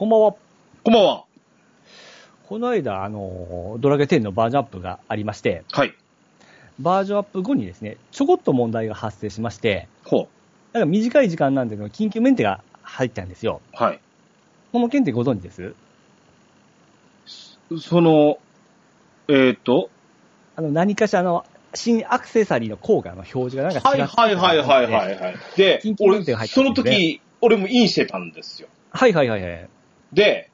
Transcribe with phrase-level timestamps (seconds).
[0.00, 0.34] こんばんは。
[0.82, 1.24] こんばんは。
[2.48, 5.94] この間、あの、ドラゲ10のバージョンアップがありまして、はい。
[6.78, 10.26] バージョンアップ後にですね、ちょこっと問題が発生しまして、ほ
[10.72, 13.60] なんか短い時間なんでの緊急メンテが入ったんですよ。
[13.74, 13.76] う。
[13.76, 14.00] はい。
[14.72, 15.74] この件ってご存知です？
[17.78, 18.38] その、
[19.28, 19.90] えっ、と、
[20.56, 21.44] あの、何かしらの
[21.74, 25.36] 新アクセサリーの効果の表示がなんかはい違ってはいはいはいはいはい。
[25.58, 28.68] で緊、急メ俺ンテが入っ、たその時、俺もインしてたんですよ。
[28.92, 29.68] はいはいはいはい。
[30.12, 30.50] で、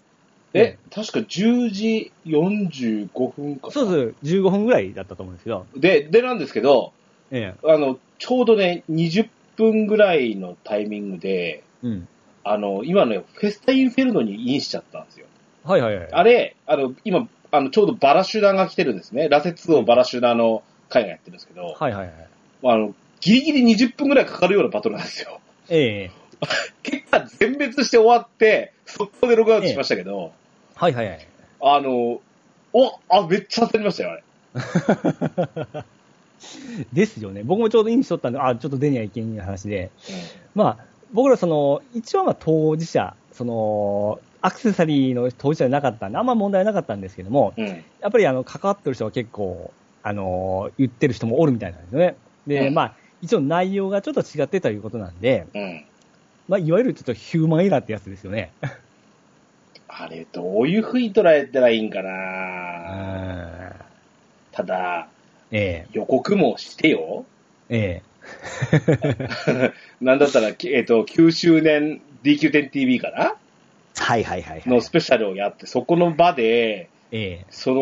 [0.55, 3.73] え、え確か10時45分かな。
[3.73, 6.93] そうそう、15分ぐらいだったと思うんですけど、で、でなんですけど、
[7.31, 11.87] えあの、ちょうどね、20分ぐらいのタイミングで、え。
[11.87, 12.09] うん。
[12.45, 15.27] あの、今のフェスタインフェルノにインしちゃったんですよ。
[15.65, 16.09] はいはいはい。
[16.13, 19.29] あれ、あの、今、あの、ちょうどバラシュナが来てるんですね。
[19.29, 22.29] ラセ2をバラシュナの会がやってるんですけど、はいはいはい。
[22.63, 25.41] あの、ギリギリ20分ぐらいかかるようなバトルなんですよ。
[25.69, 26.11] ええ。
[26.83, 30.33] 結果全滅して終わって、速攻でログアウトしましたけど、
[30.75, 31.27] はいはいはい。
[31.61, 32.21] あの、
[32.73, 34.23] お、あ、めっちゃ焦りましたよ、あれ。
[36.93, 37.43] ですよね。
[37.43, 39.91] 僕もちょうどインしとったんで、あ、ちょっと出にゃいけん話で、
[40.55, 47.67] まあ、僕らその、一応まあ当事者、その、アクセサリーの当事者じゃなかったんで、あんま問題なかったんですけども、うん。
[47.67, 52.17] やっぱりあの、関わってる人は結構、あの、言ってる人もおるみたいなんですよね。
[52.47, 55.85] で、うんまあ、一応内容がちょっと違ってということなんで、うん。
[56.49, 58.53] まあ、いわゆるちょっとヒューマンエラーってやつですよね。
[59.89, 63.73] あれ、どういう風に捉えたらいいんかうな
[64.53, 65.09] ただ、
[65.51, 67.25] え予告もしてよ。
[67.69, 68.03] え、
[69.49, 73.25] え なんだったら、きえっ、と、9周年 DQ10TV かな？
[73.25, 74.03] え。
[74.03, 74.69] はいはいはい、はい。
[74.69, 77.47] のスペシャルをやって、そこの場で、ええ。
[77.51, 77.81] その、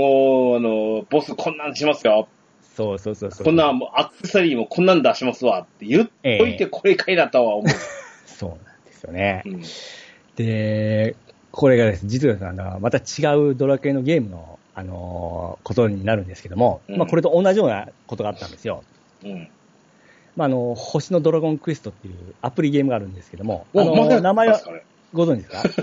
[0.57, 2.29] あの、ボスこんなんしますよ。
[2.77, 3.45] そうそうそうそう。
[3.45, 7.69] こんなんもうアクセサリーもこんなん出しますわって言っといてこれかいなとは思
[8.27, 9.43] そうなんですよね。
[9.47, 9.49] う。
[9.51, 9.63] うん。
[10.37, 11.17] で、
[11.53, 18.83] これがですね、実はあのまた違うドラクエのゲームの、あのーことになるんですけども、うんまあこれと同じようなことがあったんですよ。
[19.25, 19.49] うん。
[20.37, 24.61] まああの、星のドラゴンクエストっていうアプリゲームがあるんですけども、あのおまだやって名前は
[25.13, 25.83] ご存知ですか？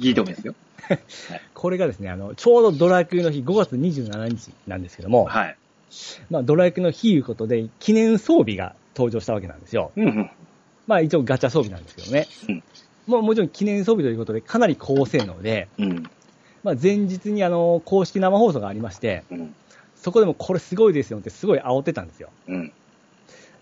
[0.00, 0.54] 聞いてもいいですよ。
[1.54, 5.56] これがですね、あの、ちょうどドラクエの日5月27日なんですけども、はい。
[6.30, 9.92] まあドラクエの日いうことで記念装備が登場したわけなんですよ。
[9.96, 10.30] うんうん。
[10.86, 12.26] まあ一応ガチャ装備なんですけどね。
[12.48, 12.62] うん
[13.06, 16.10] もうもちろん記念装備ということでかなり高性能で、うん。
[16.62, 19.54] まあ、前日にあの公式生放送がありまして、うん。
[19.94, 22.30] そこでもこれすごいですよってすごい煽ってたんですよ。
[22.48, 22.72] うん。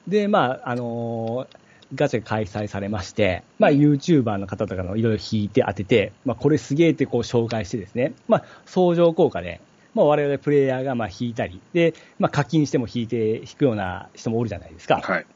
[0.07, 1.57] で、まあ、あのー
[1.95, 9.61] ガチャが開催されまして、まあ、YouTuber の方とかのいろいろ引いて当てて、まあ、これすげえってこう紹介してですね、まあ、相乗効果で、
[9.95, 15.03] まあ、我々プレイヤーがまあ引いたり、で、まあ、課金しても引いて、引くような人もおるじゃないですか。
[15.03, 15.27] はい。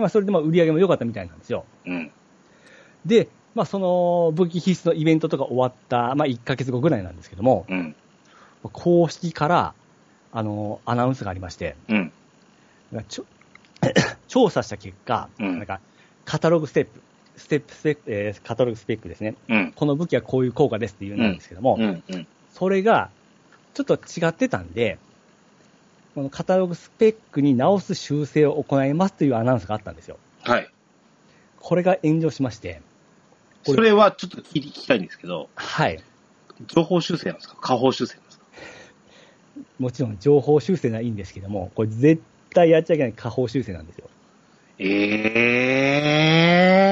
[0.00, 1.64] でまあ、それでまあ売り上げも良かったみたいなんですよ。
[1.86, 2.10] うん。
[3.04, 7.94] で、まあ、その武器必須のイベントとか終わった、まあ、1ヶ月後ぐらいなんですけども、うん。
[8.72, 9.74] 公式から、
[10.32, 12.12] あの、アナウンスがありまして、うん。
[13.08, 13.24] ちょ
[14.28, 15.80] 調査した結果、うんなんか、
[16.24, 17.00] カタログステップ、
[17.36, 19.34] ステップスペック、えーカタログスペックですね。
[19.48, 19.72] うん。
[19.74, 22.02] この武器はこういう効果ですっていうんですけども、うん。
[22.08, 22.26] うん。
[22.52, 23.10] それが、
[23.74, 24.98] ちょっと違ってたんで、
[26.14, 30.18] このカタログスペックに直す修正を行いますというアナウンスがあったんですよ。
[30.42, 30.68] はい。
[31.60, 32.82] これが炎上しまして、
[33.64, 36.02] それはちょっと聞きたいんですけど、はい。
[36.66, 37.56] 情報修正なんですか？
[37.60, 38.44] 下方修正なんですか？
[39.78, 42.22] もちろん情報修正ならいいんですけども、これ絶
[42.54, 44.08] 対やっちゃいけない下方修正なんですよ。
[44.78, 44.86] え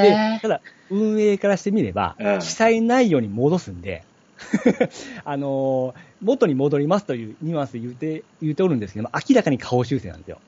[0.02, 4.04] でえ、ただ、運営からしてみれば、うん記載内容に戻すんで、
[5.24, 10.38] あの元に戻りますというニュアンスで言うて、言うておるんですけど、明らかに顔修正なんですよ。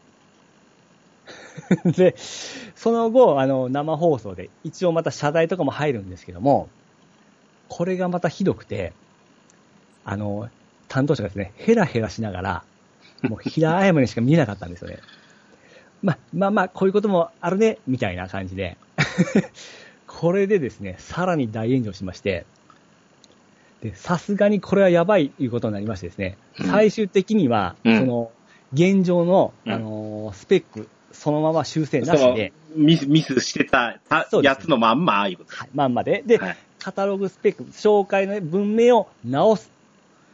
[1.85, 2.15] で、
[2.75, 6.69] その後、あの、生放送で、一応また謝罪とかも入るんですけども、
[7.69, 8.93] これがまたひどくて、
[10.05, 10.49] あの、
[10.89, 12.65] 担当者がですね、ヘラヘラしながら、
[13.23, 14.99] もう平謝りしか見えなかったんですよね。
[16.03, 18.77] まあまあまあ、こういうこともあるね、みたいな感じで。
[20.07, 22.45] これでですね、さらに大炎上しまして、
[23.83, 26.67] で、さすがにこれはやばいということになりましてですね、うん。
[26.67, 27.99] 最終的には、うん。
[27.99, 28.31] その、
[28.73, 29.73] 現状の、うん。
[29.73, 33.99] あのースペック、そのまま修正なしで、ミス、ミスしてた
[34.43, 35.55] やつのまんま、ああいうこと。
[35.55, 36.57] はい、まんまで、で、はい。
[36.79, 39.71] カタログスペック、紹介の文明を直す。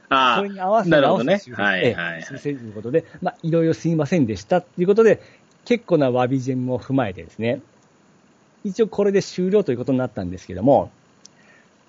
[0.08, 1.64] あそれに合わあ、せて直すなるほどね。
[1.64, 2.22] はいはい。
[2.22, 5.20] 修正ということで、まあ、いろいろすいませんでしたということで、
[5.64, 7.60] 結構な詫び順も踏まえてですね、
[8.64, 10.90] 一応これで終了ということになったんですけども、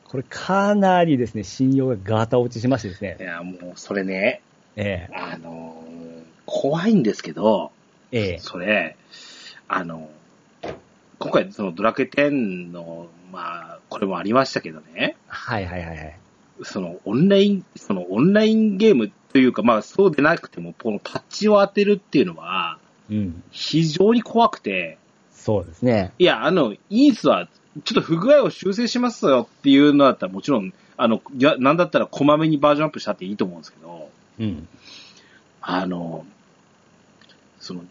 [0.09, 4.41] これかなりですね、信用がガタ落ちしましてですねい、や、もう、それね、
[4.75, 5.97] えあのー
[6.47, 7.71] 怖いんですけど、
[8.11, 8.95] えええそれ、
[9.67, 10.09] あの、
[11.19, 16.19] 今回そのドラクエ10の、まあ、これもありましたけどね、はいはいはいはい。
[16.63, 22.79] そのオンライン、そのオンラインゲームというか、まあそうでなくても、このパッチを当てるっていうのは、
[23.09, 23.43] うん。
[23.51, 24.97] 非常に怖くて、
[25.31, 26.13] そうですね。
[26.17, 27.47] いや、あの、インスは、
[27.83, 34.09] ちょっと不具合を修正しますよっていうのだったら、もちろん、あの、いや、なんだったらこまめにバージョンアップしたっていいと思うんですけど、
[34.39, 34.67] うん。
[35.61, 36.25] あの、
[37.59, 37.83] その、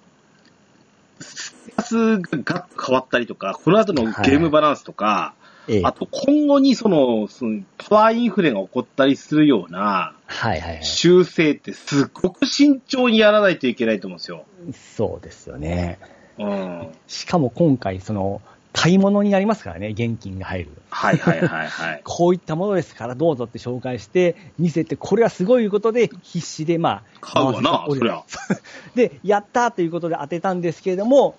[1.21, 5.35] スタスがガッと変わったりとか、この後のゲームバランスとか、
[5.69, 5.83] ええ。
[5.85, 10.85] あと今後にその、そのパワーインフレが起こったりするようなはいはいはい。
[10.85, 14.45] 修正ってすっごく慎重にやらないといけないと思うんですよ。
[14.73, 15.99] そうですよね。
[16.39, 16.89] うん。
[17.07, 18.43] しかも今回、その、
[18.77, 20.71] 買い物になりますからね、現金が入る。
[20.91, 22.01] はいはいはいはい。
[22.05, 28.23] こういったものですからどうぞって紹介して、見せて、これはすごいいうことで、必死で、まあ、買うわな、そりゃ。
[28.95, 31.37] で、やったーということで当てたんですけれども、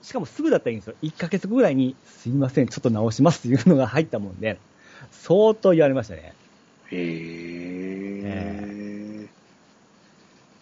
[0.00, 0.94] しかもすぐだったらいいんですよ。
[1.02, 4.58] 1ヶ月後ぐらいに、すいません、ちょっと直しますっていうのが入ったもんで、
[5.10, 6.32] 相当言われましたね。
[6.90, 9.26] へえ。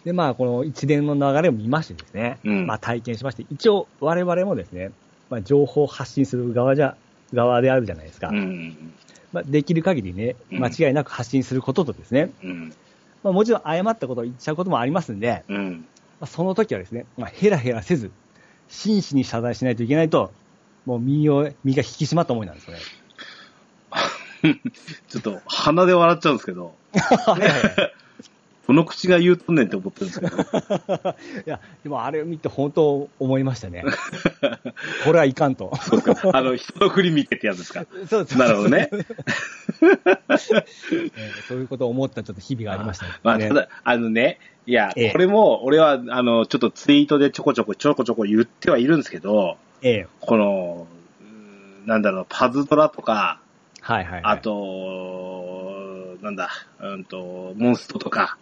[0.05, 4.91] で、まあ、この一連の流れを見ましてですね、うんまあ、体験しまして、一応、我々もですね、
[5.31, 6.97] まあ、情報を発信する側じゃ、
[7.33, 8.29] 側であるじゃないですか。
[8.29, 8.95] うん。
[9.33, 12.75] まあ、できる限りね、うん間違いなく発信することとですね、うん。
[13.23, 15.87] まあ、もちろん誤ったことを言っちゃうこともありますんで、うん。
[16.21, 18.11] まあ、その時はですね、まあ、ヘラヘラせず、
[18.69, 20.33] 真摯に謝罪しないといけないと、
[20.85, 22.81] もう身を、身が引き締まった思いなんですよね。
[25.09, 27.96] ちょっと鼻で笑っちゃうんですけど、 はいはいはい
[28.67, 30.37] この口が言うとんねんって思ってるんですけど、
[31.47, 33.85] いや、でもあれを見て本当思いましたね。
[35.05, 35.73] これはいかんと。
[35.83, 36.17] そうか。
[36.33, 37.87] あの、人の振り見てってやつですか。
[38.09, 38.91] そうですなるほどね。
[38.93, 40.65] えー
[41.47, 43.13] そういうことを思ったちょっと日々がありましたね。
[43.23, 50.87] まあ、ただ、あのね、いや、ええこれも、俺は、あの、ちょっとツイートでちょこちょこちょこちょこ言ってはいるんですけど、ええこの、
[51.85, 53.39] なんだろう、パズドラとか、
[53.81, 54.23] はいはい、はい。
[54.25, 58.37] あ、と、なんだ、うんと、モンストとか、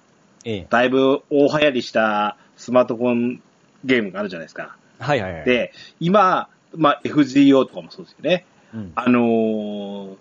[0.45, 3.43] ええだいぶ大流行りしたスマートフォン
[3.85, 4.77] ゲームがあるじゃないですか。
[4.99, 5.45] はいはいはい。
[5.45, 8.47] で、今、まあ、FGO とかもそうですよね。
[8.75, 10.17] うん、あのー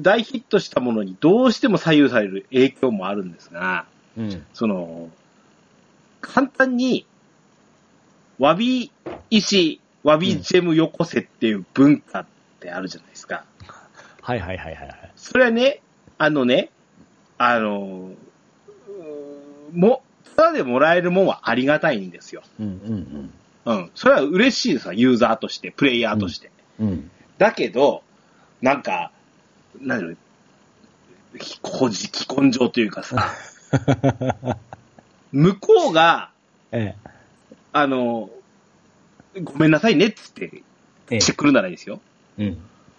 [0.00, 4.46] 大ヒットしたものにどうしても左右される影響もあるんですが、うん。
[4.52, 5.10] その、
[6.20, 7.06] 簡単に、
[8.38, 8.90] わび
[9.30, 12.26] 石、わびジェムよこせっていう文化っ
[12.60, 13.44] てあるじゃないですか。
[14.20, 15.12] はいはいはいはいはい。
[15.16, 15.80] それはね、
[16.18, 16.70] あのね、
[17.38, 18.10] あの、
[19.72, 20.02] も、
[20.36, 22.42] ただでもらえるもんはありがたいんですよ。
[22.60, 23.30] うんうん
[23.64, 23.90] うん。
[23.94, 26.50] それは嬉しいですわ、ユーザーとして、プレイヤーとして。
[26.78, 26.88] うん。
[26.88, 27.10] うん。
[27.38, 28.02] だけど、
[28.62, 29.10] なんか、
[29.80, 30.16] なんだろう、
[31.38, 33.32] きこじ、既根性というかさ、
[35.32, 36.30] 向こうが、
[36.72, 36.94] え
[37.72, 38.30] あの、
[39.42, 40.62] ごめんなさいねっつって、
[41.10, 42.00] ええしてくるならいいですよ。
[42.38, 42.46] え。
[42.46, 42.52] うん。
[42.52, 42.58] い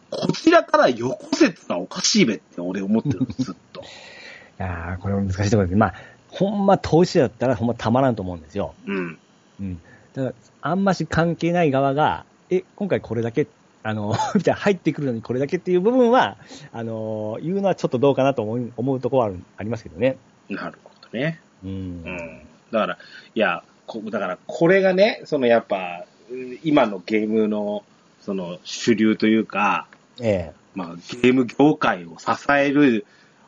[0.09, 3.83] こちらからよこせってのはおかしいべって俺思ってるずっと。
[4.57, 5.77] やーこれも難しいところです。
[5.77, 5.93] まあ、
[6.37, 8.75] ほんま投資者だったらほんまたまらんと思うんですよ。
[8.85, 9.19] うん。
[9.59, 9.81] うん。
[10.13, 13.47] だから、あんまし関係ない側が、え、今回これだけ、
[13.81, 16.37] あの、 みたいな入ってくるのにこれだけっていう部分は、
[16.71, 20.17] あの、言うのはちょっとどうかなと思う思うところはあるありますけどね。
[20.47, 21.39] なるほどね。
[21.63, 21.69] うん。
[21.69, 22.41] うん。
[22.71, 22.97] だから、
[23.33, 27.83] いや、こだから、これがね、そのやっぱ、うん今のゲームの、
[28.21, 29.87] その主流というか、
[30.19, 33.05] えまあ、ゲーム業界を支える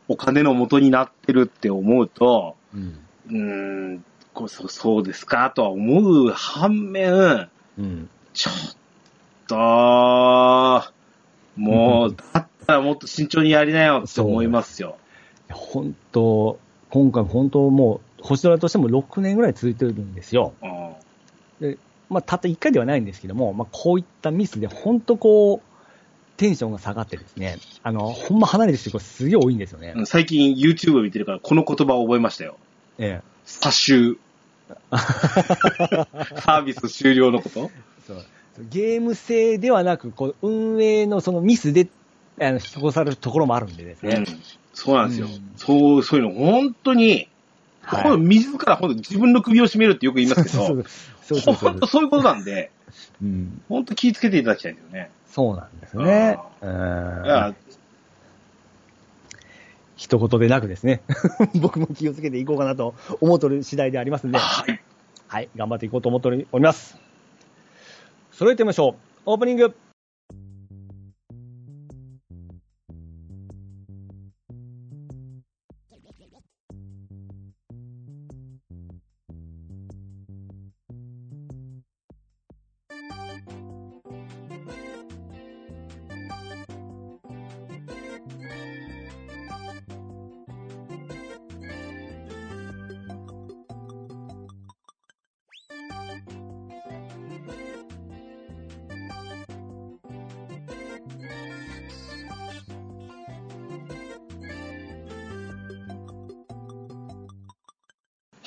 [0.08, 2.59] お金の元になってるって思うと、え。
[2.74, 3.00] うん。
[3.30, 8.10] うーん、こうそそうですかとは思う反面、うん。
[8.34, 8.54] ちょっ
[9.48, 9.56] と、
[11.56, 14.98] もう、だったらもっと慎重にやりなよって思いますよ。
[15.52, 16.60] 本当、
[16.90, 20.54] 今回本当もう、星空としても6年ぐらい続いてるんですよ。
[20.62, 20.90] うん
[22.10, 25.69] まあ、たった1回ではないんですけども、まあ、こういったミスで本当こう、
[26.39, 29.93] テンションが下がってですね、あの、ほんま離れてる人がすげえ多いんですよね。
[29.96, 32.58] うん最近 YouTube を見てるからこの言葉を覚えましたよ。
[32.98, 33.27] ええ。
[33.46, 34.17] 差収。
[34.89, 37.69] サービス終了のこと？
[38.08, 38.24] そう
[38.69, 41.88] ゲーム性ではなく、こう、運営のそのミスで、
[42.39, 44.15] あの、引き越されるところもあるんでですね。
[44.15, 44.25] うん。
[44.74, 45.27] そうなんですよ。
[45.27, 47.27] うんそう、そういうの本当に、
[47.81, 50.86] はいこれ自ら本当自分の首を絞めるってよく言いますけど、 そう
[51.24, 52.72] そうそうそう本当そういうことなんで、
[53.22, 53.62] うん。
[53.70, 55.10] 本当気をつけていただきたいんですよね。
[55.28, 56.40] そうなんですね。
[59.96, 61.02] 一言でなくですね。
[61.60, 64.38] 僕も気をつけていこうかなと思ってる次第でありますんで。
[64.38, 64.82] はい。
[65.28, 66.98] はい、頑張っていこうと思っております。
[68.32, 68.96] それでは行ってみましょう。
[69.26, 69.88] オープニング。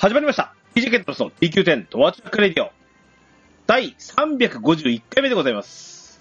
[0.03, 0.53] 始まりました。
[0.75, 2.71] DJ ケンタロスの DQ10 ドアチャックレディオ。
[3.65, 6.19] 第351回目でございます。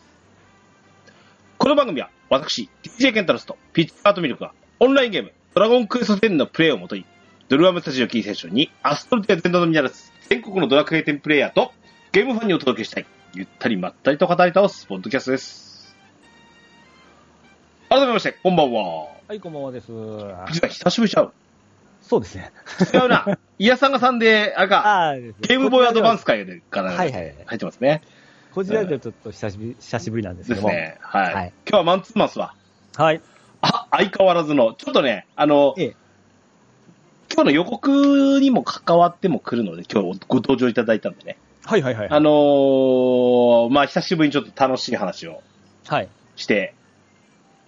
[1.58, 7.04] この番組は私、DJ ケンタロスとピッチアートミルクがオンラインゲームドラゴンクエスト10のプレイをもとに
[7.48, 11.72] ドルアムスタジオキーセッションにアストルティア全土のみならず全国のドラクエ10プレイヤーと
[12.12, 15.96] ゲームファンにお届けしたいゆったりまったりと語り倒すポッドキャストです。
[17.88, 19.08] 改めまして、こんばんは。
[19.26, 19.88] はい、こんばんはです。
[19.88, 21.32] 実は久しぶりちゃう。
[22.02, 22.52] そうですね。
[22.92, 23.38] 違うな。
[23.58, 28.02] イヤさんがさんで、あれか、ゲゲームボーイアドバンス会でからはいはいはい入ってますね。
[28.52, 30.68] こちらではちょっと久しぶり、久しぶりなんですけども。
[30.68, 30.98] ですね。
[31.00, 31.34] はい。
[31.34, 32.54] はい今日はマンツーマンスは、
[32.96, 33.20] はい。
[33.62, 35.96] あ、相変わらずの、ちょっとね、あの、ええ。
[37.32, 41.38] 今日の予告にも関わっても来るので、今日ご登場いただいたんでね。
[41.64, 42.08] はいはいはい。
[42.10, 45.42] あのー、まあ、久しぶりにちょっと楽しい話を
[45.86, 46.08] はい。
[46.36, 46.74] して、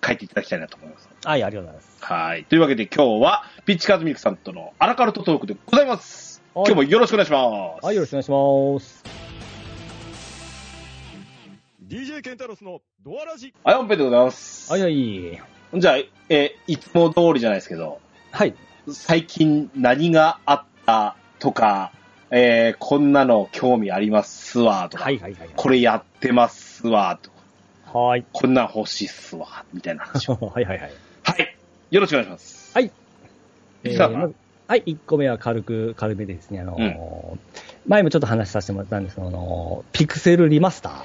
[0.04, 1.08] 帰っていただきたいなと思います。
[1.24, 1.96] はい、ありがとうございます。
[2.00, 2.44] はい。
[2.44, 6.42] というわけで今日は、ピッチカーズミルクさんとのアラカルトトークでございます。
[6.54, 7.84] はい今日もよろしくお願いします。
[7.84, 9.04] はい、よろしくお願いします。
[11.84, 14.70] DJ ケンタロスのドアラジはい、本編でございます。
[14.70, 15.42] はいはい。
[15.74, 15.96] じゃあ、
[16.28, 18.54] えーいつも通りじゃないですけど、はい。
[18.92, 21.90] 最近何があったとか、
[22.30, 25.50] えーこんなの興味ありますわ、とか、はいはいはい。
[25.56, 27.33] これやってますわ、とか、
[27.94, 28.24] はい。
[28.32, 30.34] こんなん欲しいっすわ、みたいな話を。
[30.52, 30.90] はいはいはい。
[31.22, 31.56] はい。
[31.92, 32.74] よろしくお願いします。
[32.74, 32.90] はい。
[33.84, 34.34] えーまず
[34.66, 37.38] はい、1個目は軽く、軽めでですね、あのー
[37.86, 41.02] 前もちょっと話させてもらったんですけど、あのーピクセルリマスター。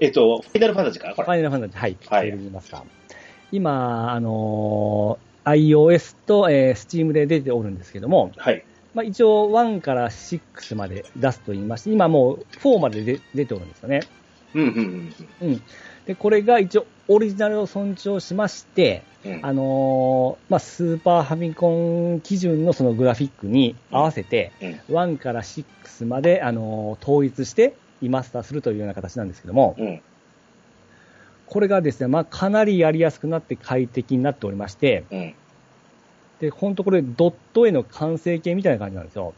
[0.00, 1.14] えっと、ファイナルファンタジーかな。
[1.14, 2.82] ファイナルファンタジー、はい、ピクセルリマスター。
[3.52, 8.62] 今、あのー iOS と、えー Steam で出ておるんですけども、はい。
[8.92, 14.00] まあ、一応1から6まで出すと言いまして、今もう4まで出出ておるんですよね。
[14.54, 15.62] うん、うん、うん。
[16.06, 19.32] で、これが一応オリジナルを尊重しまして、うん。
[19.32, 24.52] うんあのーまあ、スーパーファミコン基準のそのグラフィックに合わせて、
[24.88, 24.96] うん。
[24.96, 30.00] 1から6まで、あのー統一してリマスターするというような形なんですけども、うん。
[31.46, 35.34] これがですね、まあ、かなりやりやすくなって快適になっておりまして、うん。
[36.40, 39.34] で、本当これドット絵の完成形みたいな感じなんですよ。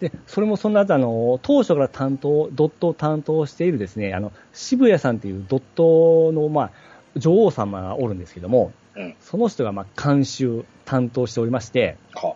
[0.00, 0.08] うん。
[0.08, 6.70] で、それもそんな、あの、当初から担当、ドットを担当しているですね、あの、渋谷さんっていうドットの、まあ、
[7.16, 9.14] 女王様がおるんですけども、うん。
[9.20, 12.34] その人が、まあ、監修、担当しておりまして、は。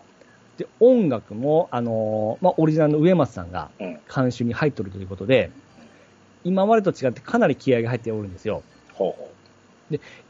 [0.57, 3.99] で、音楽も、あの、まあ、オリジナルの上松さんがうん。
[4.13, 5.51] 監修に入っておるということで、
[6.43, 8.61] 今までと違ってかなり気合が入っておるんですよ。
[8.93, 9.31] ほうほ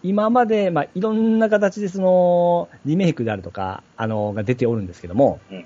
[0.04, 5.66] 今まで、まあ、いろんな形でその、リメイクであるとか、あの、が出ておるんですけども、うんま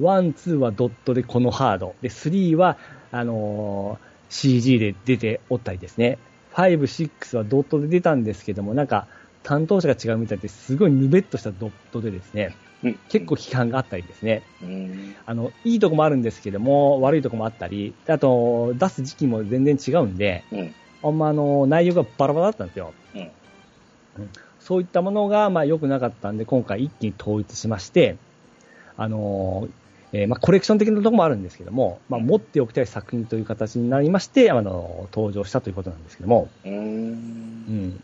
[0.00, 2.78] One、Two はドットでこのハード、で、 Three は、
[3.12, 6.16] あのー CG で出ておったりですね、
[6.50, 9.08] ファイブ、シックスはドットで出たんですけども、なんか、
[9.42, 12.54] 担当者が違うみたいで、すごいぬべっとしたドットでですね、
[12.84, 12.88] う。
[12.88, 12.98] うん。
[13.08, 15.16] 結構批判があったりですね、うん。
[15.26, 20.74] あの、いいとこもあるんですけども、悪いとこもあったり、あと、出す時期も全然違うんで、うん。
[21.02, 22.92] あんまあの、内容がバラバラだったんですよ。
[23.14, 23.30] うんうん
[24.60, 28.16] そういったものが、まあ、良くなかったんで、今回一気に統一しまして、
[28.96, 29.79] あのー
[30.12, 36.68] えーまあ、コレクション的なところもあるんですけども、まあ、持っておきたい作品という形になりまして、あの、登場したということなんですけども、う。
[36.68, 38.02] うんん。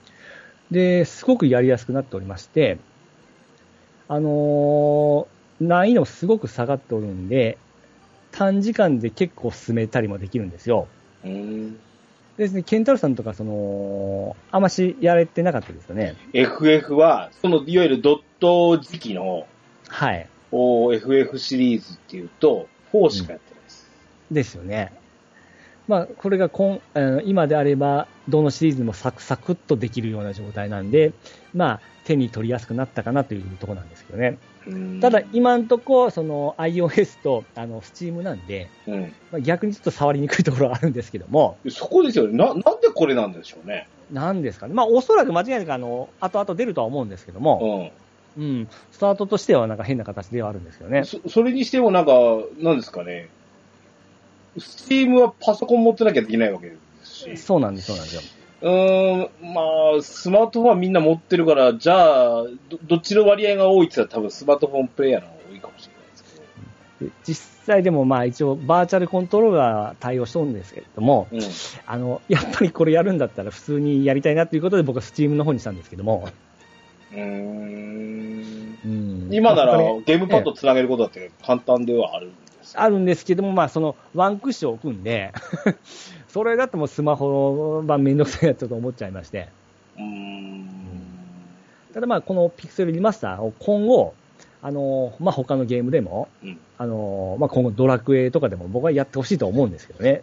[0.71, 2.79] で、すごくやりやすくなっておりまして、
[4.09, 7.57] あのー難易度もすごく下がっておるんで、
[8.31, 10.87] 短時間で結構進めたりもできるんですよ。
[11.25, 11.73] うん。
[11.73, 11.79] で
[12.37, 16.15] ですね、ケンタロウさんとか、その、あましやれてなかったですよね。
[16.35, 19.47] FF は、その、いわゆるドット時期の、
[19.89, 20.29] はい。
[20.53, 23.91] お FF シリーズっていうと、4しかやってないです。
[24.31, 24.93] ですよね。
[25.89, 26.81] まあ、これが今、
[27.25, 31.13] 今であれば、どのシリーズでもサクサクっとできるような状態なんで、
[31.55, 34.39] まあ、手に取りやすくなったかなというところなんですけどね。
[34.67, 39.01] うんただ、今んとこ、その、iOS と、あの、Steam なんで、うん。
[39.31, 42.37] まあ、逆にちょっと触りにくいところはあるんですけども、そこですよね。
[42.37, 43.87] な、なんでこれなんでしょうね。
[44.11, 44.75] なんですかね。
[44.75, 48.06] まあ、おそらく間違いなく、あの、後々出るとは思うんですけども、う
[48.39, 51.05] うん、スタートとしてはなんか変な形ではあるんですけどねん。。
[51.05, 52.13] そそれにしてもなんか、
[52.59, 53.29] なんですかね。
[54.59, 57.37] スチームはパソコン持ってなきゃできないわけですし。
[57.37, 58.23] そうなんです、そうなんですよ。
[58.63, 59.61] うーん、ま
[59.99, 67.11] あ、スマートフォンはみんな持ってるから、じゃあ、どどっちの割合が多いって言ったら多分スマートフォンプレイヤーの方が多いかもしれないですけど。
[67.11, 71.41] で実際でもまあ一応バーチャルコントローラー対応しとるんですけれども、うん。
[71.87, 76.29] あの、やっぱりこれやるんだったら普通にやりたいなということで僕はスチームの方にしたんですけども、
[77.13, 78.16] うーん。
[79.27, 85.33] うん今ならゲームパッドつなげることだって簡単ではあるんですよあるんですけども、まあそのワンクッション置くんで、
[86.29, 89.49] それだともうスマホ版めんどくさいなと思っちゃいまして、
[89.97, 90.69] うーん。
[91.95, 94.15] ただまあこのピクセルリマスターを今後、
[94.63, 100.23] あの、まあ、他のゲームでも、うんあの、まあ、今後ドラクエとかでも僕はやってほしいと思うんですけどね。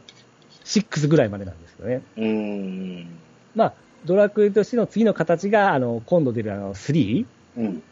[0.65, 2.01] 6ぐらいまでなんですけどね。
[2.17, 3.07] うーん。
[3.55, 3.73] まあ、
[4.05, 7.25] ドラクエとしての次の形が、あの、今度出るあの、3?
[7.57, 7.83] うん。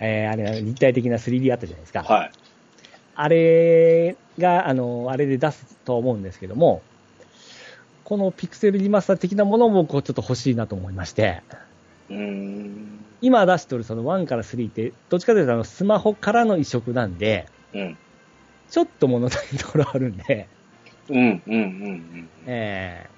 [0.00, 2.02] えー、あれ、立体的な 3D あったじゃないですか。
[2.02, 2.30] はい。
[3.14, 6.82] あれが、あの、あれで出すと思うんですけども、
[8.04, 11.42] このピクセルリマスター的なものもこうちょっと欲しいなと思いまして、
[12.10, 13.04] うーん。
[13.20, 17.98] 今出してるその1から3って、どっちかというとあのスマホからの移植なんで、うん。
[18.68, 20.48] ちょっと物足りないところあるんで、
[21.08, 22.28] うん、うん、うん、うん。
[22.46, 23.08] え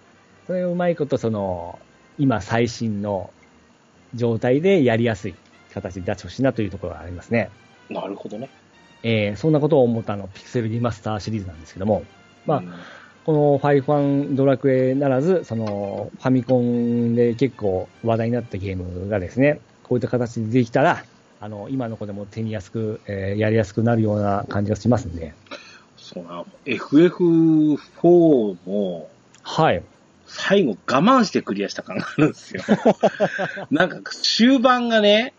[0.45, 1.79] ー、それをうまいことその、
[2.19, 3.31] 今最新の
[4.15, 5.35] 状態でやりやすい
[5.81, 7.51] 形で出してほしいなというところがありますね。
[7.89, 8.51] なるほどね。
[9.03, 12.05] えー、そんなことを思ったあの、ピクセルリマスターシリーズなんですけども、
[12.45, 12.73] まあうん
[13.27, 21.05] このファイファンドラクエならず、そのファミコンで結構話題になったゲームがですね、こういった形でできたら、
[21.41, 25.35] あの、今の子でも手にやすく、えーやりやすくなるような感じがしますんで。
[25.97, 29.11] そうな、FF4 も、
[29.43, 29.83] はい。
[30.29, 32.63] 最後我慢してクリアした感があるんですよ。
[33.73, 35.35] なんか終盤がね、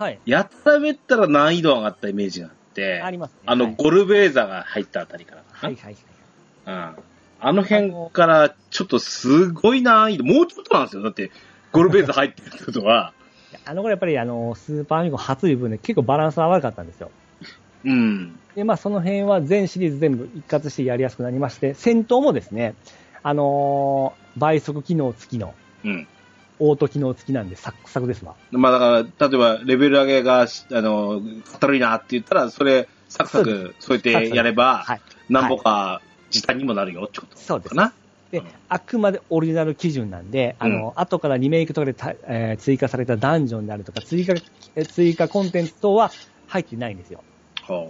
[0.00, 0.18] はい。
[0.24, 3.38] やったらめったら難易度上がったイメージがあって、ありますね。
[3.44, 5.96] あの、はい、ゴルベーザが入ったあたりからかはいはいはい。
[6.64, 6.88] な。
[6.88, 7.02] うん。
[7.40, 11.02] あの辺から、ちょっとすごい難易度、もうちょっとなんですよ。
[11.02, 11.30] だって、
[11.70, 13.12] ゴルベーザ入ってるってことは、
[13.66, 17.10] あの頃やっぱりあの、スーパーミコン初いう分で結構バランスが悪かったんですよ。
[17.84, 18.38] うん。
[18.54, 22.74] で、まあその辺は全シリーズ全部一括してやりやすくなりまして、戦闘もですね、
[23.22, 25.54] あのー倍速機能付きの、
[25.84, 26.08] うん。
[26.60, 28.36] オート機能付きなんでサックサクですわ。
[28.52, 31.20] まあだから、例えば、レベル上げが、しあの、
[31.60, 35.00] 軽いなって言ったら、それ、サクサク、そうやってやれば、はい。
[35.28, 37.92] 何歩か時短にもなるよってことそうですかな。
[38.30, 44.34] でうん、あくまでオリジナル基準なんで、あの、後からリメイクとかでた、えー追加されたダンジョンであるとか、追加、
[44.76, 46.12] えー追加コンテンツ等は
[46.46, 47.24] 入ってないんですよ。
[47.66, 47.88] は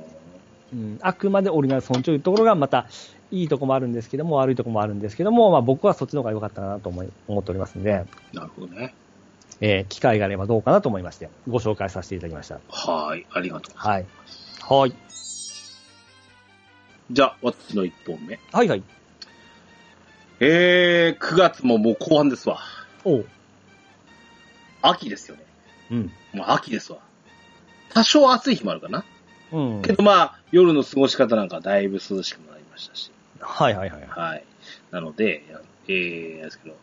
[0.73, 2.87] うん、あくまでオリジナル尊重というところがまた、
[3.33, 8.95] いいとこもあるんですけども、悪いとこもあるんですけども、まあ僕はそっちの方が良かったかなと思い、思っておりますんで、あなるほどね。
[9.61, 12.61] えー機会があればどうかなと思いまして、ご紹介させていただきました。
[12.69, 13.73] はい、ありがとう。
[13.77, 14.07] はい。
[14.69, 14.95] はい。
[17.11, 18.39] じゃあ、私の1本目。
[18.53, 18.83] はいはい。
[20.41, 22.61] えー、9月ももう後半ですわ。
[23.05, 23.27] おう。
[24.83, 25.45] 秋ですよね。
[25.91, 26.13] うん。
[26.33, 26.99] もう秋ですわ。
[27.91, 29.05] 多少暑い日もあるかな。
[29.53, 29.93] うんけ。
[29.93, 33.11] どまあ、夜の過ごし方なんかだいぶ涼しくなりましたし。
[33.41, 34.07] はいはいはい。
[34.09, 34.45] はい。
[34.91, 35.45] なので、
[35.89, 36.77] えー、ですけど、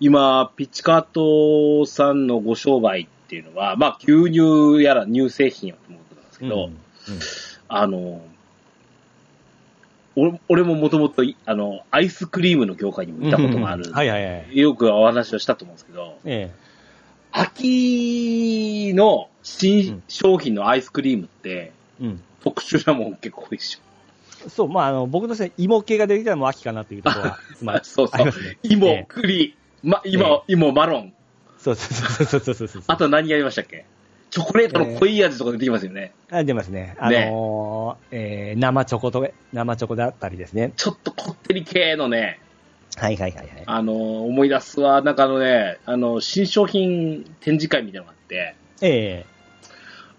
[0.00, 6.78] 今、ピッチカートさんのご商売っていうのは、まあ、牛乳やら乳製品やと思うことなんですけど、うん
[7.72, 8.20] あの、
[10.16, 13.92] 俺俺ももともと、あの、アイスクリームの業界にもいたことがある。
[13.92, 14.58] はいはいはい。
[14.58, 16.52] よくお話をしたと思うんですけど、え
[17.32, 21.79] 秋の新商品のアイスクリームって、え。
[22.00, 22.22] うん。
[22.42, 24.48] 特殊なもん結構多いでしょ。
[24.48, 28.32] そう、まあ、あの、僕としては芋系が出てきたらもう秋かなというところは、 まあ、そうそうね。
[28.62, 31.12] 芋、ええ栗、ま、今、え芋、マロン。
[31.58, 32.82] そうそうそうそうそうそう。
[32.86, 33.84] あと何やりましたっけ？
[34.30, 36.12] チョコレートの濃い味とか出てきますよね。
[36.30, 36.94] あ出ますね。
[36.98, 40.72] あのーえー生チョコと、生チョコだったりですね。
[40.76, 42.38] ちょっとこってり系のね、
[42.96, 43.62] はいはいはいはい。
[43.66, 45.02] あのー思い出すわ。
[45.02, 49.26] なんかあのね、あの、新商品展示会みたいなのがあって、え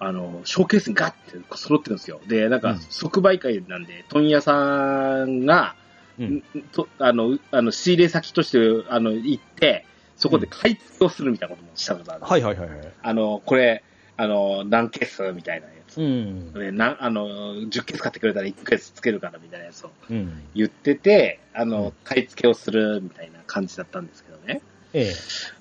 [0.03, 2.19] あの、ショーケースにガッて揃ってるんですよ。
[2.27, 5.75] で、なんかうん、即売会なんで、問屋さんが、
[6.17, 6.41] えうん。
[6.71, 8.59] とあの、あの、仕入れ先として、
[8.89, 9.85] あの、行って、
[10.17, 12.23] そこで買い付けをするみたいなこともしたことある。
[12.23, 12.93] はいはいはいはい。
[13.01, 13.83] あの、これ、
[14.17, 16.01] あの、何ケースみたいなやつ。
[16.01, 16.53] うん。
[16.53, 20.43] でなあの、10ケース買ってくれたら1ケースつけるからみたいなやつをうん。
[20.55, 24.61] 言ってて、あの、うん買い付けをするみたいな感じだったんですけどね。
[24.93, 25.13] ええ。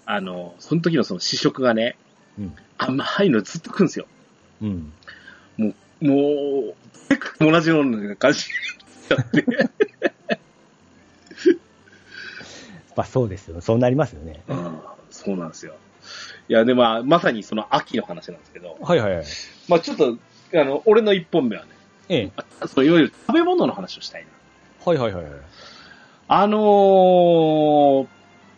[0.06, 1.96] あの、その時のその試食がね、
[2.38, 2.54] うん。
[2.78, 4.06] 甘いのずっと来るんですよ。
[4.62, 4.92] うん。
[5.58, 5.68] も
[6.08, 6.74] う、
[7.38, 8.46] 同じような感じ
[9.10, 9.44] になって。
[12.96, 13.60] まあそうですよ。
[13.60, 14.42] そうなりますよね。
[14.48, 14.78] うん
[15.10, 15.74] そうなんですよ。
[16.48, 19.24] いや、で、まあ、まさにその秋の話なんですけど、はいはいはい。
[19.68, 20.16] まあちょっと、
[20.54, 21.70] あの、俺の一本目はね、
[22.08, 22.32] ええ。
[22.60, 24.28] あそういわゆる食べ物の話をしたいな。
[24.84, 25.32] はいはいはいはい。
[26.28, 28.06] あのー、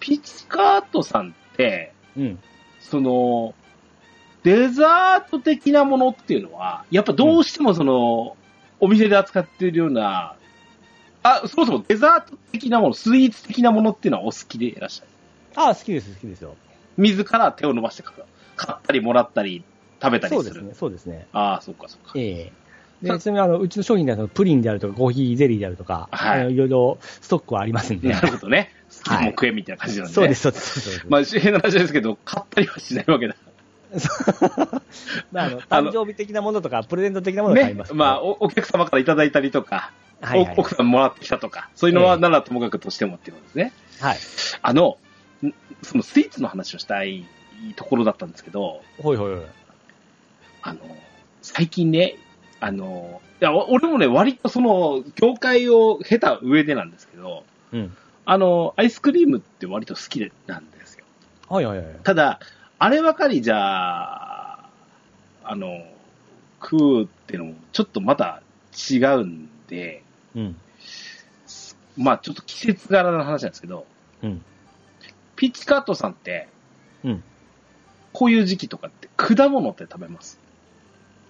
[0.00, 2.38] ピチカートさんって、うん。
[2.80, 3.54] その、
[4.44, 8.36] デザート的なものっていうのは、やっぱどうしてもその、
[8.80, 10.34] お店で扱っているような、
[11.22, 15.08] あ、そもそもデザート的なもの、スイーツ的なものっていうのはお好きでいらっしゃる。
[15.54, 16.56] ああ、好きです好きですよ。
[16.96, 19.62] 自ら手を伸ばして買ったりもらったり、
[20.02, 20.50] 食べたりする。
[20.50, 20.74] そうですね。
[20.74, 21.26] そうですね。
[21.32, 22.12] ああ、そっかそっか。
[22.16, 22.52] ええ。
[23.02, 28.10] で、ちなみにあの、うちの商品であの、プリンであるとか、コーヒーゼリーであるとか、はいあのいろいろストックはありますんで。
[28.10, 28.70] なるほどね。
[28.96, 30.80] 好きはいも食えみたいな感じなんで、ねそうです、そうです。
[30.80, 33.36] そうですまあ、変な話ですけど、買ったりはしないわけだ。
[35.32, 37.84] まあ、あの、誕生日的なものとか、プレゼント的なものを買いねま。
[37.84, 37.98] すけど。
[37.98, 43.72] まあ、おお客様からいただいたりとか、はいはいお奥さんもらってきたとか、そういうのはええならともかくとしてもっていうことですね。
[44.00, 44.18] はい。
[44.62, 44.98] あの、
[45.44, 45.52] ん
[45.82, 47.26] そのスイーツの話をしたい
[47.74, 49.44] ところだったんですけど、ほいほいほい。
[50.62, 50.80] あの、
[51.42, 52.16] 最近ね、
[52.60, 57.96] あの、いや、お俺もね、割とその、業界を経た上でなんですけど、うん。
[58.24, 61.04] あの、アイスクリームって割と好きなんですよ。
[61.48, 61.86] はいはいはい。
[62.04, 62.38] ただ、
[62.84, 64.68] あればかりじゃあ、
[65.44, 65.86] あの、
[66.60, 68.42] 食うってのもちょっとまた
[68.90, 70.02] 違うんで、
[70.34, 70.56] うん。
[71.96, 73.86] まあちょっと季節柄の話なんですけど、
[74.24, 74.44] うん。
[75.36, 76.48] ピッチカートさんって、
[77.04, 77.22] うん。
[78.12, 80.40] こういう時期とかって果物って食べます？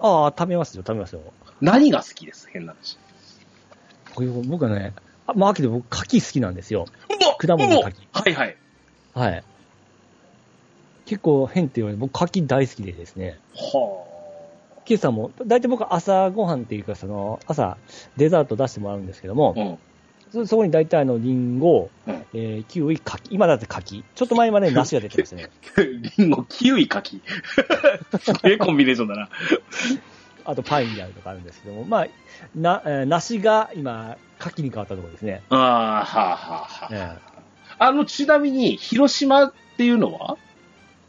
[0.00, 1.20] ああ、食べますよ、食べますよ。
[1.60, 2.48] 何が好きです？
[2.50, 2.96] 変な話。
[4.48, 4.94] 僕はね、
[5.26, 6.86] あまあ、秋で僕、柿好きなんですよ。
[7.38, 8.56] 果物の柿はいはい。
[9.12, 9.44] はい。
[11.12, 13.38] 結構変って言われて、僕、柿大好きでですね。
[13.54, 14.06] は
[14.88, 17.76] 今朝も、大体僕、朝ごはんっていうか、その、朝、
[18.16, 19.78] デザート出してもらうんですけどもあ。、うん。
[20.32, 23.28] そそこに大体あの、リンゴ、うんえーキウイ、柿。
[23.30, 24.02] 今だって柿。
[24.14, 25.50] ちょっと前まで 梨が出てましたね。
[26.16, 27.20] リンゴ、キウイ、柿。
[28.18, 29.28] すげえコンビネーションだな。
[30.46, 32.06] あとパインであるとかあるんですけども、まあ、
[32.56, 35.42] な、えー梨が今、柿に変わったところですね。
[35.50, 36.88] ああ、はあ、はあ、はあ。
[36.90, 37.18] え
[37.78, 40.38] あの、ちなみに、広島っていうのは？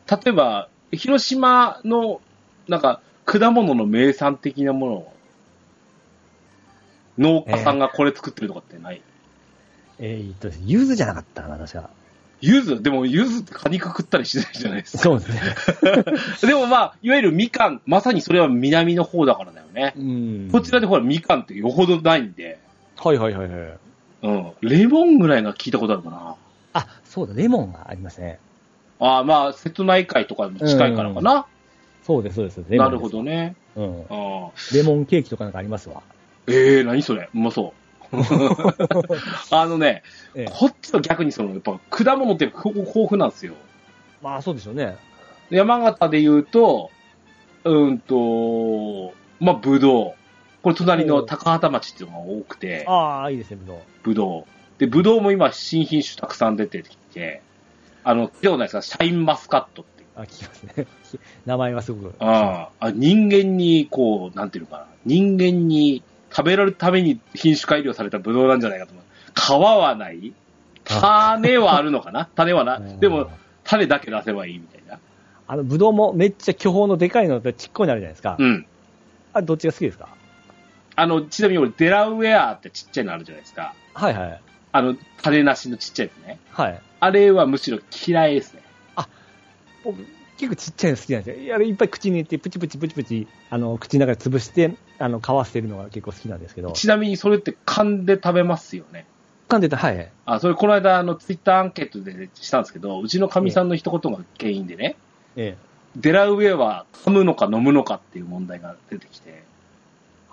[0.10, 2.22] 例えば、広島の、
[2.68, 5.14] なんか、果物の名産的なものを、
[7.18, 9.02] 農家さんがこれ作ってるとかってない、
[10.00, 11.90] えーっと、柚子じゃなかったかな、確か。
[12.42, 15.04] 柚子でも柚子って果肉食ったりしないじゃないですか。
[15.04, 15.42] そうですね。
[16.46, 19.94] でもまあ、いわゆるみかん、まさにそれは南の方だからだよね。
[19.96, 20.50] うん。
[20.52, 22.60] こちらでほら、みかんってよほどないんで、
[22.98, 23.78] はいはいはいはい。
[24.24, 24.54] うん。
[24.62, 26.36] レモンぐらいが聞いたことあるかな。
[26.74, 28.40] あ、そうだ、レモンがありますね。
[29.06, 31.46] ああ、まあ、瀬戸内海とかに近いからかな。
[32.04, 32.58] そうです、そうです。
[32.70, 33.22] なるほど。
[33.22, 33.56] ね。
[33.76, 34.06] うん。
[34.74, 36.04] レモンケーキとかなんかありますわ。
[36.48, 37.74] ええー、何それうまそ
[38.12, 38.16] う。
[39.52, 40.04] あのね、
[40.36, 42.72] ええこっちは逆にその、やっぱ果物って豊
[43.10, 43.56] 富なんですよ。
[44.22, 44.96] まあそうでしょうね。
[45.50, 46.90] 山形で言うと、
[47.66, 50.14] うんと、まあ、ぶどう。
[50.62, 53.78] これ隣の高畑町っていうのが多くて、ああ、いいですね、ぶどう。
[54.04, 54.80] ぶどう。
[54.80, 57.42] で、ぶどうも今新品種たくさん出てきて、
[58.04, 60.04] あの、聞いたことないですかシャインマスカットって。
[60.16, 60.88] あ、聞きますね。
[61.46, 62.16] 名前はすごく。
[62.20, 64.86] ああ、人間に、こう、なんていうのかな。
[65.06, 69.04] 人間に食べられるために品種改良されたブドウなんじゃないかと思う。
[69.36, 70.34] 皮はない
[70.86, 72.80] 種はあるのかな 種はな。
[72.80, 73.32] でも、
[73.64, 75.00] 種だけ出せばいいみたいな。
[75.48, 78.36] あの、ぶどうもめっちゃ巨峰のでかいのとちっこいのあるじゃないですか。
[78.40, 78.66] うん。
[79.34, 80.08] あれどっちが好きですか？
[80.96, 83.74] あの、ちなみに俺、デラウェアってちっちゃいのあるじゃないですか。
[83.96, 84.42] はいはい。
[84.72, 86.40] あの、種なしのちっちゃいやつね。
[86.52, 86.82] はい。
[87.04, 88.64] あれはむしろ嫌いですね。
[89.84, 90.06] 僕、
[90.38, 91.56] 結構ちっちゃいの好きなんですよ。
[91.56, 96.72] あれいっぱい口に入れて、プチプチプチプチ、あの、口の中で潰して、あの、皮捨てるのが結構好きなんですけど。
[96.72, 99.06] ちなみにそれって噛んで食べますよね。
[99.50, 100.10] 噛んでた、はい。
[100.26, 104.96] あ、それこの間、あの、ツイッターアンケートでしたんですけど、うちのかみさんの一言が原因でね、
[105.36, 105.98] ええ。
[105.98, 109.44] デラウェアは噛むのか飲むのかっていう問題が出てきて、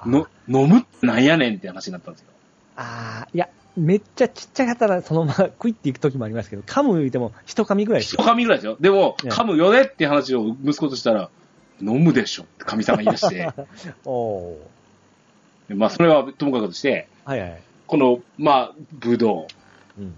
[0.07, 2.29] の、飲むってなんやねんって話になったんですよ。
[2.77, 8.25] ああ、いや、めっちゃちっちゃかったらそのまま食いっていく時もありますけど、噛む言うても一噛みぐらいです一よ。
[8.25, 8.77] 噛みぐらいですよ。
[8.81, 11.31] でも、ね噛むよねっていう話を息子としたら、
[11.81, 13.49] 飲むでしょってかみさんが言い出して、
[14.05, 14.71] おお
[15.75, 17.63] まあ、それはともかくとして、ーはいはい。
[17.87, 19.47] この、まあ、ぶど
[19.99, 20.03] う。
[20.03, 20.15] うん。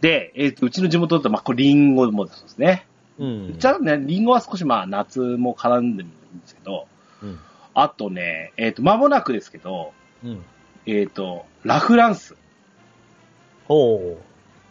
[0.00, 2.86] で、えっ、と、うちの地元だと、まあ、これリンゴもそうですね。
[3.18, 3.56] うん。
[3.58, 6.86] じゃあね、リンゴは少しまあ、夏も絡んでるんですけど、
[7.22, 7.38] うん。
[7.74, 9.92] あとね、えっ、と、間もなくですけど、
[10.24, 10.44] うん。
[10.86, 12.36] えっ、と、ラフランス。
[13.74, 14.18] おお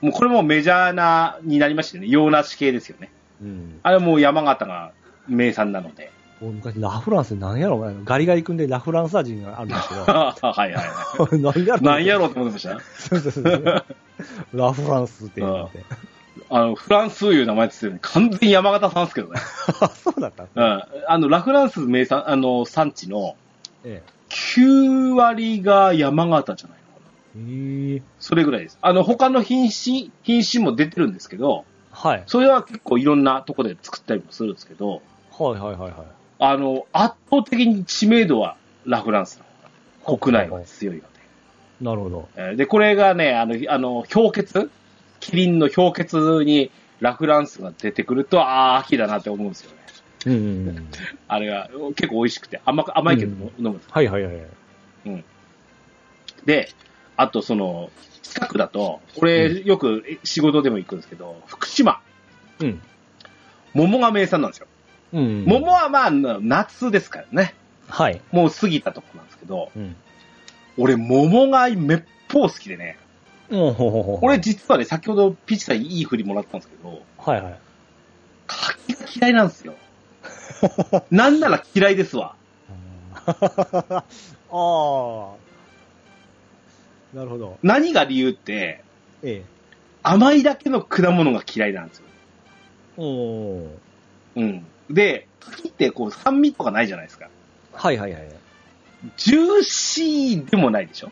[0.01, 3.09] もうこれもメジャーな、になりましてね、洋梨系ですよね。
[3.41, 3.79] うん。
[3.83, 4.91] あれもう山形が
[5.27, 6.11] 名産なので。
[6.41, 10.01] 俺昔ラフランスなんやろあのガリガリ君でラフランス味があるんですけど。
[10.07, 10.83] はいはいは
[11.33, 11.81] 何やろい。
[11.83, 12.79] なんやろうと思ってました？
[12.97, 13.83] そうそうそう。
[14.53, 15.83] ラフランスって言って。
[16.49, 17.99] あの、フランスいう名前ですよね。
[18.01, 19.39] 完全に山形さんですけどね。
[19.81, 20.83] あ、そうだったねうん。
[21.07, 23.35] あの、ラフランス名産、あの、産地の
[23.83, 26.78] え9割が山形じゃない？
[27.95, 28.01] え。
[28.19, 28.77] それぐらいです。
[28.81, 32.23] あの、他の品種、品種も出てるんですけど、はい。
[32.27, 35.93] それは結構いろんなとこで作ったりもするんですけど、はいはいはいはい。
[36.39, 39.41] あの、圧倒的に知名度はラフランス
[40.07, 41.07] の国内は強いので。
[41.81, 42.29] なるほど。
[42.35, 44.69] えーで、これがね、あの、あの、氷結？
[45.19, 46.71] キリンの氷結に
[47.01, 49.77] ラフランスが出てくると、ああ、秋だなって思うんですよね。
[50.25, 50.87] うんうんうん。
[51.27, 54.59] あれが結構美味しくて、甘く甘いけどうんはいはいはい。
[56.45, 56.69] で、
[57.19, 57.89] あとその、
[58.23, 61.99] 近くだと、これよく仕事でも行くんですけど、福島、
[62.61, 62.81] うん。
[63.73, 64.67] 桃が名産なんですよ。
[65.11, 65.43] うん。
[65.45, 67.55] 桃はまあ、夏ですからね。
[67.89, 68.21] はい。
[68.31, 69.97] もう過ぎたとこなんですけど、うん。
[70.77, 72.97] 俺、桃がめっぽう好きでね。
[73.51, 74.19] おほほほ。
[74.21, 77.59] 俺、実はね、先ほどピッチさんいい振りもらったんですけど、はいはい。
[78.47, 79.75] 柿が嫌いなんですよ。
[81.11, 82.35] なんなら嫌いですわ。
[83.27, 84.03] あ
[84.51, 85.48] あ。
[87.13, 87.57] なるほど。
[87.63, 88.83] 何が理由って、
[89.23, 89.43] ええ。
[90.03, 92.05] 甘いだけの果物が嫌いなんですよ。
[92.97, 93.67] おー
[94.35, 94.65] うん。
[94.89, 97.29] で、柿ってこう酸味とかないじゃないですか。
[97.73, 98.23] はいはいはい。
[99.17, 101.11] ジューシーでもないでしょ？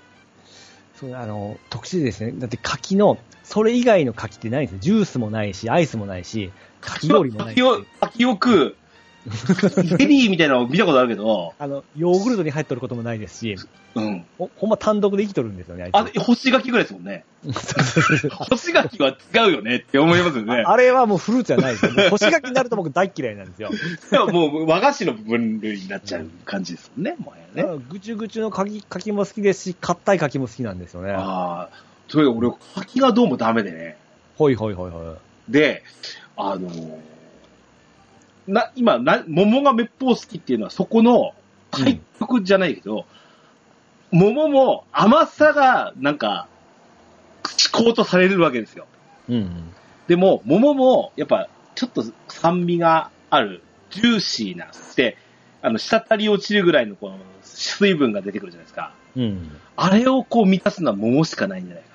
[0.95, 2.33] そう、あの、特殊ですね。
[2.37, 4.79] だって柿の、それ以外の柿ってないんですよ。
[4.79, 7.63] ジュースもないし、アイスもないし、柿料理もないし柿。
[7.63, 8.75] を、柿を食う、
[9.97, 13.55] ゼリーみたいなのを見たことあるけど、あの、ヨーグルトに入っとることもないですし、
[13.95, 14.25] うん。
[14.37, 17.25] ほほんま単独で生きとるんですよね、ああいつ干し柿ぐらいですもんね。
[18.29, 20.63] 干し柿は違うよねって思いますよね。
[20.65, 21.91] あれはもうフルーツじゃないですよ。
[21.91, 23.69] もう干し柿になると僕大嫌いなんですよ。
[24.11, 27.79] でももう和菓子の分類になっちゃう感じですもんね、もはやね。
[27.89, 31.11] ぐちゅぐちゅの柿柿も好きですし、硬い柿も好きなんですよね。
[31.11, 31.69] ああ、
[32.07, 33.97] それ俺、柿がどうもダメでね。
[34.37, 34.99] ほいほいほいほ
[35.49, 35.51] い。
[35.51, 35.83] で、
[36.35, 37.16] あのー
[38.47, 41.33] な、今な、桃がめっぽう好きっていうのはそこの
[41.71, 43.05] 対局じゃないけど、
[44.11, 46.47] 桃も甘さがなんか、
[47.73, 48.85] 思考とされるわけですよ。
[49.29, 49.73] うん。
[50.07, 55.17] でも、桃もやっぱちょっと酸味がある、ジューシーな、そして、
[55.61, 58.93] あの、滴り落ちるぐらいのこの水分が出てくるじゃないですか。
[59.15, 59.51] うん。
[59.75, 61.89] あれをこう満たすのは桃しかないんじゃないか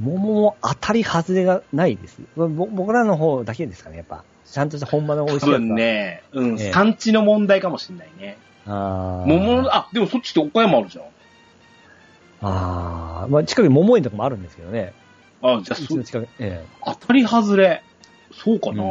[0.00, 2.22] 桃も当たり外れがないです。
[2.36, 4.24] ぼ僕らの方だけですかね、やっぱ。
[4.50, 5.60] ちゃんとした本場の美味しいやつ。
[5.60, 8.38] ね、うん、ええ産地の問題かもしれないね。
[8.66, 11.04] あー桃の、あ、でもそっちって岡山あるじゃん。
[12.42, 14.92] あーまあ、近くに桃園とかもあるんですけどね。
[15.42, 16.66] あ、じゃあそう近く、ええ。
[16.84, 17.82] 当たり外れ。
[18.32, 18.90] そうかな、うん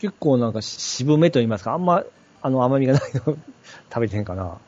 [0.00, 2.04] 結構なんか渋めと言いますか、あんま、
[2.42, 3.38] あの甘みがないの
[3.88, 4.58] 食べてへんかな。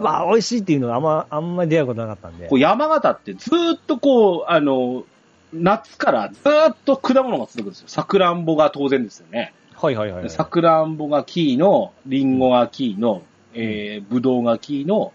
[0.00, 2.58] まあ、美味しいっていうのはあんま、あんまり出会うことなかったんでこう。
[2.58, 5.04] 山形ってずーっとこう、あの、
[5.54, 7.88] 夏からずーっと果物が続くんですよ。
[7.88, 9.54] さくらんぼが当然ですよね。
[9.74, 10.30] はいはいはいはい。
[10.30, 13.22] さくらんぼがキーの、リンゴがキーの、
[13.54, 15.12] えー、ぶどうがキーの、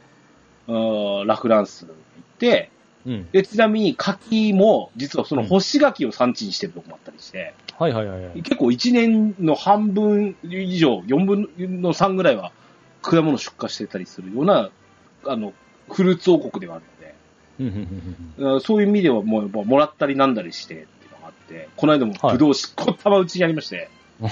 [0.67, 1.95] うーラフランス行っ
[2.38, 2.71] て、
[3.06, 3.30] うん。
[3.32, 8.41] で、ちなみに柿も、実はその干し柿を産地にしてるとこもあったりして、はいはいはいはい。
[8.41, 11.49] 結構1年の半分以上、4分
[11.82, 12.52] の3ぐらいは
[13.02, 14.69] 果物出荷してたりするような、
[15.25, 15.54] あの、
[15.89, 16.86] フルーツ王国ではある
[18.62, 22.32] そういう意味ではもうもらったりなんだりしてっていうのがあって、この間もはい。
[22.34, 24.30] ぶどうしっこ玉打ちにありまして、うん。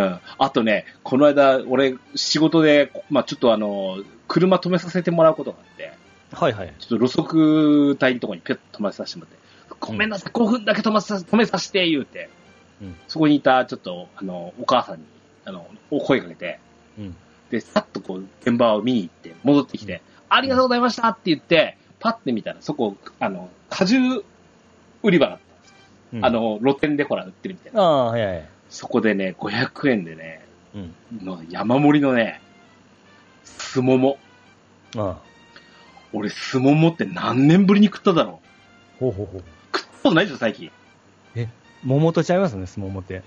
[0.00, 0.20] ん。
[0.38, 5.92] あとね、この間、俺、仕事で、まあちょっとあの、車止めさせてもらうことがあって、
[6.32, 6.74] はいはい。
[6.78, 9.44] ちょっと路側帯のところにピュッと止まさせてもらって、
[9.80, 12.28] ごめんなさい、5分だけ止めさ止めさせて、言うて、
[12.82, 12.96] うん。
[13.08, 15.04] そこにいた、ちょっと、あの、お母さんに、
[15.44, 16.58] あの、お声かけて、
[16.98, 17.16] うん。
[17.50, 20.02] で、さっとこう、現場を見に行って、戻ってきて、
[20.34, 24.24] ありがとうございましたって言って、パッて見たら、そこ、あの、果汁
[25.02, 25.74] 売り場だったんです。
[26.14, 27.80] うんあ、の、露店でほら、売ってるみたいな。
[27.82, 28.48] ああ、はいはい。
[28.70, 30.44] そこでね、500円でね、
[30.74, 30.94] うん。
[31.24, 32.40] の山盛りのね、
[33.44, 34.18] すもも。
[34.96, 35.16] ああ。
[36.12, 38.40] 俺、すももって何年ぶりに食っただろ
[39.00, 39.42] うほうほうほう。
[39.76, 40.70] 食ったことないでしょ、最近。
[41.82, 43.22] 桃とちゃいますね、すももって。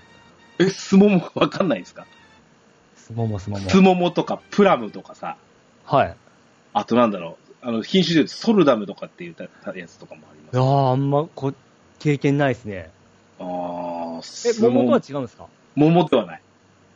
[0.58, 2.06] え、すももわかんないですか？
[2.96, 3.70] すももすもも。
[3.70, 5.36] すももとか、プラムとかさ、
[5.84, 6.16] はい。
[6.78, 9.44] あとなんだろう、あの、品種で言うとソルダムとかって言った
[9.76, 10.54] やつとかもあります。
[10.54, 11.52] いやーあんま、こ、
[11.98, 12.90] 経験ないですね。
[13.40, 15.46] あー、え、す桃ともは違うんですか？
[15.74, 16.42] 桃ではない。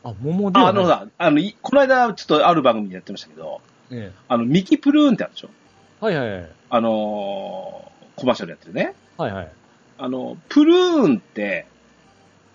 [0.04, 0.84] あ、桃ではない。
[0.84, 5.50] ああのさ、あの、いこの間ちょっとある番組でやってましたけど、えあの、ミキプルーンってあるでしょ？
[6.02, 6.04] え。
[6.04, 6.50] はいはいはい。
[6.70, 8.94] あのーコマーシャルやってるね。
[9.16, 9.48] はいはい。
[9.98, 11.66] あの、プルーンって、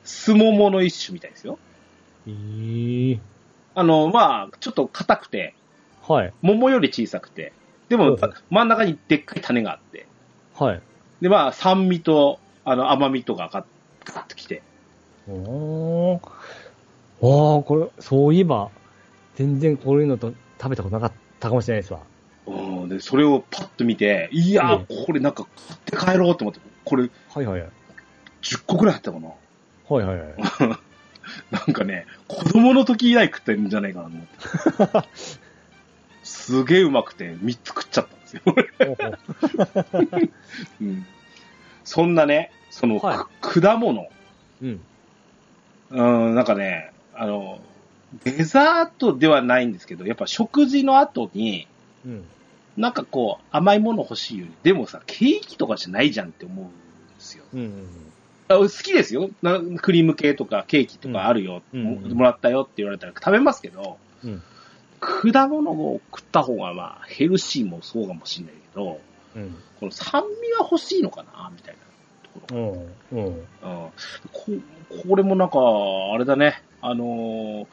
[0.04, 1.58] スモモの一種みたいですよ。
[2.28, 3.20] えー。
[3.74, 5.56] あの、まあ、ちょっと硬くて、
[6.08, 6.34] はい。
[6.42, 7.54] 桃より小さくて、
[7.90, 8.18] でも
[8.50, 10.06] 真ん中にでっかい種があって、
[10.54, 10.82] はい。
[11.22, 13.66] で、まあ、酸味と、あの、甘みとかが
[14.06, 14.62] ガッときて、
[15.28, 16.20] おー。
[17.22, 18.70] ああ、これ、そういえば、
[19.36, 22.00] 全然こういうのと食べたことなかったかもしれないですわ。
[22.48, 27.70] うん、で、それをパッと見て、いやー、これなんか買って帰ろうと思って、これはいはいはい。
[28.42, 29.28] 10個ぐらいあったかな。
[29.90, 30.30] はいはいはい。
[31.52, 35.10] なんかね、子供の時以来食ってるんじゃないかなと思って。
[36.28, 38.42] すげえうまくて、3つ食っちゃったんですよ。
[38.44, 38.56] ほ
[40.82, 41.06] うん、
[41.86, 44.10] そんなね、その、はく果物、
[44.62, 44.82] うん。
[45.90, 47.62] うん、なんかね、あの、
[48.26, 51.66] デザートではないんですけど、やっぱ食事の後に、
[52.06, 52.26] うん。
[52.76, 54.52] なんかこう、甘いもの欲しいよね。
[54.64, 56.74] でもさ、ケーキとかじゃないじゃんって思うんで
[57.20, 57.46] すよ。
[57.54, 57.88] うんうん
[58.50, 59.30] あ好きですよ。
[59.42, 64.42] なクリーム系とかケーキとかあるよ、うんもらったよって言われたら食べますけど、うん。
[65.00, 69.00] 果物を食った方がまあヘルシーもそうかもしれないけど、
[69.36, 69.56] うん。
[69.80, 72.94] この酸味が欲しいのかなみたいなところ。
[73.12, 73.20] うん。
[73.20, 73.26] うん。
[73.28, 73.44] うん
[74.32, 74.52] こ
[75.10, 75.60] これもなんか、
[76.14, 76.64] あれだね。
[76.82, 77.68] あのー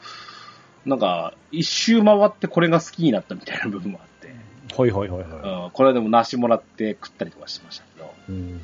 [0.84, 4.34] なんか、一周回ってこれが好きになったみたいな部分もあって、
[4.74, 5.40] ほいほいほいほい。
[5.40, 8.60] うん、これでも梨もらって食ったりとかしてましたけど、うん。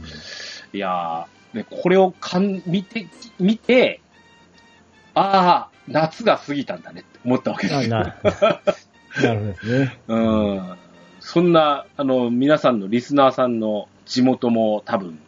[0.72, 4.00] いやー、ね、これをかん見て、見て、
[5.14, 7.96] ああ、夏が過ぎたんだねって思ったわけですよ。
[7.96, 8.16] あな
[9.22, 9.98] なるほどですね。
[10.08, 10.76] うん。
[11.20, 15.18] そんな、あの、皆さんのリスナーさんの地元も多分、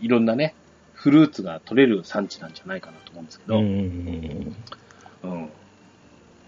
[0.00, 0.54] いろんなね、
[0.94, 4.54] フルーツが取れる産地なんじゃないかなと思うんですけど、うんうん
[5.22, 5.30] うん。
[5.32, 5.50] うん。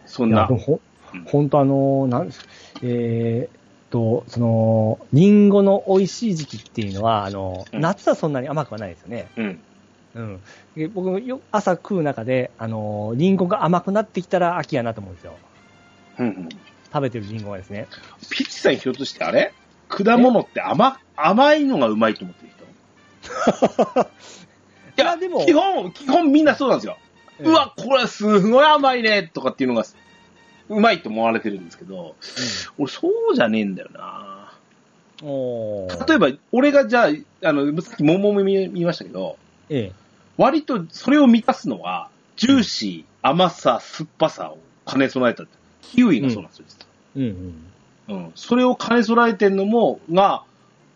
[0.06, 0.80] そんなほ
[1.14, 2.46] うん本当あの、なんです
[2.82, 9.28] えーっと、その、リンゴの美味しい時期っていうのは、あの、うん夏はそんなに甘くはないですよね。
[9.36, 9.60] うん。
[10.14, 10.40] うん。
[10.76, 15.36] で僕よ、朝食う中で、あの、リンゴが甘くなってきたら秋やなと思うんですよ。
[16.18, 16.48] うんうん。
[16.92, 17.88] 食べてるリンゴがですね。
[18.30, 19.52] ピッチさんひょっとしてあれ？
[19.88, 22.62] 果物って甘、甘いのがうまいと思ってる人？
[25.02, 26.98] いや、でも基本、基本みんなそうなんですよ。
[27.40, 29.84] うわ、これすごい甘いねとかっていうのが、
[30.68, 32.14] うまいと思われてるんですけど、
[32.78, 34.52] 俺そうじゃねえんだよな
[36.06, 39.36] 例えば、俺がじゃあ、あの、さっき桃も見見ましたけど、
[39.70, 40.01] ええ。
[40.38, 45.44] 割とそれを満たすのは、ジューシー、甘さ、酸っぱさを兼ね備えた。
[45.82, 46.64] キウイがそうなんですよ、
[47.16, 47.22] うん
[48.08, 48.16] うん。
[48.16, 48.32] うん。
[48.34, 50.42] それを兼ね備えてんのも、が、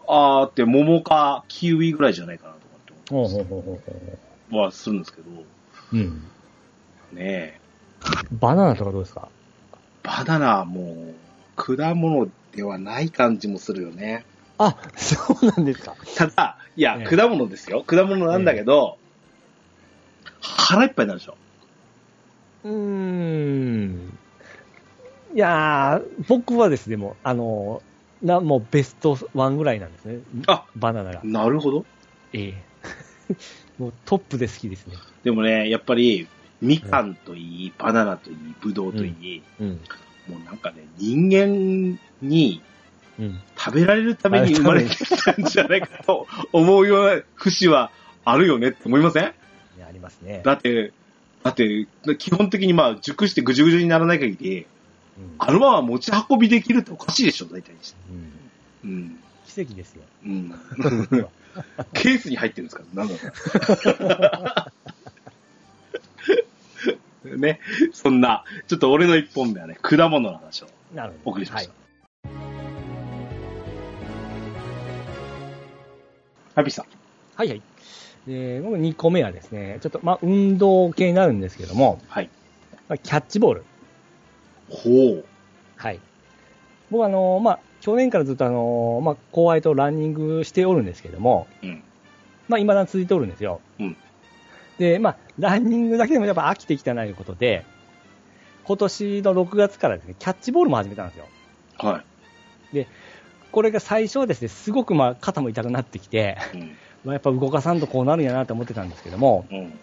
[0.09, 4.19] あーって桃かキウイぐらいじゃないかなとかってほうほうほうほうほ
[4.51, 5.97] 思はするんですけど、う。
[5.97, 6.23] うん。
[7.13, 7.61] ねえ。
[8.33, 9.29] バナナとかどうですか？
[10.03, 11.15] バナナはもう、
[11.57, 14.25] 果物ではない感じもするよね。
[14.59, 15.95] あ、そうなんですか。
[16.17, 17.83] ただ、いや、ええ果物ですよ。
[17.85, 18.99] 果物なんだけど、
[20.41, 21.37] 腹いっぱいになるでしょ。
[22.65, 24.19] うーん。
[25.35, 27.83] いやー、僕はですね、もう、あの、
[28.23, 30.21] な、もうベスト1ぐらいなんですね。
[30.47, 31.21] あバナナが。
[31.25, 31.85] なるほど。
[32.33, 32.55] ええ。
[33.79, 34.97] もうトップで好きですね。
[35.25, 36.27] でもね、やっぱり、
[36.63, 39.69] みかんといい、バナナといい、ぶどうといい、うん。
[40.29, 42.63] もうなんかね、人間に
[43.19, 43.41] うん。
[43.57, 47.91] 食べられるために生まれてきたんじゃないかと思うような節は
[48.25, 49.33] あるよねって思いません？
[49.87, 50.43] ありますね。
[50.45, 50.93] だって、
[51.43, 51.87] だって、
[52.19, 54.67] 基本的にまあ、熟してぐじゅぐじゅにならない限り、うん
[55.39, 57.97] あのまま持ち運びできるっておかしいでしょ、大体にして。
[58.11, 58.33] うん
[58.85, 59.19] うん。
[59.47, 60.03] 奇跡ですよ。
[60.25, 60.51] うん。
[61.95, 64.71] ケースに入ってるんですから、なんだ
[67.25, 67.61] ろうね。
[67.93, 70.69] そんな、ちょっと俺の一本目はね、果物の話を。
[71.25, 71.73] お送りしました。
[76.55, 76.87] ハピさん。
[77.37, 77.49] はい。
[77.49, 77.63] はいはい。
[78.27, 82.31] で、僕2個目はですね、ちょっと、まあ、運動系になるんですけども、はい。
[82.89, 83.65] まあキャッチボール。
[84.69, 85.25] ほう。
[85.77, 86.01] はい。
[86.91, 91.83] 僕あの、まあ、去年からずっとあの、まあ、後輩とランニングしておるんですけども、うん。
[92.49, 93.61] まあ、未だに続いておるんですよ。
[93.79, 93.97] うん
[94.79, 97.65] で、まあ、ランニングだけでもやっぱ飽きてきたなということで、
[98.65, 101.27] 今年の6月からですね、キャッチボールも始めたんですよ。
[101.79, 102.03] は
[103.53, 106.59] これが最初はですね、すごくまあ、肩も痛くなってきて、い。
[106.59, 106.77] うん。
[107.07, 109.79] まあ、やっぱ動かさんとこうなるんやなと思ってたんですけども、うん。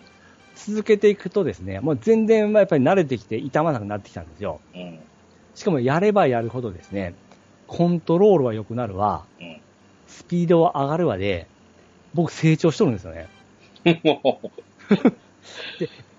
[0.56, 4.60] 続けていくとですね、もう全然まあやっぱり慣れてきて痛まなくなってきたんですよ。
[4.76, 5.00] うん。
[5.56, 7.16] しかもやればやるほどですね、
[7.66, 9.62] コントロールは良くなるわ、うん。
[10.06, 11.48] スピードは上がるわで、
[12.14, 13.30] 僕成長しとるんですよね。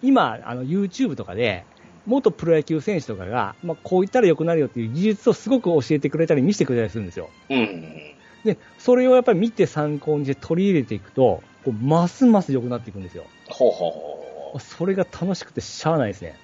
[0.02, 1.64] 今、あの YouTube とかで、
[2.06, 7.28] 元プロ野球選手とかが、まあ、こう言ったら良くなるよっていう技術をすごく教えてくれたり見せてくれたりするんですよ。
[7.50, 8.03] うん。
[8.44, 13.24] で、それをやっぱり見て参考にして取り入れていくと、こうますます良くなっていくんですよ。
[13.48, 14.60] ほうほうほう。
[14.60, 16.36] それが楽しくてしゃあないですね。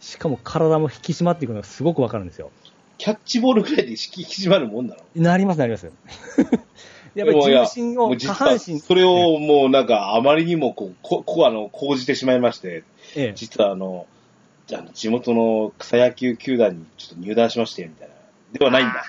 [0.00, 2.50] しかも体も引き締まっていくのがすごくわかるんですよ。
[2.98, 5.02] キャッチボールぐらいで引き締まるもんだろ。
[5.14, 5.90] なります、なります。
[7.14, 14.06] やっぱり重心を、下半身、それをもうなんかあまりにもこう、こ、こあの、講じてしまいまして、ええ、実はあの、
[14.66, 18.14] じゃあ地元の草野球球団にちょっと入団しまして、みたいな。
[18.58, 19.04] ではないんだ。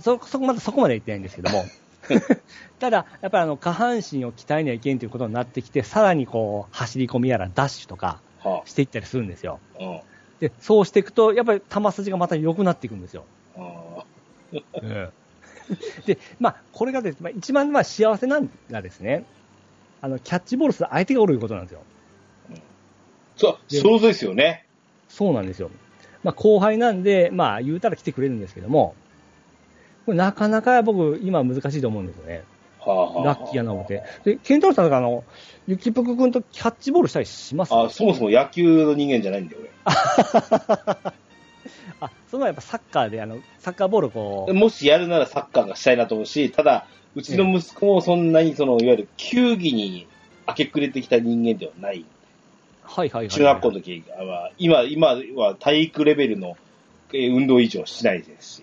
[0.00, 1.64] そ、そこまで、そこまで言ってないんですけども。
[2.78, 9.60] ただ、やっぱりあの、下半身を鍛えにはいけんということになってきて、さらにこう、走り込みやらダッシュとかはしていったりするんですよ。
[9.78, 10.00] あ、うん。
[10.40, 13.24] で、そうしていくと、やっぱり球筋がまた良くなっていくんですよ。
[13.56, 14.04] あ
[16.06, 19.24] で、まあ、これがです、まあ、一番まあ幸せなのがですね、
[20.00, 21.82] あの、キャッチボールする相手がおるいうことなんですよ。
[23.36, 24.66] そう、でそうですよね。
[25.08, 25.70] そうなんですよ。
[26.22, 28.94] まあ、後輩なんで、まあ、言うたら来てくれるんですけども、
[30.06, 32.42] これなかなか僕、今難しいと思うんですよね。
[32.80, 34.02] はあはあラッキーやな思って。
[34.24, 35.24] で、ケンタロウさんとかあの、
[35.66, 37.74] ゆきぷくくんとキャッチボールしたりします？
[37.74, 39.60] あ、そもそも野球の人間じゃないんだよ、
[42.00, 44.54] あ、そのやっぱサッカーで、あの、サッカーボールをこ俺。
[44.58, 50.06] もしやるならサッカーがしたいなと思うし、ただ、うちの息子もそんなに、その、いわゆる球技に
[50.48, 52.00] 明け暮れてきた人間ではない。
[52.00, 52.04] う、
[52.82, 53.28] はいはいはい。
[53.28, 56.56] 中学校の時は、今、今は体育レベルの
[57.12, 58.62] えー運動以上しないですし。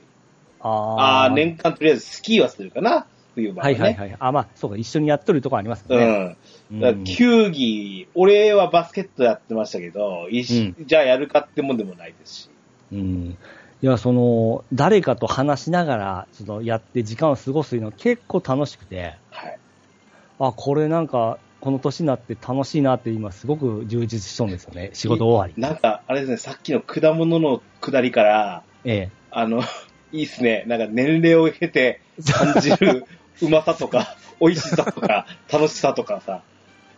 [0.67, 3.79] ああ年間とりあえずスキーはするかな冬場はね。
[3.79, 4.17] はいはいはい。
[4.19, 6.37] あ、まあ、そうか、一緒にやっとるとこありますよね。
[6.71, 6.81] うん。
[6.81, 12.49] だから球技、俺はバスケットやってましたけど、一緒じゃあやるかってもんでもないですし。
[12.91, 13.37] うん。
[13.79, 19.59] いや、その、誰かと話しながら、その、やって時間を過ごすの結構楽しくて、はい。
[20.39, 24.91] あ、これなんか、この年になって楽しいなって今すごく充実しそうですよね。
[24.93, 25.61] 仕事終わり。
[25.61, 29.61] なんか、あれですね、さっきの果物の下りから、えあの、
[30.11, 30.63] いいっすね。
[30.67, 32.01] なんか年齢を経て
[32.33, 33.05] 感じる
[33.41, 36.41] うまさとか、 美味しさとか、楽しさとかさ。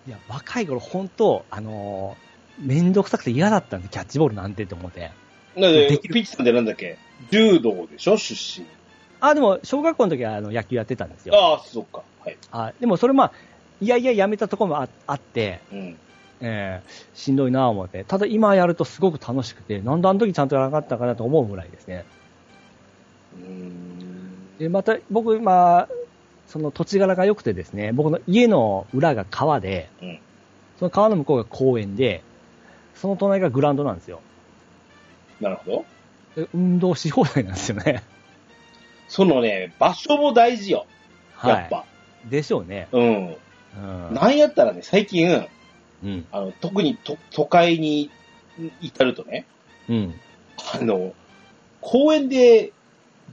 [0.07, 0.09] え。
[0.09, 5.11] いや、若い頃本当、あのー、めんどくさくて嫌だったんですキャッチボールなんてって思って。
[5.55, 6.97] なんで、でピッチさんってなんだっけ？
[7.31, 8.17] 柔道でしょ？
[8.17, 8.65] 出身。
[9.21, 11.35] あ、でも、小学校の時はあの野球やってたんですよ。
[11.35, 12.03] ああ、そっか。
[12.23, 12.37] はい。
[12.51, 13.31] あでもそれまあ、
[13.81, 15.97] いやいややめたところもああって、うん。
[16.41, 18.03] えーしんどいなぁ思って。
[18.05, 22.05] ただ今やるとすごく楽しくて、なんであの時ちゃんとやらなかったかなと思うぐらいですね。
[24.59, 25.87] で、また僕今、
[26.47, 30.19] その土地柄が良くてですね、僕の家の裏が川で、うん
[30.79, 32.23] その川の向こうが公園で、
[32.95, 34.21] その隣がグラウンドなんですよ。
[35.41, 35.85] なるほ
[36.35, 36.41] ど。
[36.41, 38.01] で運動し放題なんですよね。
[39.09, 40.85] そのね、場所も大事よ。
[41.35, 41.51] はい。
[41.51, 41.85] やっぱ。
[42.29, 42.87] でしょうね。
[42.93, 43.27] うん。
[43.27, 44.13] うん。
[44.13, 45.47] なんやったらね、最近、
[46.01, 46.25] うん。
[46.31, 48.09] あの、特にと都会に
[48.79, 49.45] 至るとね、
[49.89, 50.13] うん。
[50.73, 51.13] あの、
[51.81, 52.71] 公園で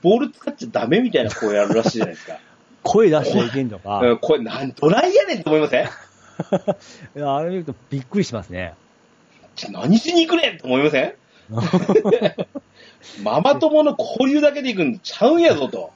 [0.07, 2.39] ボール使っちゃダメみたいな公園あるらしいじゃないですか。
[2.85, 5.85] 声出していけんとか、うん、これ、なん、どないやねんと思いません？
[5.85, 5.89] い
[7.19, 8.75] やあれ見るとびっくりしますね。
[9.57, 11.15] ちょ何しに行くねんと思いません？
[13.25, 15.91] ママ友の交流だけで行くんちゃうんやぞと。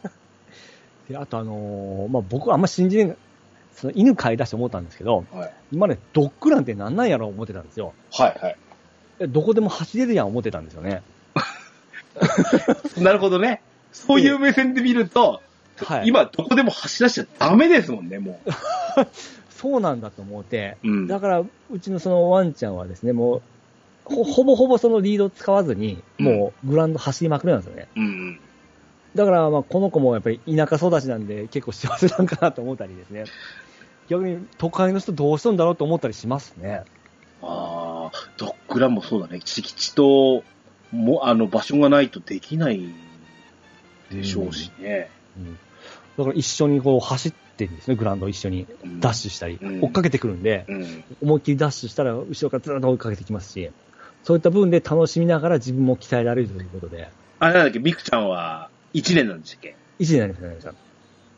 [1.08, 3.16] であとあのーまあ、僕はあんま信じれん、
[3.72, 5.52] その犬飼い出して思ったんですけど、はい。
[5.70, 7.92] 今ね、ドッグランってなんなんやろう思ってたんですよ。
[8.12, 8.56] はい、はい。
[9.20, 11.02] えどこでも走れるやん思ってたんですよね。
[12.98, 13.62] なるほどね。
[13.92, 15.42] そういう目線で見ると、
[15.76, 16.08] はい。
[16.08, 18.40] 今どこでも走らしちゃダメですもんね、も
[19.50, 20.88] そうなんだと思って、う。
[20.88, 21.06] うん。
[21.06, 23.42] だから、うちのそのワンちゃんはですね、もう、
[24.04, 27.88] ほほぼほぼそのリードを使わずに、もうグラウンド走りまくりなんですよね。
[27.96, 28.40] うん。
[29.14, 33.24] だから、まあ、この子もやっぱり田舎育ちなんで結構幸せなんかなと思ったりですね。
[34.08, 36.82] 逆に都会の人どうしたんだろうと思ったりしますね。
[37.42, 39.40] ああ、ドッグランもそうだね。
[39.44, 40.42] 敷地と、
[40.90, 42.80] も、あの、場所がないとできない
[44.10, 45.10] でしょうしね。
[45.36, 45.58] うん
[46.18, 51.04] だから一緒にこう走ってるんですね、グラウンドを一緒にうんダッシュしたり、うん追っかけてくるんで、うん。
[51.22, 53.70] 思いっきりダッシュしたら後ろからずっと追いかけてきますし、
[54.24, 57.08] そういった部分で楽しみながら自分も鍛えられるということで、
[57.38, 60.78] あれなんだっけ、ミクちゃんは1年なんでしたっけ？1年になりましたね。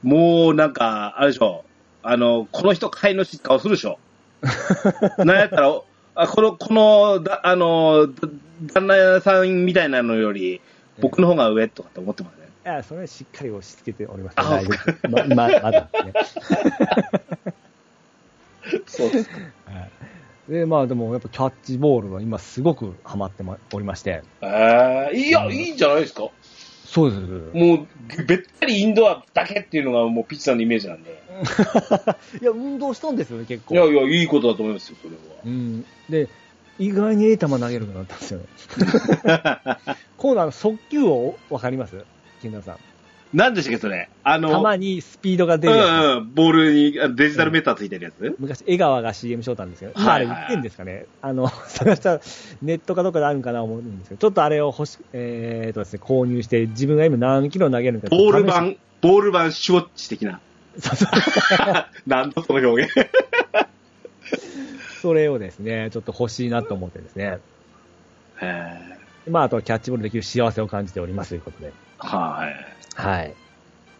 [0.02, 1.64] もうなんか、あれでしょ？
[2.02, 3.98] あの、この人飼い主って顔するでしょ？
[5.24, 5.80] なんやったら、
[6.16, 8.28] あこの、この、だあの、だ
[8.74, 10.60] 旦那さんみたいなのより、
[11.00, 12.41] 僕の方が上とかって思ってますね。
[12.64, 14.70] いや、それはしっかり押し付けております、あ大丈
[15.02, 15.08] 夫。
[15.10, 16.12] ま、ままだね。
[18.86, 19.30] そうです。
[19.30, 19.42] はい
[20.48, 26.28] で、まあでもやっぱキャッチボールは今すごくハマってまおりまして、ええいや、いいんじゃないですか？
[26.84, 27.22] そうです。
[27.56, 27.86] もう、
[28.26, 31.22] べったりインドアだけっていうのがもうピッチさんのイメージなんで。
[32.42, 33.74] いや、運動したんですよね、結構。
[33.76, 35.84] いやいや、いいことだと思いますよ、それうん。
[36.10, 36.28] で、
[36.78, 38.46] 意外にええ球投げるようになったんですよね。
[39.24, 39.78] は。
[40.18, 42.04] 今度あの、速球をわかります？
[42.42, 42.76] 金田さん。
[43.32, 44.10] 何でしたっけ、それ？
[44.24, 45.88] あの、球にスピードが出うるやつ。
[45.88, 52.20] んうん、ボールにあデジタルメーターついてるやつ、昔、江川が CM しとったんですけど、今あれ売ってんですかね、あの、 探したら
[52.60, 60.40] ネットかどっかであるんかな思うんですけど、ちょっとあれを欲し、えーとですね、購入して、自分が今何キロ投げるのかボール版、ボール版シュウォッチ的な。
[60.78, 61.08] そうそう
[62.06, 62.92] なんだその表現。
[65.00, 67.38] それをですね、ちょっと欲しいなと思ってですね、
[68.40, 68.78] へ
[69.28, 71.72] まあ、あとはキャッチボールできる幸せを感じておりますということで。
[72.06, 72.54] ーはい。
[72.94, 73.34] はい。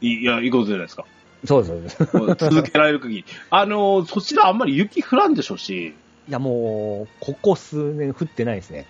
[0.01, 1.05] いいや、いいことじゃないですか。
[1.45, 2.51] そうです、そうです。
[2.51, 3.25] 続けられる限り。
[3.51, 5.95] あの、そちらあんまり雪降らんでしょうし、
[6.29, 8.87] いや、もう、ここ数年降ってないですね。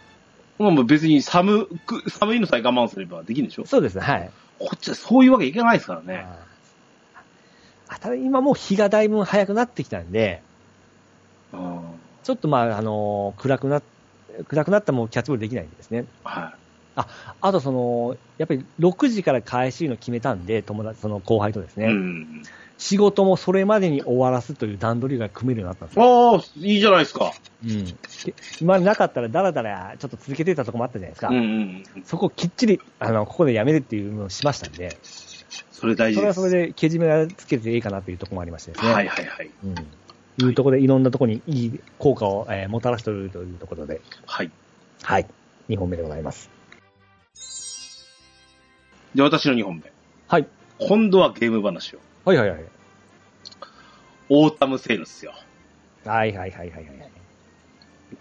[0.59, 4.31] もう別に寒く、寒いのさえ我慢すればできるんでしょそうですね、はい。
[4.59, 6.27] こっちはそういうわけいかないですからね。
[7.89, 10.43] あただ今もう日がだいぶ早くなってきたんで、
[11.53, 11.83] うん。
[12.23, 13.83] ちょっとまあ、あの暗くな、
[14.49, 16.05] 暗くなったらもうキャッチボールできないんですね。
[16.25, 16.55] は
[16.95, 21.81] あとその、やっぱり6時から開始の決めたんで、友達、その後輩とですい。
[21.81, 22.43] ね、うん。
[22.77, 26.35] 仕事もそれまでに終わらすという段取りが組めるようになったんですよ。
[26.35, 27.33] ああ、いいじゃないですか。
[27.65, 27.85] うん。
[27.85, 27.95] で
[28.61, 31.29] 今なかったらダラダラちょっと続けてたとこもあったじゃないですか。
[31.29, 31.85] うん。
[32.05, 34.91] そこをきっちり、あの、ここでやめるっていうのをしましたんで、
[35.71, 36.17] それ大事。
[36.17, 38.93] それはそれでけじめがつけていいかなというところもありましてですね。
[38.93, 39.51] はいはいはい。
[39.65, 39.77] うん。
[40.45, 44.51] いうところでいろんなところにいい効果を、えーもたらしておるというところで、はい。
[45.03, 45.27] はい。
[45.69, 46.62] 2本目でございます。
[49.15, 49.93] で、私の2本目。
[50.29, 50.47] はい。
[50.79, 51.99] 今度はゲーム話を。
[52.25, 52.65] はいはいはい。
[54.29, 55.35] オータムセールっすよ。
[56.05, 57.11] はいはいはいはいはい。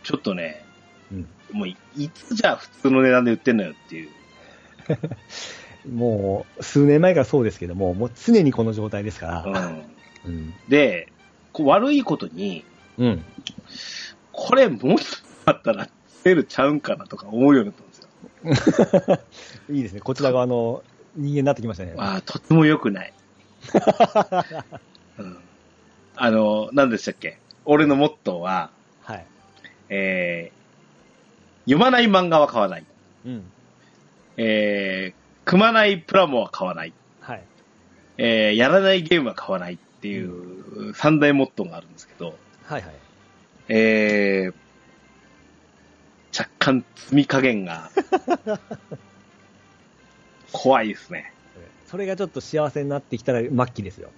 [0.03, 0.65] ちょっとね、
[1.11, 1.27] うん。
[1.51, 4.09] もういいつじゃあ普通の値段で売ってんのよっていう。
[5.89, 9.43] もう、数年前からそうですけども、もう常にこの状態ですから。
[9.45, 9.83] うん。
[10.25, 10.53] うん。
[10.67, 11.11] で、
[11.53, 12.65] こう悪いことに、
[12.97, 13.25] うん。
[14.31, 15.87] これもしあったら
[16.23, 17.90] セールちゃうんかなとか思うようになった。
[19.69, 20.01] いいですね。
[20.01, 20.83] こちら側の
[21.15, 21.93] 人間になってきましたね。
[21.97, 23.13] ああ、とても良くない。
[25.17, 25.37] うん、
[26.15, 27.37] あの、何でしたっけ？
[27.65, 28.71] 俺のモットーは、
[29.03, 29.25] はい。
[29.89, 32.85] えー、読まない漫画は買わない。
[33.25, 33.43] うん。
[34.37, 36.93] えー、組まないプラモは買わない。
[37.19, 37.43] はい。
[38.17, 42.35] えー、やらないゲームは買わないっていう三大モットーがあるんですけど、
[42.65, 42.93] はいはい。
[43.69, 44.53] えー、
[46.37, 47.89] 若干積み加減が
[50.51, 51.33] 怖いですね。
[51.87, 54.09] それがちょっと幸せになってきたら末期ですよ。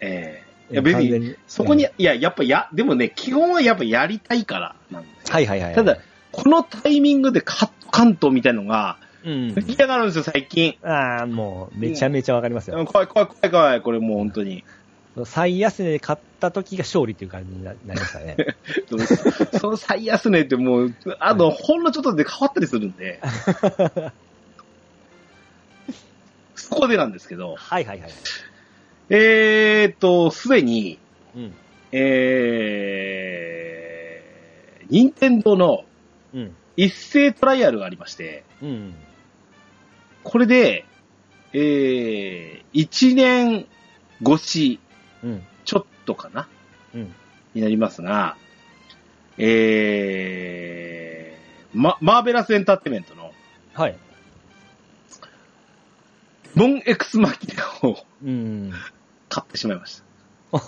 [0.00, 5.74] えー、いや別に、にそこに、いや、やっぱや、でもね、基本はやっぱやりたいからなんですよはいはいはい。
[5.74, 5.98] ただ、、
[6.32, 9.54] このタイミングでカット関東みたいのが、うん。
[9.54, 10.76] 出来上がるんですよ、最近。
[10.82, 12.84] ああ、もう、めちゃめちゃわかりますよ。
[12.84, 14.64] 怖い怖い怖い怖い、これもう本当に。
[15.24, 18.36] 最安値で買った時が勝利っていう感じにななりましたね。
[19.60, 23.20] その最安値ってもう、あと、ほんのちょっとで変わったりするんで、
[26.56, 28.10] そこでなんですけど、はいはいはい。
[29.10, 30.98] えーっと、すでに、
[31.36, 31.54] うん。
[31.92, 35.84] えー、任天堂の
[36.32, 36.56] うん。
[36.76, 38.94] 一斉トライアルがありまして、うん。
[40.24, 40.84] これで、
[41.52, 43.66] えー、1年
[44.26, 44.83] 越し、うん。
[45.64, 46.48] ちょっとかな？
[46.94, 47.14] うん。
[47.54, 48.36] になりますが、
[49.38, 53.32] えー、ま、マーベラスエンターテイメントの、
[53.72, 53.96] はい。
[56.54, 58.72] モンエクスマキナをうん。
[59.28, 60.02] 買ってしまいまし
[60.52, 60.52] た。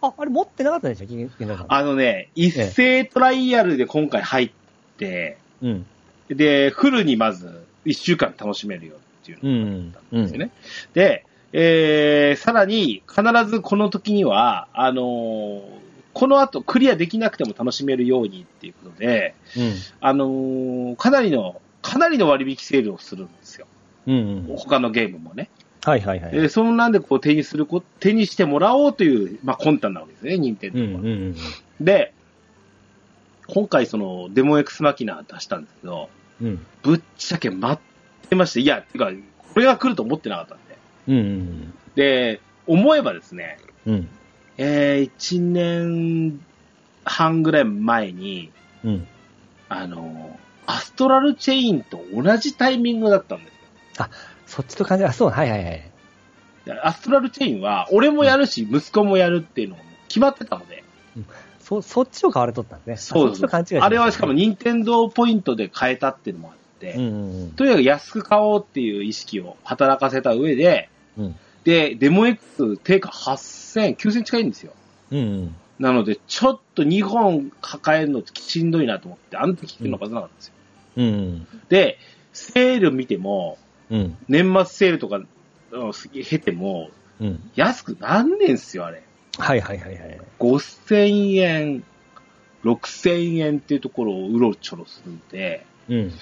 [0.00, 1.66] あ、あれ持ってなかったんでしたっけ、源田さん。
[1.68, 4.50] あのね、一斉トライアルで今回入っ
[4.96, 5.86] て、うん。
[6.28, 9.94] で、フルにまず1週間楽しめるよっていううのん。
[10.12, 10.22] うん。
[10.22, 10.50] ですよね。
[10.94, 15.62] で、えー、さらに、必ずこの時には、あのー
[16.12, 19.74] この後クリアできなくても楽しめるようにっていうことで、うん。
[20.00, 23.66] あのーかなりの、かなりの割引セールをするんですよ。
[24.06, 24.46] うん。
[24.48, 24.56] うん。
[24.56, 25.50] 他のゲームもね。
[25.84, 26.30] はいはいはい。
[26.32, 30.84] えーそんなんでこう手にするこ、手にしてもらおうという、まあ魂胆なわけですね、任天堂は。
[30.86, 31.36] うんうんうん。
[31.84, 32.14] で、
[33.48, 36.08] 今回そのデモエクスマキナ出したんですけど、
[36.40, 36.66] うん。
[36.82, 39.10] ぶっちゃけ待ってまして、いや、てか、
[39.52, 40.56] これが来ると思ってなかった
[41.08, 41.74] うん。
[41.94, 44.08] で、思えばですね、うん。
[44.58, 46.40] えー、1年
[47.04, 48.50] 半ぐらい前に、
[48.84, 49.06] うん。
[49.68, 53.50] あの、アストラルチェインと同じタイミングだったんで
[53.94, 54.08] すよ。
[54.46, 55.90] そっちと感じ、あ、そう、はいはいはい。
[56.64, 60.84] でアストラルチェインは、俺もやるし、息子もやるっていうのが決まってたので、
[61.60, 63.20] そ、そっちを買われとったんですね。
[63.20, 71.24] そうです勘違あれはしかも任天堂ポイントで買えたっていうのもあって、うんうんとにかく安く買おうっていう意識を働かせた上で、うん。
[71.24, 71.36] うん。
[71.64, 74.72] で、デモ X 定価8000、9000近いんですよ。
[75.10, 75.54] うんうん。
[75.78, 80.54] なので、ちょっと2本抱えるのしんどいなと思って、あの時っていうのがなかったんですよ。
[80.96, 81.46] うん。
[81.68, 81.98] で、
[82.32, 83.58] セール見ても、
[83.90, 84.16] うん。
[84.28, 85.26] 年末セールとか、うん
[85.92, 86.90] 経ても、
[87.20, 87.50] うん。
[87.56, 89.02] 安くなんねんすよ、あれ。
[89.38, 90.20] はいはいはいはい。
[90.38, 91.84] 5000円、
[92.64, 96.12] 6000円っていうところをうろちょろするんで、うん。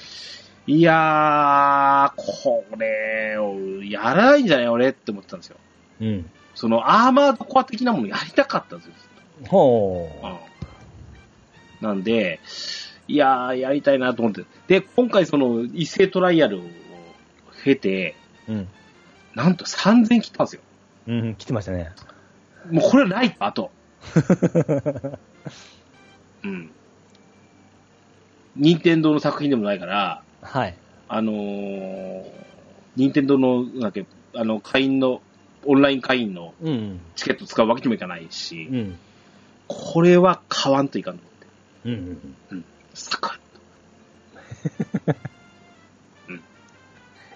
[0.67, 5.57] いやー、これをやらないんじゃない俺って思ってたんですよ。
[6.01, 6.31] うん。
[6.55, 8.95] そのアーマードコア的なものやりたかったんですよ、
[9.49, 10.29] ほと。
[10.29, 10.55] うん
[11.85, 12.41] なんで、
[13.09, 14.45] いやー、やりたいなと思って。
[14.69, 16.63] で、今回その一斉トライアルを
[17.63, 18.17] 経て、
[18.49, 18.53] う。
[18.53, 18.69] うん。
[19.35, 20.63] なんと3000切ったんですよ。
[21.09, 21.93] うん、来てましたね。
[22.71, 23.71] もうこれないあと。
[26.45, 26.71] うん。
[28.57, 30.77] 任天堂の作品でもないから、はい。
[31.09, 32.25] あのー、
[32.97, 35.21] 任天堂の、なんだっけ、あの、会員の、
[35.67, 37.01] オンライン会員のうん。
[37.17, 38.99] チケット使うわけにもいかないし、うん。
[39.67, 41.23] これは買わんといかんと
[41.87, 42.53] 思って。
[42.53, 42.65] うん。
[42.93, 43.33] サクッ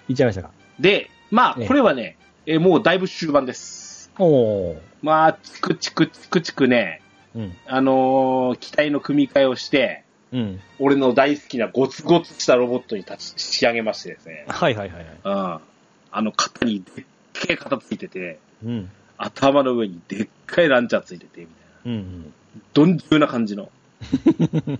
[0.07, 0.51] いっちゃいましたか？
[0.79, 4.11] で、まあ、ええこれはね、えーもうだいぶ終盤です。
[4.19, 4.77] おー。
[5.01, 7.01] まあ、チクチクチクチクね、
[7.35, 7.57] うん。
[7.65, 10.59] あのー機体の組み替えをして、うん。
[10.79, 14.45] 俺の大好きなゴツゴツしたロボットに立ち仕上げましてですね。
[14.47, 15.05] はいはいはいはい。
[15.23, 15.59] うん。
[16.11, 18.89] あの肩にでっけえ肩ついてて、うん。
[19.17, 21.99] 頭の上にでっかいランチャーついてて、みたいな。
[21.99, 22.33] うん。
[22.73, 23.69] どんじゅうな感じの。
[24.39, 24.79] うん。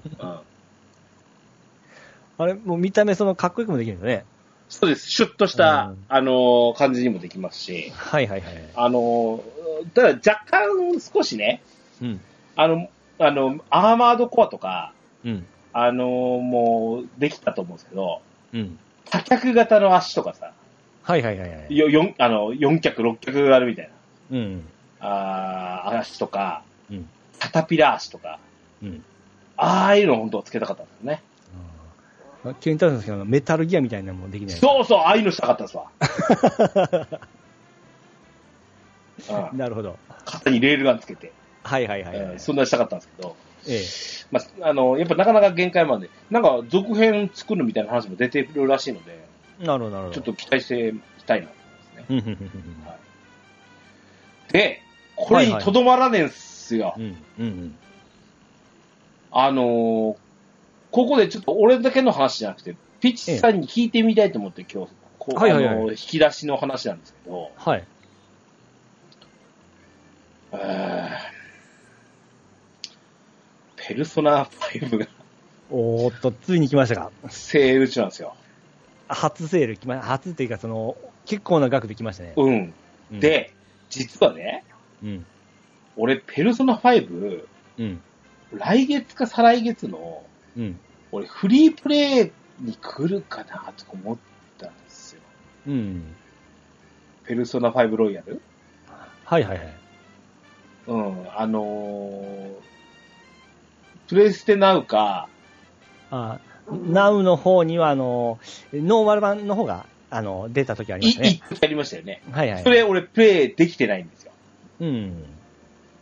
[2.37, 4.25] あれ、もう見た目そのかっこよくもできるんだね。
[4.69, 5.09] そうです。
[5.09, 8.63] シュッとした、うんあのー感じにもできますし、はいはいはい。
[8.75, 11.61] あのーただ若干少しね、
[12.01, 12.21] うん。
[12.55, 14.93] あの、あの、アーマードコアとか、
[15.25, 15.45] うん。
[15.73, 18.21] あのーもう、できたと思うんですけど、
[18.53, 18.79] うん。
[19.09, 20.51] 多脚型の足とかさ、
[21.03, 21.77] はいはいはいはい。
[21.77, 23.89] よ四あの、4脚、6脚があるみたい
[24.31, 24.57] うん。
[24.57, 24.61] な、
[25.01, 27.09] あー足とか、うん。
[27.39, 28.39] カタピラ足とか、
[28.81, 29.03] うん。
[29.57, 31.21] ああいうのを本当はつけたかったんですよね。
[32.45, 34.55] あケンタロウさんですけど、メタルギアみたいなのもできない。
[34.55, 35.87] そうそう、ああいうのしたかったですわ。
[39.51, 39.97] うんなるほど。
[40.23, 43.35] 肩にレールガンつけて、はいはいはい、はいうんそんなしたかったんですけど、
[43.67, 43.83] ええ。
[44.31, 49.19] まあ、あの、やっぱなかなか限界まで、なんか続編作るみたいな話も出てるらしいので、
[49.59, 50.15] なるほどなるほど。
[50.15, 52.23] ちょっと期待していきたいなと思いますね。
[52.23, 52.31] うん。
[52.31, 52.49] うんうん
[54.51, 54.81] で、
[55.15, 56.95] これにとどまらねえんすよ。
[56.97, 57.03] うん。
[57.03, 57.45] うん。
[57.45, 57.75] うん。
[59.31, 60.15] あのー
[60.91, 67.83] ここでちょっと俺だけの話じゃなくて、ピッチさんに聞いてみたいと思って今日、こうはいはいはいあのー引き出しの話なんですけど、はい。
[70.53, 71.28] えー
[73.89, 75.07] ペルソナ5が
[75.71, 77.11] おーっと、ついに来ましたか。
[77.29, 78.35] セール中なんですよ。
[79.07, 82.33] 初セール来ま、初っていうか、その、結構な額で来ましたね。
[82.37, 82.73] うん。
[83.11, 83.51] うん、で、
[83.89, 84.63] 実はね、
[85.01, 85.25] うん。
[85.97, 87.43] 俺、ペルソナ5、
[87.79, 87.99] うん。
[88.53, 90.21] 来月か再来月の、
[90.55, 90.79] うん。
[91.11, 94.17] 俺、フリープレイに来るかなとか思っ
[94.59, 95.21] たんですよ。
[95.65, 96.03] うん。
[97.23, 98.39] ペルソナ5ロイヤル？
[99.25, 99.73] はいはいはい。
[100.85, 102.53] うん、あのー、
[104.09, 105.29] プレイステナウか、
[106.09, 106.39] あ、
[106.87, 108.39] ナウの方には、あの、
[108.73, 111.59] ノーマル版の方が、あの、出た時ありいましたね。
[111.61, 112.23] ありましたよね。
[112.31, 112.63] はいはい。
[112.63, 114.31] それ俺プレイできてないんですよ。
[114.81, 115.23] うん。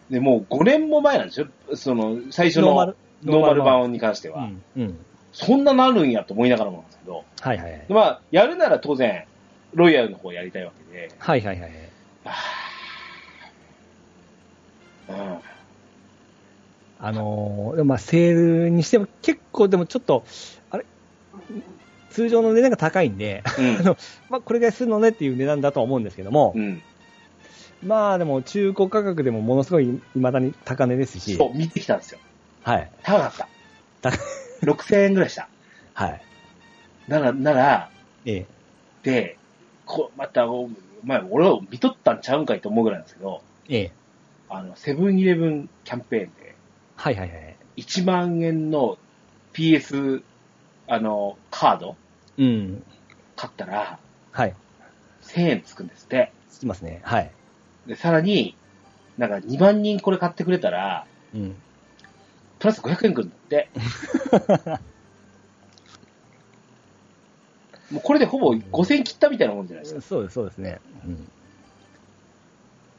[0.09, 1.47] で、もう5年も前なんですよ。
[1.73, 4.43] その、最初のノーマル、版に関しては。
[4.43, 4.61] うん。
[4.77, 4.97] うん。
[5.33, 7.93] そんななるんやと思いながらもなんですけど、はいはいはいで。
[7.93, 9.25] まあ、やるなら当然、
[9.73, 11.71] ロイヤルの方やりたいわけで、はいはいはい。
[12.23, 15.56] あーうん。
[16.99, 20.25] あのー、まあ、セールにしても結構でもちょっと、
[20.71, 20.85] あれ、
[22.09, 23.97] 通常の値段が高いんで、うんあの、
[24.29, 26.81] まあ、これぐらいするのねっていう値段だとは思うんですけども、うん。
[27.83, 32.19] まあでも中古価格でもものすごい未だに高値ですし、そう、見てきたんですよ。
[32.63, 32.91] はい。
[33.03, 33.35] 高かっ
[34.01, 34.11] た。
[34.11, 34.17] 高
[34.63, 35.47] 6000円ぐらいした。
[35.93, 36.21] はい。
[37.07, 37.89] なら、なら、
[38.25, 38.45] ええ。
[39.03, 39.37] で、
[39.85, 40.69] こまた、お
[41.03, 43.91] 前、俺を見とったんちゃうんかいと思うぐらいなんですけど、ええ。
[44.49, 46.55] あの、セブンイレブンキャンペーンで、
[46.97, 47.57] はいはいはい。
[47.77, 48.97] 1万円の
[49.53, 50.21] PS、
[50.87, 51.95] あの、カード
[52.37, 52.83] うん。
[53.35, 53.99] 買ったら、
[54.31, 54.55] はい。
[55.21, 56.33] 1000円つくんですって。
[56.49, 57.01] つきますね。
[57.03, 57.31] はい。
[57.85, 58.57] で、さらに、
[59.17, 61.55] なんか2万人これ買ってくれたら、うん。
[62.59, 63.71] プラス500円くるんだって。
[67.91, 70.01] もうこれでほぼ5000円切ったみたいなもんじゃないですか。
[70.01, 70.79] そうです、そうですね。
[71.05, 71.31] うん。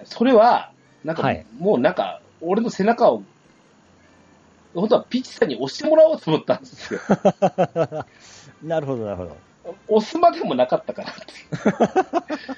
[0.05, 0.73] それは、
[1.05, 3.25] なんか、はいもうなんか、俺の背中を、
[4.81, 7.01] 本当はピッチさんに押してもらおうと思ったんですよ。
[8.63, 9.37] なるほど、なるほど。
[9.89, 11.23] 押すまでもなかったかなって。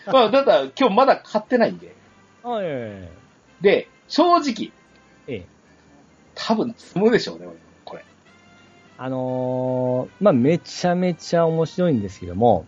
[0.12, 1.94] まあ、ただ今日まだ買ってないんで。
[2.42, 3.08] はい。
[3.60, 4.72] で、正直、
[5.26, 5.46] ええ。
[6.34, 8.04] 多分積むでしょうね、俺これ。
[8.98, 12.66] あのー、まあめちゃめちゃ面白いんですけども、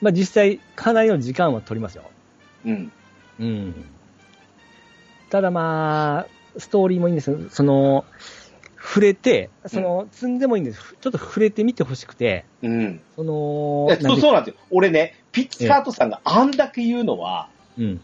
[0.00, 2.04] まあ実際かなりの時間は取りますよ。
[2.64, 2.92] うん。
[3.40, 3.84] うん。
[5.30, 7.38] ただまあ、ストーリーもいいんですよ。
[7.50, 8.04] その、
[8.82, 10.96] 触れて、その、積んでもいいんです。
[11.00, 13.00] ちょっと触れてみてほしくて、うん。
[13.14, 14.60] そのそうでそうなんですよ。
[14.72, 18.00] 俺ね、ピッチカートさんがあんだけ言うのは、うん。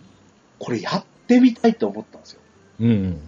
[0.61, 2.41] これやってみたいと思ったんですよ。
[2.81, 3.21] うん。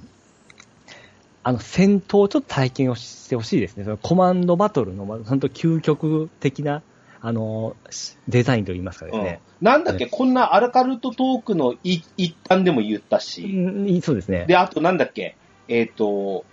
[1.43, 3.83] あの、戦闘をちょっと体験をしてほしいですね。
[3.83, 6.83] そのコマンドバトルの、まあ本当究極的な、
[7.21, 9.41] あの、しデザインといいますかですね。
[9.61, 9.67] うん。
[9.67, 14.45] なんだっけ、こんなアルカルトトークのい一端でも言ったし、うん、そうですね。
[14.47, 15.37] で、あとなんだっけ、
[15.67, 16.45] えっ、と、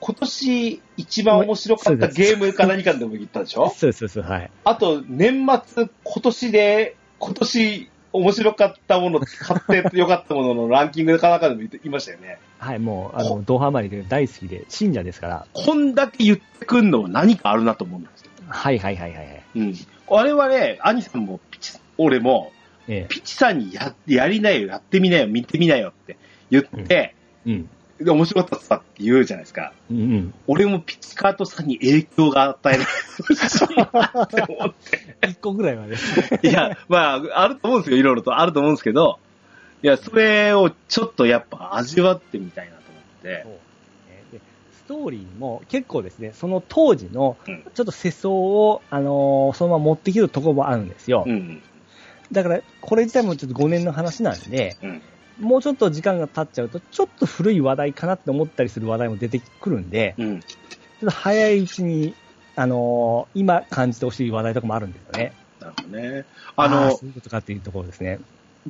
[0.00, 3.70] 今年一番面白かったゲームか何かでも言ったでしょ？
[3.70, 4.50] そうそうです、はい。
[4.64, 12.38] あと、年末、今年で、今年面白かったもの、買ってよかったもののランキングかなんかでも言って言いましたよね。
[12.58, 15.46] はい、もう、あの、ドハマりで大好きで、信者ですから。
[15.52, 18.30] こんだけ言ってくんのは何かあるなと思うんですよ。
[18.46, 19.42] はいはいはいはいはい。
[19.56, 19.74] うん。
[20.10, 22.52] あれはね、兄さんも、ピチ俺も、
[22.86, 26.18] えピッチさんにや、やりなよ、やってみなよ、見てみなよって
[26.50, 27.14] 言って、
[27.46, 27.50] え。
[27.50, 27.70] うん。
[28.00, 29.72] で、面白かったっすかって言うじゃないですか。
[29.90, 30.34] うんうん。
[30.46, 35.28] 俺もピッチカートさんに影響が与えられて思って。
[35.28, 35.96] 一個ぐらいはね。
[36.42, 37.96] いや、まあ、あると思うんですよ。
[37.98, 39.18] いろいろとあると思うんですけど、
[39.82, 43.64] いや、それをちょっとやっぱ味わってみたいなと思って
[44.72, 51.24] ストーリーも結構ですね、その当時のうんちょっと世相を、あのーそのまま持ってきるところもあるんですよ。
[51.26, 51.62] うん。
[52.32, 55.02] だから、これ自体もちょっと5年の話なんで、うん。
[55.40, 60.40] もうちょっと時間が経っちゃうと、ちょっと古い話題かなって思ったりする話題も出てくるんで、うん。
[60.40, 62.14] ちょっと早いうちに、
[62.56, 65.32] あのー今感じてほしい話題とかもあるんですよね。
[65.60, 66.24] なるほどね。
[66.56, 68.20] あーのそ、ういうことかっていうところですね。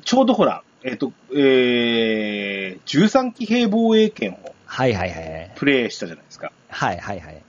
[0.04, 5.52] ちょうどほら、えっ、と、えー、13騎兵防衛権をはいはいはい。
[5.54, 6.50] プレイしたじゃないですか。
[6.68, 7.42] はいはいはい。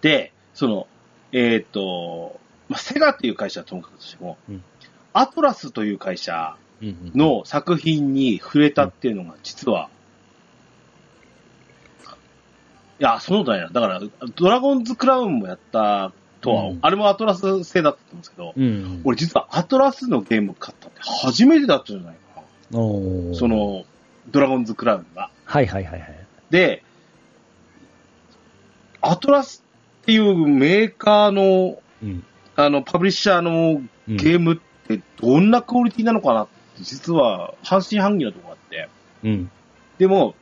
[0.00, 0.86] で、その、
[1.32, 4.64] えっ、と、まあ、セガっていう会社はともかくとしても、うん
[5.16, 6.56] アトラスという会社
[7.14, 9.88] の作品に触れたっていうのが実は、
[13.00, 13.70] いや、そうだよ。
[13.72, 14.00] だから、
[14.36, 19.00] ドラゴンズクラウンもやったとは、うんあれもアトラス製だったんですけど、うん。
[19.04, 22.78] 俺実はアトラスのゲーム買ったって初めてだったんじゃないかな。
[23.34, 23.84] そ、の、
[24.30, 25.30] ドラゴンズクラウンが。
[25.44, 26.26] はいはいはいはい。
[26.50, 26.84] で、
[29.00, 29.64] アトラス
[30.02, 32.24] っていうメーカーの、うん。
[32.56, 38.88] あの、パブリッシャーのうんゲームってどんなクオリティなのかなって、実は半信半疑なとこがあって。
[39.22, 39.50] うん。
[39.98, 40.34] でも、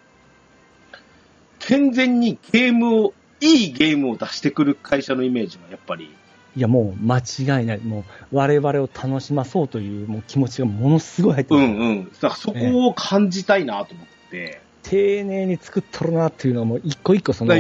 [1.59, 6.11] 健全にゲームを、いいゲームを出してくる会社のイメージがやっぱり、
[6.55, 7.79] いやもう間違いない。
[7.81, 11.61] もう我々を楽しまそうというもう気持ちがものすごい入ってる。
[11.61, 12.05] うんうん。
[12.05, 17.55] だからそこを感じたいなと思って、丁寧に作っとるなっていうのはもう一個一個その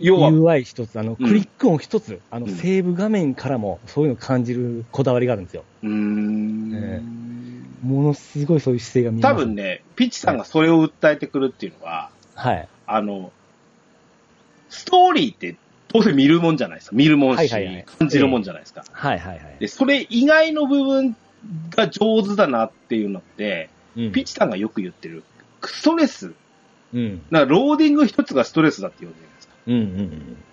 [0.00, 5.64] 要は、UI 一つ、あの、うんクリック音一つ、あの、うんセーブ画面からもそういうのを感じるこだわりがあるんですよ。
[5.82, 7.02] うーん、え
[7.86, 9.32] ものすごいそういう姿勢が見えます。
[9.32, 12.68] 多分ね、ピッチさんがそれを訴えてくるっていうのは、はい。
[12.86, 13.32] あの、
[14.68, 15.56] ストーリーって
[15.88, 16.96] 当然見るもんじゃないですか。
[16.96, 18.84] 見るもんし、はいはいはい感じるもんじゃないですか。
[18.90, 19.56] はいはいはい。
[19.58, 21.16] で、それ以外の部分
[21.70, 25.24] が上手だなっていうのって、うんピッチさんがよく言ってる、
[25.64, 26.32] ストレス。
[26.94, 27.22] うん。
[27.30, 30.02] なローディング一つがストレスだって言うじゃないですか。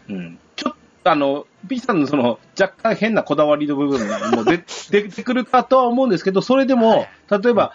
[0.09, 0.39] うんうんうん。
[0.55, 7.73] ちょっと、あの、ピッチさんのその、若干変なこだわりの部分がもう出 出てくるかとは思うんですけど、それでも、例えば、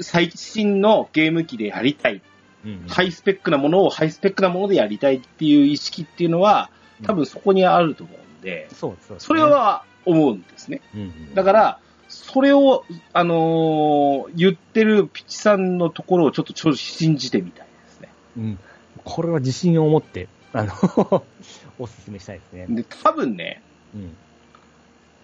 [0.00, 2.22] 最新のゲーム機でやりたい。
[2.64, 2.70] うん。
[2.70, 6.70] うんハイスペックなものをハイスペックなものでやりたいっていう意識っていうのは、
[7.02, 10.80] 多分そこにあると思うんで、そうですそうです、それ、は思うんですね。
[10.94, 18.08] うんうん、だから、それを、あのー言ってるピッチさんのところをちょっとちょっと信じてみたいですね。
[18.36, 18.58] うん。
[19.04, 20.72] これは自信を持って、あの、
[21.78, 22.66] おすすめしたいですね。
[22.68, 23.62] で、多分ね、
[23.94, 24.16] うん。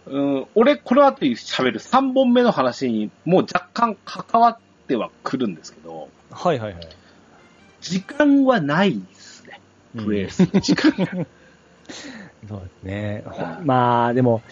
[0.06, 6.88] うん、俺、この後喋る3本目の話にもう若干関わってはくるんですけど、はいはいはい。
[7.82, 9.60] 時間はないですね。
[9.96, 11.26] プレイする 時間が。
[12.48, 13.24] そうですね。
[13.64, 14.42] まあ、でも、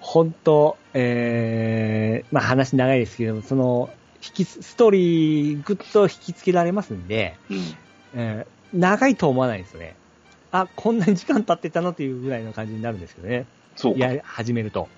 [0.00, 3.90] 本当えー、まあ話長いですけど、その、
[4.24, 7.58] 引き、ストーリーぐっと引きつけられますんで、うん。
[8.14, 9.94] えー長いと思わないですよね。
[10.54, 13.44] あ、こんなに時間経ってたのっていうぐらいの感じになるんですけどね。
[13.74, 13.98] そうか。
[13.98, 14.88] やり始めると。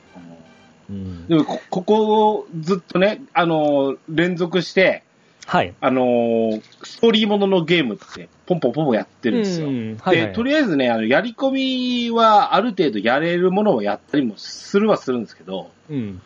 [0.90, 5.02] うんでもこ、ここをずっとね、あのー連続して、
[5.46, 5.74] はい。
[5.80, 9.68] あのーストーリーもののゲームって、ポンポンポンポンやってるんですよ。
[9.68, 16.20] うんはいはいで、とりあえずね、あの、やり込みはある程度やれるものをやったりもするはするんですけど、うん。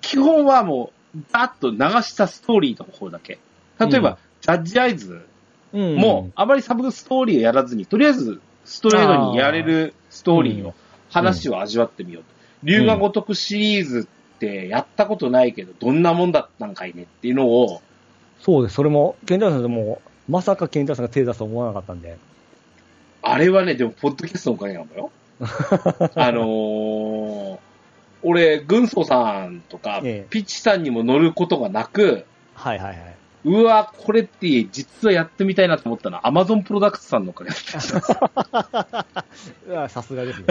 [0.00, 3.38] 基本はもう、バッと流したストーリーの方だけ。
[3.80, 5.26] 例えば、うんジャッジアイズ
[5.72, 5.96] うん。
[5.96, 10.74] も、あまりサブストーリーをやらずに、とりあえず、ストレートにやれるストーリーうんを、
[11.08, 12.28] 話を味わってみようと。
[12.62, 14.06] 龍が如くシリーズ
[14.36, 17.80] ってやったことないけど、どんなもんだったんかいねっていうのを、
[18.40, 18.74] そうです。
[18.74, 22.18] それも、ケンタロウさんでも、まさかケンタロウさんが手出すと思わなかったんで。
[23.22, 25.10] あれはね、でも、ポッドキャストのおかげなんだよ。
[25.40, 25.46] あ
[26.30, 27.58] のー、
[28.22, 33.16] 俺、軍曹さんとか、ええピッチさんにも乗ることがなく、はいはいはい。
[33.48, 37.58] うわ、これって実はやってみたいなと思ったのは、アマゾンプロダクツさんのおかげだっ
[38.92, 39.06] た。
[39.66, 40.46] うわさすがですね。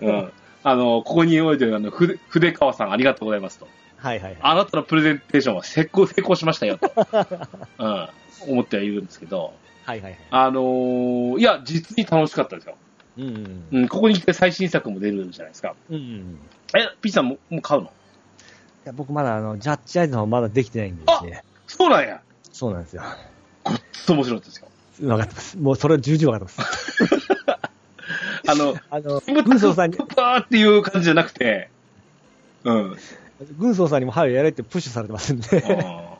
[0.00, 0.32] うん。
[0.62, 3.66] あの、ここにおいてるあの、筆筆川さんありがとうございますと。
[3.96, 4.40] はいはいはい。
[4.40, 6.92] あなたのプレゼンテーションは成功、成功しましたよと。
[7.78, 8.08] うん。
[8.48, 9.54] 思ってはいるんですけど、
[9.84, 10.20] はいはいはい。
[10.30, 12.76] あのーいや、実に楽しかったですよ。
[13.18, 15.74] うんうんうん、ここに来て最新作も出るじゃないですか。
[15.90, 15.96] うん。
[15.96, 16.38] うんうん。
[16.74, 17.88] え、ピッチさんももう買うの？
[17.88, 17.90] い
[18.84, 21.44] や僕まだあの、ジャッジアイズの方まだできてないんでですね。
[21.76, 22.20] そうなんや。
[22.52, 23.02] そうなんですよ。
[23.64, 24.68] ごっつ面白かったですよ。
[25.00, 25.58] 分かってます。
[25.58, 27.02] もうそれは重々分かってます。
[28.48, 31.70] あの、あの、軍曹さんに、パーっていう感じじゃなくて、
[32.64, 32.96] うん。
[33.58, 35.48] 軍曹さんにも早くやれってプッシュされてますんで。
[35.60, 36.12] うん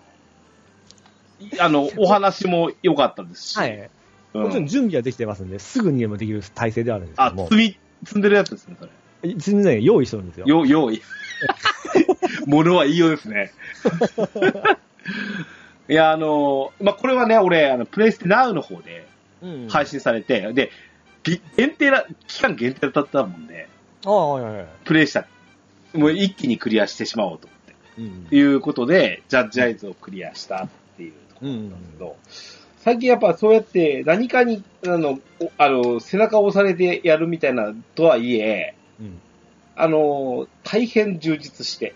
[1.59, 3.59] あの、お話も良かったですし。
[3.59, 3.91] はい。
[4.35, 7.57] うんもちろん準備はできてますんで、すぐにでもできる体制ではあるんですけあど、も積。
[7.57, 7.77] み、
[8.07, 9.35] 積んでるやつですね、それ。
[9.35, 10.47] 全然用意してるんですよ。
[10.47, 11.03] よ、用意。
[12.47, 13.53] 物は言いようですね。
[15.89, 19.07] いや、あの、まあ、これはね、俺、あの、プレイステナウの方で
[19.43, 20.71] うん配信されて、で、
[21.23, 23.69] ぎ限定だ、期間限定だったもんで、
[24.05, 24.67] ああ、はいはいはい。
[24.85, 25.27] プレイした。
[25.95, 27.75] もう一気にクリアしてしまおうと思って。
[27.99, 32.17] うんということで、ジャッジアイズをクリアしたっていうところなんですけど、
[32.79, 39.21] 最近やっぱそうやって何かに、あの、おあの、背中を押されてやるみたいなとはいえ、うん
[39.75, 41.95] あの、大変充実して、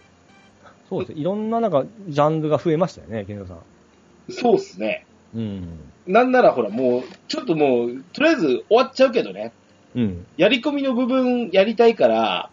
[0.89, 1.21] そうですね。
[1.21, 4.33] いろんななんか、ジャンルが増えましたよね、健太さん。
[4.33, 5.07] そうっすね。
[5.35, 5.69] うん。
[6.07, 9.53] なんならほらもう、ちょっともう、とりあえず終わっちゃうけどね、
[9.95, 10.27] うん。
[10.37, 12.51] やり込みの部分やりたいから、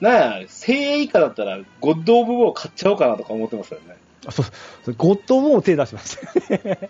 [0.00, 3.96] なんや、1000円以下だったら、ゴッド・オブ・ウォー買っちゃおうかなとか思ってますよね。
[4.26, 4.46] あ、そう、
[4.84, 6.28] それゴッドも手出しました。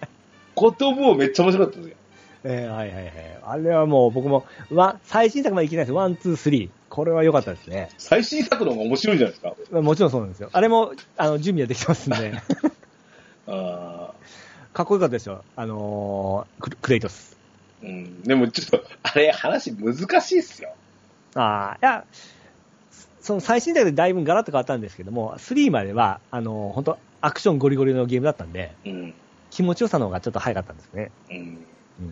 [0.55, 1.97] God of War めっちゃ面白かったですよ。
[2.45, 3.15] えー、はいはいはい。
[3.45, 5.93] あれはもう僕も、わ、最新作までいけないです。
[5.93, 6.71] One、Two、Three。
[6.89, 7.91] これは良かったですね。
[7.99, 9.55] 最新作の方が面白いんじゃないですか。
[9.71, 10.51] まあもちろんそうなんですよ。
[10.53, 12.33] あれも、あの、準備はできてますんで。
[13.49, 14.13] あ
[14.73, 15.45] かっこよかったですよ。
[15.57, 17.37] あのーククレイトス。
[17.83, 20.75] ーうん、でもちょっと、あれ話難しいっすよ。
[21.35, 22.05] ああ、いや、
[23.21, 29.15] その最新作でだいぶガラッと変わったんですけども、3までは、あのー本当アクションゴリゴリのゲームだったんで、うん。
[29.51, 31.11] 気持ちよさの方がちょっと早かったんですね。
[31.31, 31.67] うん。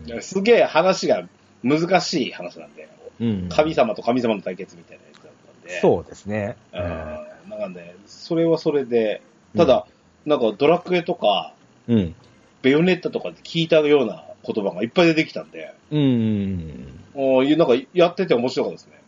[0.09, 1.27] うんすげえ話が
[1.63, 2.89] 難しい話なんで、
[3.19, 5.79] うん神様と神様の対決みたいなやつだったんで。
[5.81, 6.55] そうですね。
[6.73, 7.59] うん。
[7.59, 9.21] なんで、それはそれで、
[9.55, 9.87] ただ、
[10.25, 11.53] なんかドラクエとか、
[11.87, 12.15] うん。
[12.61, 16.99] ベヨネッタとかで聞いたような言葉がいっぱい出てきたんで、うん。
[17.13, 19.01] おーなんかやってて面白かったですね。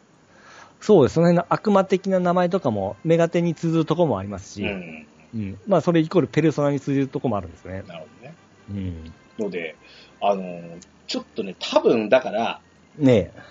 [0.82, 1.16] そうです。
[1.16, 5.08] その辺の悪魔的な名前とかも、メガテに通ずるところもありますし、うん。
[5.36, 7.84] うんまあ、それイコールペルソナに通じるところもあるんですね。
[7.88, 8.36] なるほどね。
[8.70, 9.14] うん。
[9.38, 9.76] ので、
[10.22, 12.62] あのーちょっとね、多分だから、
[12.96, 13.44] ねま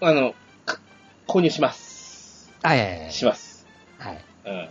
[0.00, 0.80] あ、あの、か
[1.26, 2.52] 購入します。
[2.64, 2.66] え。
[2.66, 3.12] はいはいはい。
[3.12, 3.66] します。
[3.98, 4.24] はい。
[4.46, 4.68] うん。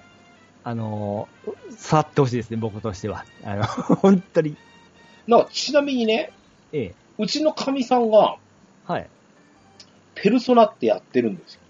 [0.63, 3.25] あのー触ってほしいですね、僕としては。
[3.43, 3.63] あの、
[3.95, 4.55] 本当に。
[5.27, 6.31] なんか、ちなみにね、
[6.73, 6.95] ええ。
[7.17, 8.37] うちのかみさんが、
[8.85, 9.07] はい。
[10.15, 11.61] ペルソナってやってるんですよ。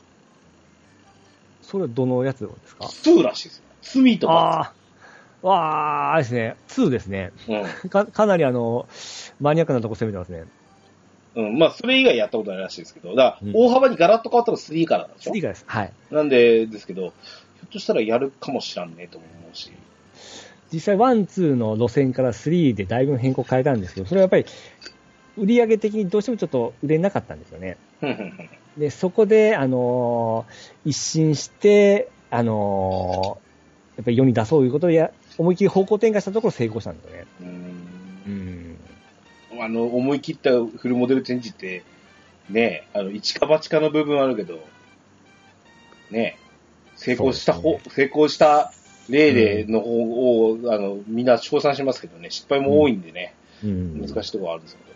[1.61, 3.63] それはどのやつですか？2らしいですよ。
[3.81, 4.33] 罪とか。
[4.33, 4.73] ああ。
[5.47, 6.55] わあ、あれですね。
[6.67, 7.31] 2ですね。
[7.47, 7.65] うん。
[7.89, 8.87] か、かなりあの、
[9.39, 10.45] マニアックなとこ攻めてますね。
[11.39, 11.57] うん。
[11.57, 15.63] まあ、それ以外やったことないらしいですけど、だ大幅にガラッと変わったの3からなんでしょ？3がです。
[15.67, 15.91] はい。
[16.11, 17.11] なんで、ですけど、ひょ
[17.65, 19.71] っとしたらやるかもしらんねとも思うし。
[20.71, 24.45] 実際、ワン、ツーの路線から3でだいぶ変更変えたんですけど、それはやっぱり、
[25.37, 27.77] 売り上げ的にどうしてもちょっと売れなかったんですよね。
[28.77, 33.49] で、そこで、あのー一新して、あのー
[33.97, 37.25] やっぱり世に出そうということでや、思い切り方向転換したところ成功したんですよね。
[39.59, 39.77] うーうんん。
[39.77, 41.83] あの、思い切ったフルモデルチェンジって、
[42.49, 44.59] ね、あの、一か八かの部分あるけど、
[46.11, 46.37] ね、
[46.95, 48.71] 成功した方、そう成功した
[49.09, 53.33] 例での方を、あの、みんな称賛しますけどね、失敗も多いんでね、
[53.63, 54.07] うん。
[54.07, 54.89] 難しいところはあるんですけど。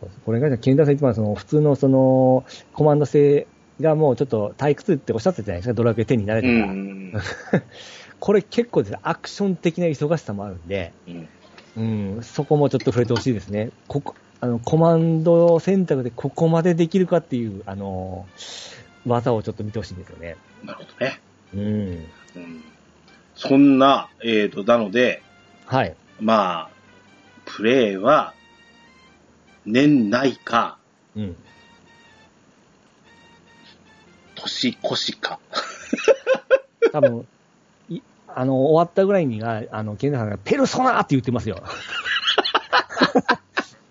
[0.00, 3.46] そうこれが、ケンダさん一番その、普通のその、コマンド性
[3.80, 6.72] がもうちょっと退屈っておっしゃってたじゃないですか、ドラクエ10に慣れうてから。
[6.72, 7.12] ん。
[8.18, 11.28] これ結構ですね、アクション的な忙しさもあるんで、うん。
[11.76, 13.70] うん、そこもちょっと触れてほしいですね。
[13.88, 18.26] ここ、あの、コマンド選択でここまでできるかっていう、あの、
[19.06, 20.36] 技をちょっと見てほしいんですよね。
[20.64, 21.20] なるほどね。
[21.54, 21.60] うん。
[21.60, 22.64] うん。
[23.34, 25.22] そんな、えっ、と、なので、
[25.66, 25.94] はい。
[26.20, 26.70] まあ、
[27.44, 28.34] プレイは、
[29.64, 30.78] 年内か、
[31.14, 31.36] うん。
[34.34, 35.38] 年越しか。
[36.92, 37.24] 多分、い、
[38.36, 41.62] あの、終わったぐらいにが、あの、ケンダさんが、ペルソナって言ってますよ。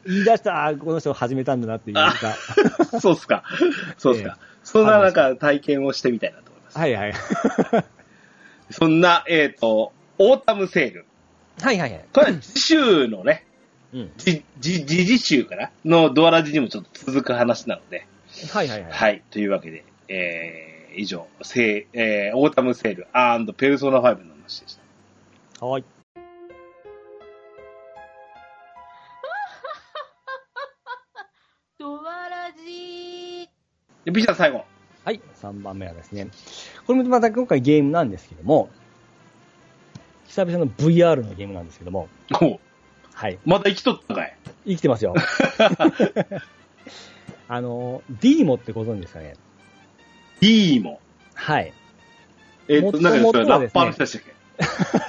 [0.06, 2.14] 言い出した、あこの人始めたんだなっていうか。
[3.00, 3.44] そうっすか。
[3.98, 4.38] そうっすか。
[4.64, 6.78] そんななんか体験をしてみたいなと思います。
[6.78, 7.14] はいはい。
[8.72, 11.06] そんな、えっ、と、オータムセール。
[11.62, 12.06] はいはいはい。
[12.14, 13.46] これは次週のね、
[13.94, 14.12] うん。
[14.18, 15.72] じ、じ、じ次週かな？
[15.86, 18.06] のドアラジにもちょっと続く話なので、
[18.52, 18.92] はいはいはい。
[18.92, 19.24] はい。
[19.32, 23.08] というわけで、えー、以上、セーえー、オータムセール
[23.54, 24.78] ペルソナ5の話でし
[25.60, 25.66] た。
[25.66, 25.84] はい。
[31.78, 33.48] ドワラジー。
[34.06, 34.66] で、ビシャ最後。
[35.06, 35.22] はい。
[35.42, 36.28] 3番目はですね。
[36.86, 38.70] これもまた今回ゲームなんですけども、
[40.28, 42.10] 久々の VR のゲームなんですけども、
[43.14, 43.40] はい。
[43.46, 44.38] また生きとったかい。
[44.66, 45.14] 生きてますよ。
[47.48, 49.34] あの、ディーモってご存知ですかね？
[50.40, 51.00] D も。
[51.34, 51.74] はい。
[52.68, 54.34] えっと、もとなんかそれラッパーの人でしたっけ？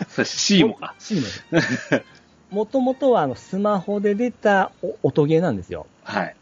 [0.09, 0.95] それシーモか。
[0.99, 2.03] シー
[2.51, 5.87] モもともとはあのスマホで出たお音ゲーなんですよ。
[6.03, 6.37] はい。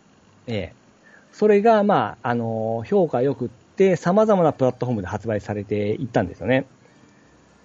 [0.46, 0.72] ええ。
[1.32, 6.66] それが、まあ、あの、評価良くって、様々なプラットフォームで発売されていったんですよね。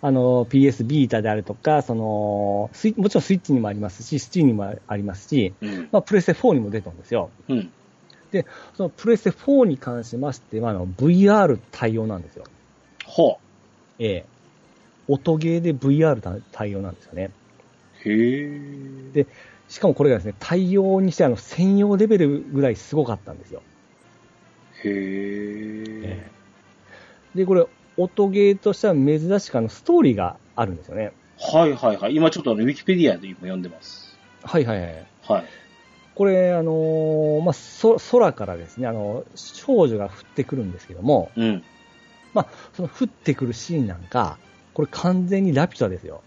[0.01, 5.89] あの、PS ビータであるとか、その、スイもちろんスイッチにもありますし、スチーにもありますし、うん。
[5.91, 7.32] まあ、プレステ4にも出たんですよ。
[7.47, 7.71] うん。
[8.75, 12.43] そのプレステ4に関しましては、あの、VR 対応なんですよ。
[13.05, 13.38] ほ
[13.99, 14.25] ええ。
[15.07, 17.31] 音ゲーで VR 対応なんですよね。
[18.05, 18.09] う。
[18.09, 19.11] へえ。
[19.11, 19.27] で
[19.67, 23.63] しかもこれがですね、対応にしてあの、専用レベルぐらいすごかったんですよ。
[24.84, 24.89] へ
[26.03, 26.31] え。
[27.34, 27.65] で、これ、
[27.97, 31.13] 音ゲーとしては珍しくあの、ストーリーがあるんですよね。
[31.38, 32.15] はいはいはい。
[32.15, 34.19] 今ちょっとウィキペディアで今読んでます。
[34.43, 35.07] はいはいはい。
[35.27, 35.45] はい。
[36.16, 41.64] これ、あのーまあ、そ、空からですね、あの、少女が降ってくるんですけども、うん。
[42.74, 44.38] その降ってくるシーンなんか、
[44.74, 46.22] これ完全にラピュタですよ。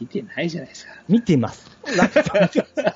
[0.00, 0.92] 見てないじゃないですか。
[1.08, 1.70] 見てます。
[1.96, 2.92] ラピュタ見てま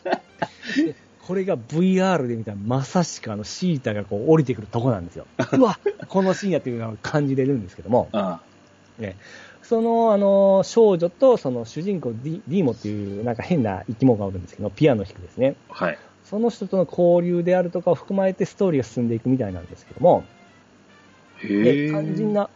[0.75, 0.85] す。
[0.85, 0.95] で
[1.29, 5.27] これが VR で見たらまさしくあのシータがこう降りてくるとこなんですよ。
[5.53, 5.79] うわ、
[6.09, 8.41] このシーンやっていうのを感じれるんですけども、あ
[9.63, 15.57] そのあの少女とその主人公ディディーモっていうなんか変な生き物がおるんですけど、ピアノ弾くですね。
[15.71, 15.85] あ。
[15.85, 15.99] はい。
[16.25, 20.25] その人との交流であるとかを含まれてストーリーが進んでいくみたいなんですけども、
[21.43, 21.89] へでえ。
[21.89, 22.51] 肝心な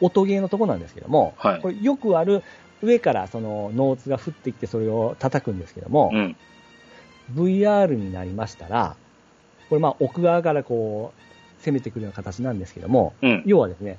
[0.00, 2.42] 音ゲーのとこなんですけども、はいこれよくある
[2.82, 6.36] 上からそのノーツが降ってきてそれを叩くんですけども、うん。
[7.34, 8.96] VR になりましたら、
[9.68, 13.42] これまあ奥側からこう攻めてくるような形なんですけども、うん。
[13.44, 13.98] 要はですね、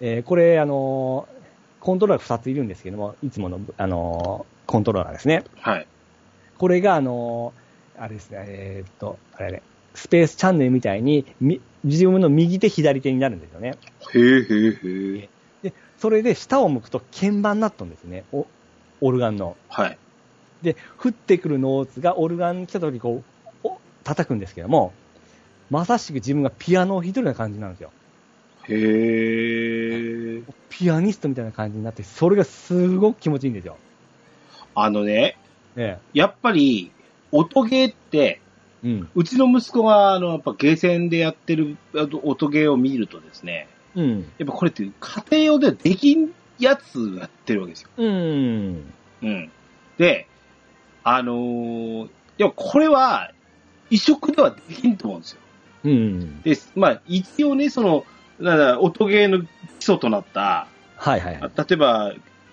[0.00, 1.41] えーこれあのー
[1.82, 5.44] コントローラーが2ついるんですけども、いつもの、あのーコントローラーですね。
[5.58, 5.86] はい。
[6.56, 9.62] これがあのーあれですね、えーっと、あれ
[9.94, 13.74] スペースチャンネルみたいに、み自分の右手左手になるんですよね。
[14.14, 15.28] へえへえへえ。
[15.64, 18.24] で、それで下を向くと鍵盤になったんですね。
[18.32, 18.46] お
[19.00, 19.56] オルガンの。
[19.68, 19.98] はい。
[20.62, 23.24] で、降ってくるノーツがオルガンに来た時こ
[23.64, 24.92] う、お叩くんですけども、
[25.68, 27.90] まさしく自分がピアノを弾いてるような感じなんですよ。
[28.68, 30.42] へえ。
[30.68, 33.76] ピアニストみたいな感じになって、それがすごく気持ちいいんですよ。
[34.74, 35.36] あのね、
[35.76, 36.90] えやっぱり、
[37.30, 38.40] 音ゲーって、
[38.84, 38.88] え。
[38.88, 39.08] うん。
[39.14, 44.20] うちの息子が、あの、やっぱゲーセンでやってるあと音ゲーを見るとですね、うん。
[44.38, 47.88] やっぱこれって家庭用でできんやつをやってるわけですよ。
[47.96, 48.92] うん。
[49.22, 49.50] うん。
[49.98, 50.26] で、
[51.04, 52.08] あのー、
[52.38, 53.32] でもこれは、
[53.90, 55.40] 移植ではできんと思うんですよ。
[55.84, 56.42] うん。
[56.42, 58.04] で、まあ、一応ね、その、
[58.38, 59.46] なんだ、音ゲーの基
[59.80, 60.66] 礎となった、
[60.96, 61.52] はいはいはい。
[61.56, 62.12] 例えば、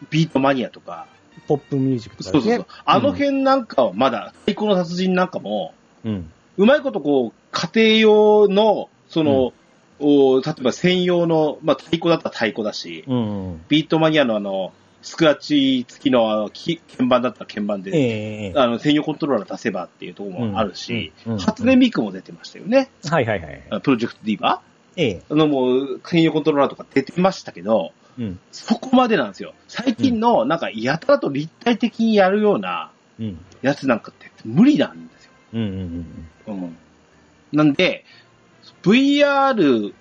[0.09, 1.07] ビートマニアとか、
[1.47, 2.32] ポップミュージックとかね。
[2.32, 2.65] そうそうそう。
[2.86, 5.73] あの辺なんかはまだ、太鼓の達人なんかも、
[6.03, 6.32] うん。
[6.57, 9.53] うまいことこう、家庭用の、その、
[10.01, 13.61] お例えば専用の、まあ、太鼓だったら太鼓だし、うん。
[13.67, 14.71] ビートマニアのあの、
[15.01, 22.89] スクラッチ付きのあのき鍵盤だったら鍵盤で、ええあの、専用コントローラー出せばっていうところもあるし、うんうん初音ミクも出てましたよね。
[23.09, 23.82] はいはいはい。
[23.82, 24.61] プロジェクト D は
[25.00, 25.22] ええ。
[25.30, 28.39] あの、もう、専用コントローラーとか出てましたけど、うん。
[28.52, 29.54] そこまでなんですよ。
[29.70, 33.39] 最近の、なんか、やたらと立体的にやるようなうん。
[33.62, 35.32] やつなんかって無理なんですよ。
[35.54, 36.06] うんうん
[36.47, 36.64] うん。
[36.64, 36.78] うん。
[37.54, 38.04] なんで、
[38.84, 39.93] VR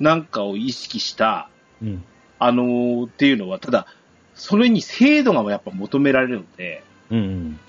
[0.00, 1.50] なんかを意識した、
[1.82, 2.04] うん。
[2.38, 3.86] あのーっていうのは、ただ、
[4.34, 7.60] それに精度がやっぱ求められるので、うん。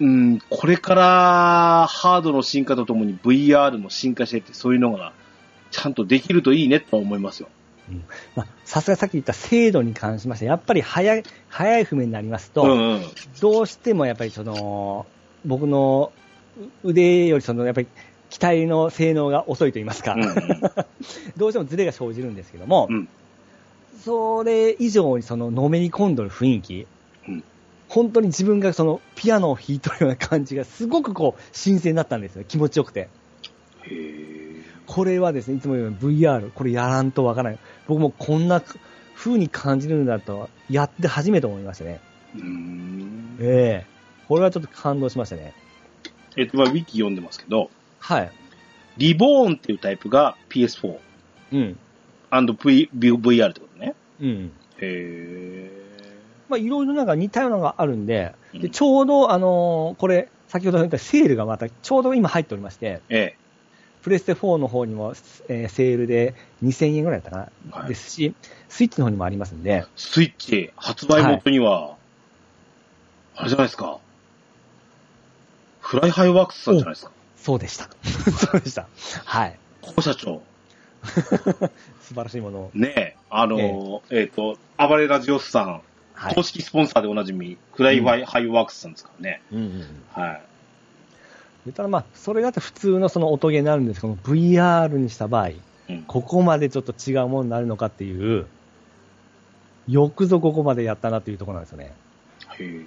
[0.00, 5.12] うん、これからハードの進化とともに VR も進化していって、そういうのが
[5.74, 7.48] ちゃんとできるといいねとは思いますよ。
[8.36, 13.02] まあ、さすがさっき言った精度に関しまして、やっぱり早い、早い譜面になりますと、うんうん。
[13.40, 15.04] どうしてもやっぱりその、
[15.44, 16.12] 僕の
[16.84, 17.88] 腕よりその、やっぱり
[18.30, 20.34] 機体の性能が遅いと言いますか、うんうん
[21.36, 23.08] どうしてもズレが生じるんですけども、うん
[24.04, 26.86] それ以上にその、のめり込んどる雰囲気、
[27.28, 27.44] うん
[27.88, 32.44] 本当に自分がその、ピアノを弾いとるような感じがすごくこう、新鮮だったんですよ。
[32.46, 33.08] 気持ちよくて。
[33.82, 34.43] へー
[34.86, 37.58] これはですね、いつも言うように VR、これやらんとわからない。
[37.86, 38.62] 僕もこんな
[39.14, 42.00] 風に感じるんだと、やって初めて思いましたね。
[42.36, 43.94] うーんええ
[44.28, 45.52] これはちょっと感動しましたね。
[46.36, 48.32] えっと、まあ、ウィキ読んでますけど、はい。
[48.96, 50.98] リボーンっていうタイプが PS4
[51.52, 51.78] うん。
[52.30, 53.94] v VR ってことね。
[54.20, 54.52] うん。
[54.80, 55.70] へ
[56.48, 63.00] まあ、いろいろなんか似たようなのがあるんで、うんでちょうど、あのーこれ、先ほど言ったセールがまた、ちょうど今入っておりまして、ー。
[63.10, 63.36] え
[64.04, 65.14] プレステ4の方にも、
[65.48, 68.34] えーセールで2000円ぐらいだったかな、はいですし、
[68.68, 71.96] スイッチの方にもありますんで、スイッチ発売元には、
[73.34, 73.98] あれじゃないですか。
[75.80, 77.12] フライハイワークスさんじゃないですか。
[77.38, 77.88] そうでした。
[78.04, 78.88] そうでした。
[79.24, 79.58] はい。
[79.82, 80.42] 副社長。
[82.02, 82.70] 素晴らしいものを。
[82.74, 85.80] ねえ、あの、えっ、と、暴れラジオスさん、
[86.12, 86.42] はい公。
[86.42, 89.40] 式スポンサーでおなじみ、フライハイワークスさんですからね。
[89.50, 90.04] うんうんうん。
[90.12, 90.42] はい。
[91.72, 95.50] たらまあ、それだと普通のその音ゲーになるんですけど、VR にした場合、
[95.88, 96.02] うん。
[96.02, 98.46] ここまでちょっと違うものになるのかっていう、
[99.88, 101.92] よくぞここまでやったなっていうところなんですよね。
[102.58, 102.84] へへ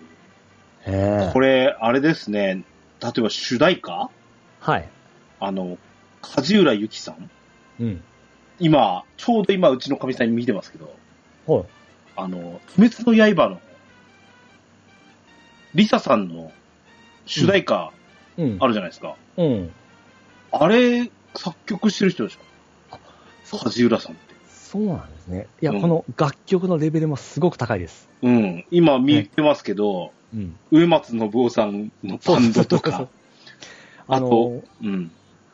[0.86, 2.64] えこれ、あれですね、
[3.02, 4.10] 例えば主題歌？
[4.60, 4.90] はい。
[5.40, 5.78] あの、
[6.22, 7.30] 梶浦由紀さん？
[7.80, 8.02] うん。
[8.60, 10.94] 今、ちょうど今、うちのかみさんに見てますけど、
[11.46, 11.66] はい。
[12.16, 12.38] あの、
[12.78, 13.62] 鬼滅の刃の、
[15.76, 16.52] リサさんの
[17.26, 17.90] 主題歌うん。
[18.60, 19.16] あるじゃないですか。
[19.38, 19.72] うん。
[20.52, 24.36] あれ、作曲してる人でしょ梶浦さんって。
[24.50, 25.48] そうなんですね。
[25.62, 28.10] いや、うんこの楽曲のレベルもすごく高いです。
[28.22, 28.66] うん。
[28.70, 30.56] 今見てますけど、うん。
[30.72, 33.08] 植松信夫さんのバンドとか、
[34.08, 35.12] あと、うん。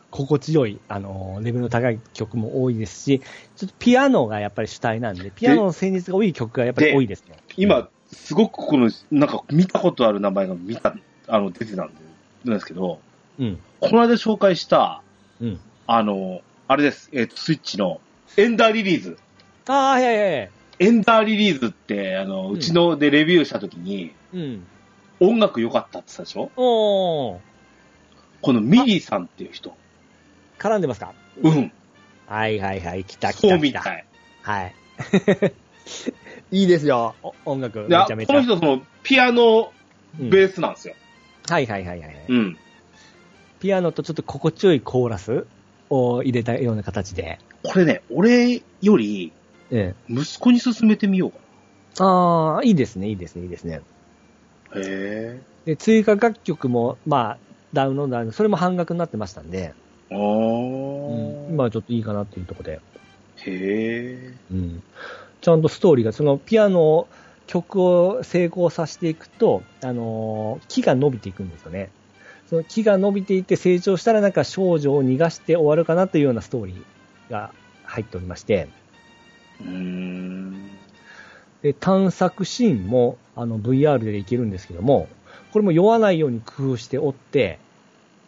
[0.09, 3.21] 心地よい、あの、レベルの高い曲も多いですし、
[3.55, 7.35] ちょっとピアノがやっぱり主体なんで、ピアノの旋律が多い曲がやっぱり多いですね。
[7.57, 10.95] 今、すごくこの、なんか見たことある名前が見た、
[11.27, 11.93] あの、出てたんで、
[12.45, 12.99] なんですけど、
[13.39, 13.59] うん。
[13.79, 15.01] この間紹介した、
[15.41, 15.59] うん。
[15.87, 17.99] あの、あれです、えっ、と、スイッチの、
[18.37, 19.17] エンダーリリーズ。
[19.67, 20.51] ああ、はいはいはい。
[20.79, 24.65] エンダーリリーズって、あの、うちのでレビューしたときに、うん。
[25.19, 26.51] 音楽良かったって言ったでしょ？
[26.57, 27.39] おー。
[28.41, 29.75] このミリーさんっていう人。
[30.59, 31.13] 絡んでますか？
[31.41, 31.71] うん。
[32.27, 33.05] はいはいはい。
[33.05, 33.47] 来た来た来た。
[33.49, 34.05] そうみたい。
[34.41, 34.75] はい。
[36.51, 37.15] いいですよ。
[37.23, 37.81] お音楽。
[37.81, 38.33] めちゃめちゃ。
[38.33, 39.71] この人、その、ピアノ
[40.19, 40.95] うんベースなんですよ。
[41.49, 42.25] はいはいはいはい。
[42.29, 42.57] うん。
[43.59, 45.45] ピアノとちょっと心地よいコーラス
[45.89, 47.39] を入れたような形で。
[47.63, 49.33] これね、俺より、
[49.71, 51.37] え息子に勧めてみようか
[51.99, 52.03] え。
[52.03, 53.81] ああ、いいですね、いいですね、いいですね。
[54.73, 54.81] な。
[54.81, 55.41] へえ。
[55.65, 57.37] で、追加楽曲も、まあ、
[57.73, 59.73] ダウンロードあるそれも半額になってましたんで、
[60.11, 61.49] あうー。
[61.49, 62.81] ん、今はちょっといいかなっていうところで。
[63.37, 64.33] へえ。
[64.51, 64.83] うん。
[65.41, 67.07] ちゃんとストーリーが、そのピアノ、
[67.47, 71.89] 曲を成功させていくと、あのー木が伸びていくんですよね。
[72.49, 78.67] その木が伸びていって成長したらなんか少女を逃がして終わるかなというようなストーリーが入っておりまして、
[79.61, 80.69] うーん。
[81.61, 85.07] で、探索シーンもあの VR でいけるんですけども、
[85.51, 87.59] これも酔わないように工夫しておって、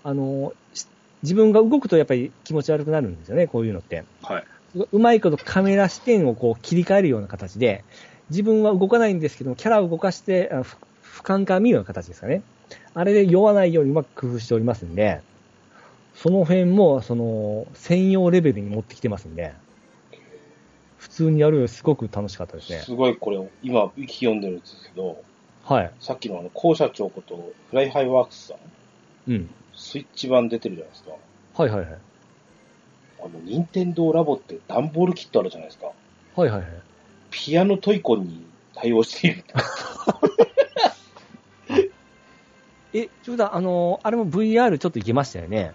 [0.04, 0.88] あの、し
[1.24, 4.04] 自分が動くとやっぱり気持ち悪くなるんですよね、こういうのって。
[4.22, 4.44] はい。
[4.92, 7.84] うまいことカメラ視点をこう切り替えるような形で、
[8.30, 10.78] 自分は動かないんですけども、キャラを動かして、あのふ
[11.22, 12.42] 俯瞰から見るような形ですかね。
[12.94, 15.22] あれで酔わないようにうまく工夫しておりますんで、
[16.16, 19.54] その辺も、その、専用レベルに持ってきてますんで、
[20.98, 22.80] 普通にやるよりすごく楽しかったですね。
[22.80, 25.22] すごいこれ、今、ウィキ読んでるんですけど、
[25.64, 25.92] はい。
[26.00, 29.50] さっきのあの、黄社長こと、フライハイワークスさん、うん。
[29.76, 31.12] スイッチ版出てるじゃないですか。
[31.62, 32.00] はいはいはい。
[33.20, 35.88] あの、任天堂ラボって段ボールキットあるじゃないですか。
[36.36, 36.70] はいはいはい。
[37.38, 39.44] ピアノトイコンに対応している。
[42.94, 45.74] え、ちょうどあの、あれも VR ちょっといけましたよね。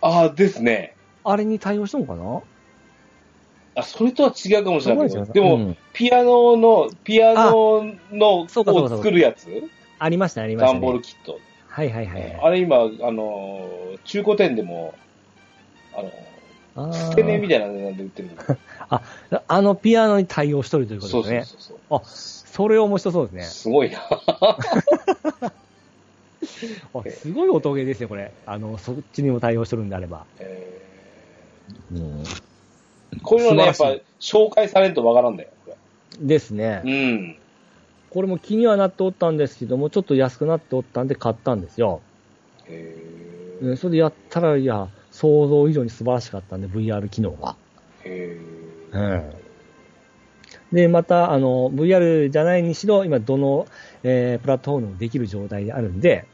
[0.00, 0.96] ああ、ですね。
[1.22, 2.42] あれに対応したのかな？
[3.76, 8.64] あ、それとは違うかもしれないけど、でも、うんピアノの、ピアノの、を作
[9.12, 9.46] るやつ？
[10.00, 11.04] ありましたね、ありました段ボールね。
[11.04, 11.38] キット。
[11.68, 12.40] はいはいはい。
[12.42, 12.80] あれ今、あ
[13.12, 14.92] のー、中古店でも、
[15.94, 16.10] あの、
[16.74, 18.42] 捨て値みたいな値段で売ってるんで。
[19.48, 21.44] あのピアノに対応しとるということですね。
[21.44, 21.98] そうそうそう。
[21.98, 23.42] あ、それ面白そうですね。
[23.42, 23.98] すごいな。
[26.94, 28.32] あすごい音ゲーですね、これ。
[28.46, 30.24] あの、そっちにも対応しとるんであれば。
[30.38, 30.80] え
[31.92, 32.42] うん、ー
[33.22, 35.76] こういうのね、やっぱ紹介されるとわからんだよ、こ
[36.20, 36.82] ですね。
[36.84, 36.92] れ。
[36.92, 37.36] うん。
[38.10, 42.00] これも気にはなっておったんですけども、ちょっと安くなっておったんで買ったんですよ。
[42.66, 42.96] へ
[43.62, 47.54] うんそれでやったら、いや、想像以上に素晴らしかったんで、VR 機能が。
[48.04, 48.38] ーへ
[48.90, 49.32] うーん。
[50.72, 53.66] で、また、あの、VR じゃないにしろ、今、どの、
[54.02, 56.26] えープラットフォームもできる状態であるんで、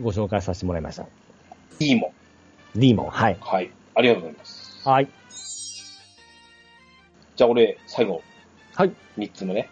[0.00, 1.06] ご紹介させてもらいました。
[1.78, 2.12] いいも
[2.74, 2.78] ん。
[2.78, 3.36] D も、はい。
[3.40, 3.70] はい。
[3.94, 4.88] ありがとうございます。
[4.88, 5.08] はい。
[7.36, 8.22] じゃあ俺、最後、
[8.74, 8.92] はい。
[9.16, 9.70] 三つ目ね。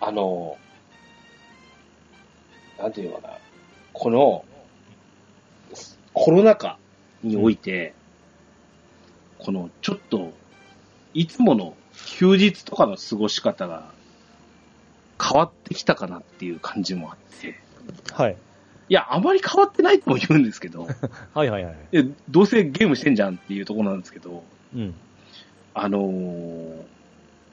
[0.00, 0.58] あの、
[2.78, 3.38] なんていうのかな。
[3.94, 4.44] この、
[6.20, 6.78] コロナ禍
[7.22, 7.94] において、
[9.38, 10.32] この、ちょっと、
[11.14, 11.76] いつもの
[12.16, 13.92] 休日とかの過ごし方が
[15.22, 17.54] 変わってきたかなっていう感じもあって。
[18.12, 18.36] はい。
[18.88, 20.88] いや、あまり変わってないとも言うんですけど、
[21.34, 21.76] はいはいはい。
[22.28, 24.42] どうせゲームしてんじゃんっていうところなんですけど、
[24.74, 24.94] うん。
[25.74, 26.82] あのー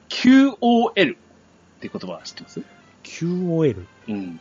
[0.08, 0.94] QOL っ
[1.80, 2.62] て言葉知ってます
[3.02, 3.84] ？QOL。
[4.08, 4.40] うん。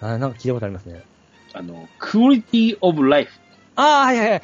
[0.00, 1.04] あなんか聞いたことありますね。
[1.52, 3.32] あの、Quality of Life。
[3.76, 4.42] ああ、はいはいはい。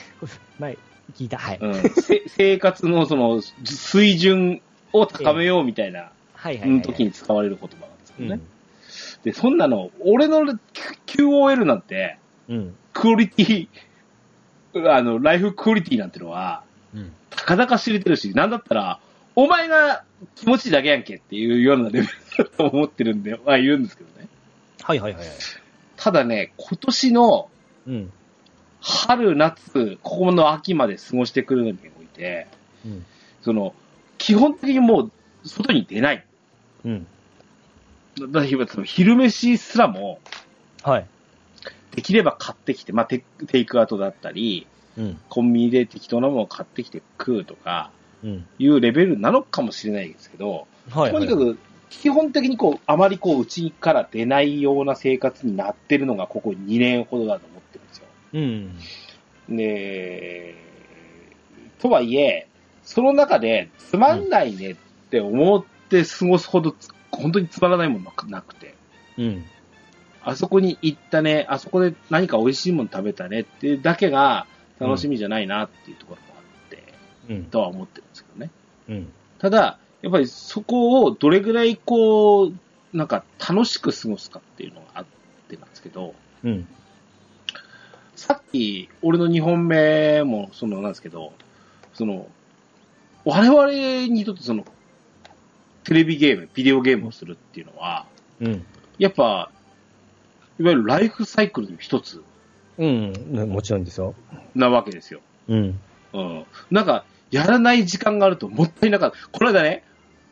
[0.59, 0.79] 前、
[1.15, 1.39] 聞いた。
[1.39, 1.59] はい。
[1.61, 4.61] うん、せ 生活のその水準
[4.93, 6.83] を高めようみたいな、はいはいはい。
[6.83, 8.43] 時に使われる言葉なんですうんよね。
[9.25, 10.41] で、そんなの、俺の
[11.07, 12.19] QOL なんて、
[12.49, 12.77] うん。
[12.93, 13.69] クオリティ、
[14.89, 16.63] あの、ライフクオリティなんてのは、
[16.95, 17.13] うん。
[17.31, 19.01] たかだか知れてるし、なんだったら、
[19.35, 20.05] お前が
[20.35, 22.07] 気持ちいいだけやんけっていうようなレベル
[22.39, 24.29] だと思ってるんで、まあ言うんですけどね。
[24.83, 25.37] はいはいはいはい。
[26.07, 27.51] ただね、今年の
[27.85, 28.13] うん。
[28.81, 32.47] 春、夏、ここの秋まで過ごしてくるのにおいて、
[32.85, 33.05] うん。
[33.43, 33.75] その、
[34.17, 35.11] 基本的にも
[35.43, 36.25] う、外に出ない。
[36.85, 37.07] うん。
[38.21, 40.21] だだからその昼飯すらも、
[40.85, 41.07] はい。
[41.91, 45.21] できれば買ってきて、まあテ、テイクアウトだったり、うん。
[45.29, 47.91] コンビニで適当なものを買ってきて食うとか、
[48.23, 48.47] うん。
[48.61, 58.07] いうレベルなのかもしれないですけど、はい、とにかく、基本的にこう、あまりこう、家から出ないような生活になってるのが、ここ2年ほどだと思ってるんですよ。
[59.49, 59.57] うん。
[59.57, 60.55] で、
[61.79, 62.49] とはいえ、
[62.83, 64.77] その中で、つまんないねっ
[65.11, 68.75] て思って過ごすほどつ、本当につまらないものがなくて、
[69.19, 69.45] うん。
[70.23, 74.47] あそこに行ったね、あそこで何か美味しいもの食べたねっていうだけが
[74.81, 76.95] 楽しみじゃないなっていうところもあって、
[77.29, 77.45] うん。
[77.45, 78.51] とは思ってるんですけどね。
[78.89, 79.13] うん。
[79.39, 82.53] ただ、やっぱりそこをどれぐらいこう、
[82.93, 85.05] なんか楽しく過ごすかっていうのがあっ
[85.49, 86.15] てなんですけど、
[86.45, 86.67] うん。
[88.15, 91.33] さっき俺の2本目もそのなんですけど、
[91.95, 92.27] その、
[93.25, 93.73] 我々
[94.13, 94.65] にとってその、
[95.85, 98.07] テレビゲーム、ビデオゲームをするっていうのは、
[98.41, 98.65] うん。
[98.99, 99.51] やっぱ、
[100.59, 102.23] いわゆるライフサイクルの一つ
[102.79, 103.13] うん。
[103.51, 104.15] もちろんですよ。
[104.55, 105.21] なわけですよ。
[105.49, 105.81] うん。
[106.13, 106.45] うん。
[106.71, 109.17] なんか、やらない時間があるともったいなかった。
[109.29, 109.85] この間ね、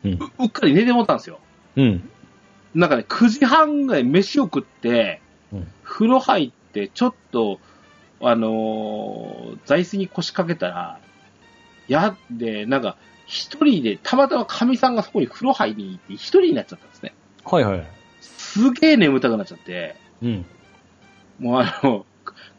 [0.03, 0.11] うん。
[0.13, 1.39] ううっかり寝てもったんですよ。
[1.75, 2.09] うん。
[2.73, 7.59] なんかね、9時半ぐらい飯を食って、うん風呂入って、ちょっと、
[8.19, 10.99] あのー座椅子に腰掛けたら、
[11.87, 12.97] やで、なんか、
[13.27, 17.13] 一人で、たまたま神さんがそこに風呂入りに行って、一人になっちゃったんですね。
[17.45, 17.87] はいはい。
[18.19, 20.45] すげえ眠たくなっちゃって、うん。
[21.39, 22.05] もうあの、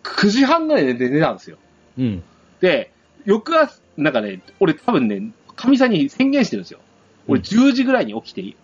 [0.03, 1.59] 9時半ぐらいで寝たんですよ。
[1.99, 2.23] うん。
[2.61, 2.93] で、
[3.27, 6.81] 翌朝、なんかね、俺多分ね、神さんに宣言してるんですよ。
[7.29, 8.57] 俺うん10時ぐらいに起きて、い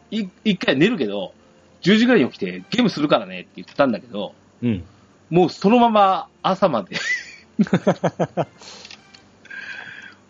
[0.45, 1.35] 一回寝るけど、
[1.83, 4.85] 10時ぐらいに起きてゲームするからねって言ってたんだけど、うん。
[5.31, 6.97] もうそのまま朝まで。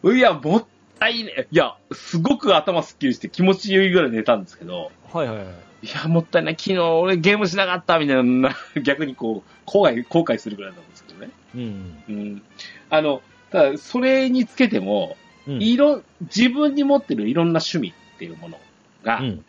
[0.16, 0.64] いや、もっ
[0.98, 1.46] たいね。
[1.50, 5.46] いや、すごく頭すっきりして気持ちいいぐらい寝たんですけど、はいはいはい。
[5.82, 6.56] いや、もったいない。
[6.58, 11.30] 昨日俺ゲームしなかったみたいな、 逆にこう、後悔、後悔するぐらいなんですけどね。
[11.54, 12.02] うん。
[12.08, 12.42] うん。
[12.88, 13.20] あの、
[13.52, 15.16] ただ、それにつけても、
[15.46, 15.62] うん。
[15.62, 18.58] いろ、自分に持ってるいろんな趣味っていうもの
[19.04, 19.44] が、うん。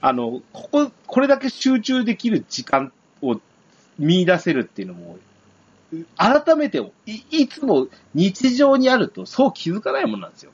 [0.00, 2.92] あの、ここ、これだけ集中できる時間
[3.22, 3.40] を
[3.98, 5.18] 見出せるっていうのも、
[6.16, 10.50] 改めてい、いつも日常にあるとそう気づかないものなんですよ。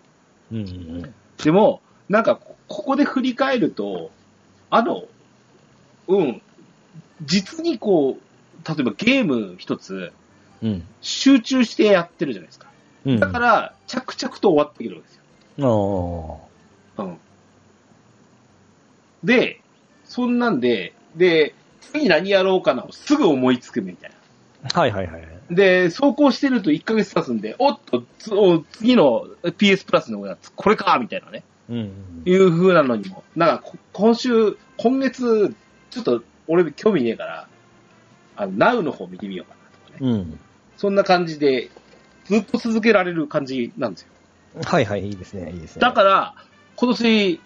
[0.52, 1.14] うん。
[1.42, 4.12] でも、なんか、こここで振り返ると、
[4.70, 5.04] あの、
[6.06, 6.42] うん、
[7.22, 10.12] 実にこう、例えばゲーム一つ、うん。
[11.00, 12.68] 集中してやってるじゃないですか。
[13.06, 13.20] うん。
[13.20, 15.16] だから、着々と終わってくるわけです
[15.62, 16.48] よ。
[16.98, 17.04] ああ。
[17.04, 17.18] うん。
[19.24, 19.60] で、
[20.04, 24.10] そんなんで、で、次何やろうかなをすぐ思いつくみたい
[24.62, 24.70] な。
[24.80, 25.28] はいはいはい。
[25.50, 28.04] で、走行してると1ヶ月経つんで、おっと、
[28.72, 31.42] 次の PS プラスのやつ、これかみたいなね。
[31.68, 31.92] うん。
[32.24, 33.24] いう風なのにも。
[33.34, 35.54] なんか、こ今週、今月、
[35.90, 37.48] ちょっと俺興味ねえから、
[38.36, 40.12] あの、Now の方見てみようかなとかね。
[40.12, 40.40] うん。
[40.80, 41.68] そんな感じで、
[42.24, 44.08] ずっと続けられる感じなんですよ。
[44.64, 45.80] はいはい、いいですね、いいですね。
[45.82, 46.34] だから、
[46.76, 47.40] 今年、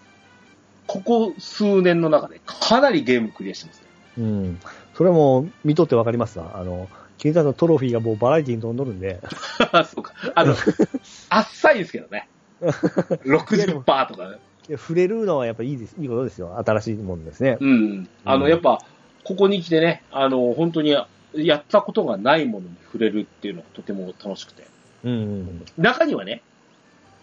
[0.87, 3.87] ここ数年の中でかなりゲームクリアしてますね。
[4.19, 4.61] うん。
[4.97, 6.53] それも見とってわかりますわ。
[6.55, 6.89] あの、
[7.19, 9.21] 金沢のトロフィーがもうバラエティに飛んどるんで。
[9.93, 10.13] そうか。
[10.37, 10.55] あの、
[11.29, 12.29] あっさいですけどね。
[12.63, 14.39] 60%とかね。
[14.77, 16.57] 触れるのはやっぱいいです、いいことですよ。
[16.65, 17.59] 新しいもんですね。
[17.59, 18.09] うん。
[18.25, 18.79] あの、うんやっぱ、
[19.25, 20.95] ここに来てね、あの、本当に
[21.37, 24.65] やったことがないものに触れるっていうのがとても楽しくて。
[25.05, 25.65] うん。
[25.77, 26.43] 中にはね、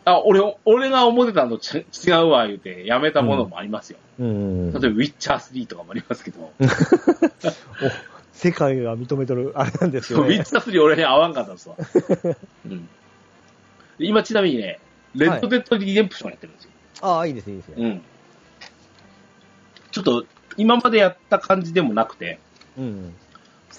[0.03, 3.99] あ、俺、俺が思ってたのち違うわ、言うて、やめたものもありますよ。
[4.19, 4.73] うん。
[4.73, 6.61] 例えば、ウィッチャー3とかもありますけど、 お、
[8.33, 10.35] 世界が認めとる、あれなんですよね。
[10.35, 11.75] ウィッチャー3俺に合わんかったんですわ。
[12.65, 12.89] うん。
[13.99, 14.79] 今ちなみにね、
[15.13, 16.71] レッドデッドリデンプションやってるんですよ。
[17.01, 17.75] ああ、いいですね、いいですね。
[17.77, 18.01] うん。
[19.91, 20.25] ちょっと、
[20.57, 22.39] 今までやった感じでもなくて、
[22.77, 23.13] うん。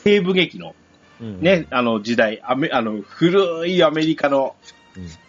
[0.05, 0.75] 西部劇の
[1.21, 1.41] うん。
[1.41, 4.57] ね、あの時代、アメあの、古いアメリカの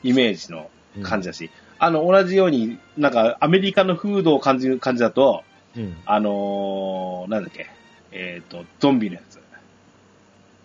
[0.04, 1.04] イメージのうん。
[1.04, 5.44] 感じだし、あの、同じように、なんか、アメリカの風土を感じる感じだと、
[5.76, 5.98] うん。
[6.06, 7.68] あのー、なんだっけ、
[8.12, 9.40] えっ、と、ゾンビのやつ。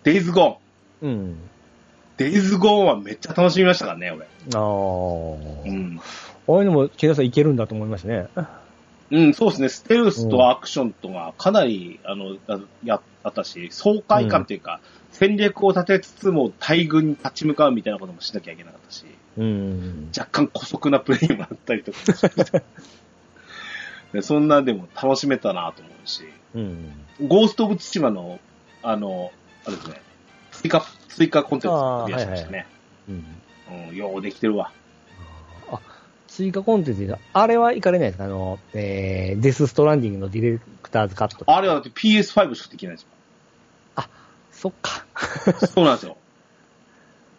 [0.04, 1.10] デイズゴーン。
[1.10, 1.36] うん。
[2.18, 4.24] デイズゴーンはめっちゃ楽しみましたからね、俺。
[4.24, 4.60] ああ。
[4.60, 6.00] うん。
[6.00, 8.26] ああいうのも、ケイさんいけるんだと思いましたね。
[9.10, 9.68] うん、そうですね。
[9.68, 14.80] ステルスとアクションとがかなり、あの、あやあったし、爽快感というか、
[15.10, 19.06] 戦略を立てつつも大軍に立ち向かうみたいなこともしなきゃいけなかったし、
[19.38, 20.10] うん。
[20.16, 21.98] 若干古速なプレイもあったりとか
[24.22, 26.24] そんなでも楽しめたなと思うし、
[26.54, 26.92] うん。
[27.26, 28.38] ゴースト・オブ・ツシマの、
[28.82, 29.32] あの、
[29.64, 30.02] あれですね、
[30.52, 32.66] 追加、追加コンテンツをクリアしましたね。
[33.08, 33.24] うん。
[33.90, 34.72] うん、ようできてるわ。
[36.28, 38.24] あ、追加コンテンツで、あれは行かれないですか？
[38.24, 41.44] あの、えー、デスストランディングのディレクターズカット。
[41.46, 43.06] あれはだって PS5 しかできないんです
[44.52, 45.04] そっか。
[45.46, 45.52] よ。
[45.68, 46.16] そうなんですよ。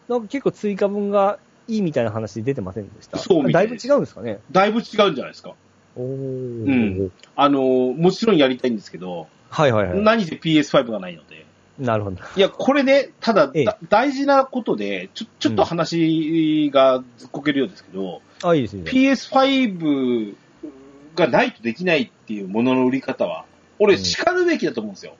[0.07, 1.38] なんか結構追加分が
[1.68, 3.18] いいみたいな話出てませんでした？
[3.18, 4.40] そうみただいぶいです違うんですかね？
[4.52, 5.53] だいぶ違うんじゃないですか？
[5.98, 6.03] おー。
[6.06, 6.70] う
[7.06, 9.99] んあの、もちろんやりたいんですけど、はいはいはい。
[10.02, 11.45] 何せ PS5 がないので。
[11.80, 12.18] なるほど。
[12.36, 18.84] いや、これね、ただ、ええだ大事なことで、ちょ、ちょっと話がずっこけるようですけど、あ、いいですね。
[18.84, 20.36] PS5
[21.16, 23.46] がないとできないっていうものの売り方は、
[23.80, 25.16] 俺、うん叱るべきだと思うんですよ。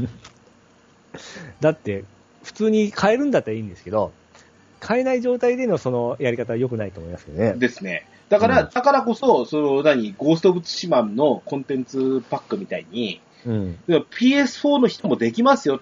[1.60, 2.04] だって、
[2.42, 4.12] 普通に買えるんだったらいいんですけど、
[4.80, 7.54] 買えない状態でのそのやり方は良くないと思いますけどね。
[7.56, 8.06] ですね。
[8.28, 13.78] だから、うんだからこそ、その、何、ゴースト・オブ・ツシマンのコンテンツパックみたいに、うん。
[13.86, 15.80] でも PS4 の人もできますよ。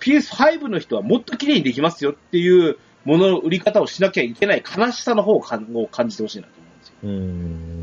[0.00, 6.94] PS5 の人はもっと綺麗にできますよっていうものの売り方をしなきゃいけない悲しさの方を感を感じてほしいなと思うんですよ。
[7.02, 7.78] うーん。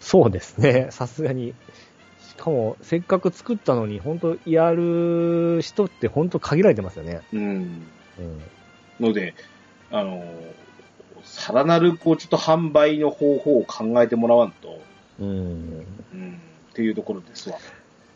[0.00, 0.88] そうですね。
[0.92, 1.54] さすがに。
[2.18, 7.20] しかも、せっかく作ったのに、本当やる人って本当限られてますよね。
[7.32, 7.86] うん。
[8.18, 8.42] うん。
[8.98, 9.34] ので、
[9.90, 10.32] あの、
[11.22, 14.80] さらなる、こう、ちょっと販売の方法を考えてもらわんと、
[15.18, 15.26] うん。
[15.28, 16.40] うん、
[16.70, 17.58] っていうところですわ。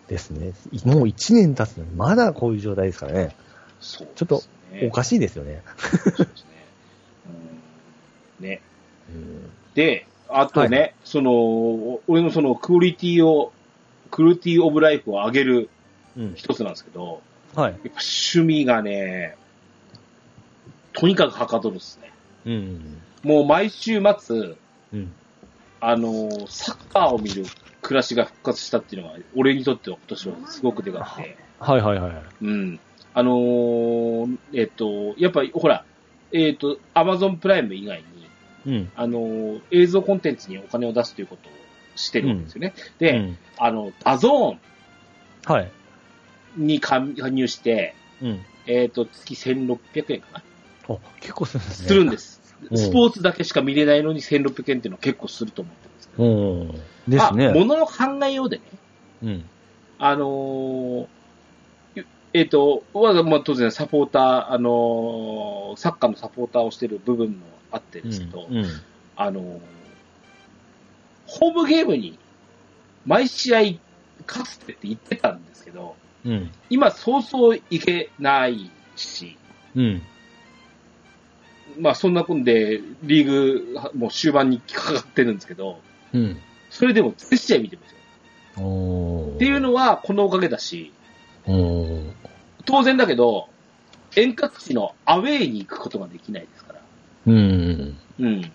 [0.09, 0.53] ですね。
[0.85, 3.37] もう1年経つのに、まだこういう状態ですからね。
[3.81, 4.43] そうね、ちょっと
[4.83, 5.63] おかしいですよね。
[5.77, 6.27] そうですね。
[8.41, 8.63] うん、ね。
[9.11, 9.51] うん。
[9.75, 13.53] で、あとね、その、俺のそのクオリティを、
[14.11, 15.69] クオリティオブライフを上げる
[16.17, 16.35] うん。
[16.35, 17.23] 一つなんですけど、
[17.55, 17.73] はい。
[17.73, 19.37] やっぱ趣味がね、
[20.93, 22.13] とにかくはかどるっすね。
[22.47, 22.99] うん。
[23.23, 24.55] もう毎週末、
[24.93, 25.13] うん。
[25.81, 27.45] あのーサッカーを見る
[27.85, 32.13] 暮らしが復活したっていうのが、俺にとっては今年はすごくでかくて、はいはいはい。
[32.43, 32.81] うん。
[33.13, 35.85] あのーえっと、やっぱり、ほら、
[36.33, 38.03] えっと、アマゾンプライム以外
[38.65, 38.91] に、うん。
[38.97, 41.53] あのー映像コンテンツにお金を出すということを
[41.95, 42.75] してるわけですよね。
[42.99, 44.57] で、うんあの、ダゾ
[45.45, 45.71] はい。
[46.59, 48.41] ーンに加入して、うん。
[48.67, 50.43] えっ、と、月1600円かな、
[50.89, 51.89] あ、結構するんですね。
[51.89, 52.41] するんです。
[52.41, 55.94] うんスポーツだけしか見れないのに1600円っていうのは結構すると思って。
[56.19, 56.69] うん。
[56.69, 56.79] で
[57.13, 57.49] すまあ、ね。
[57.49, 58.63] ものの考えようでね、
[59.23, 59.45] うん。
[59.99, 61.07] あのー
[62.37, 68.65] えっ、と、我が、まあ、当然サポーター、あのーサッカーのサポーターをしてる部分もあってですけど、うん。
[69.17, 69.61] あのー
[71.27, 72.19] ホームゲームに
[73.07, 73.61] 毎試合
[74.27, 76.51] 勝つってって言ってたんですけど、うん。
[76.71, 79.37] 今そうそういけないし、
[79.75, 80.03] うん。
[81.79, 85.81] まあそんなこんで、リーグはもう終盤にかかってるんですけど、
[86.15, 86.41] うん。
[86.71, 87.99] それでも全試合見てますよ。
[89.35, 90.93] っていうのはこのおかげだし、
[92.65, 93.49] 当然だけど、
[94.17, 96.81] 遠隔地のアウェイに行くことができないですから。
[97.27, 97.99] うん。
[98.21, 98.53] うん。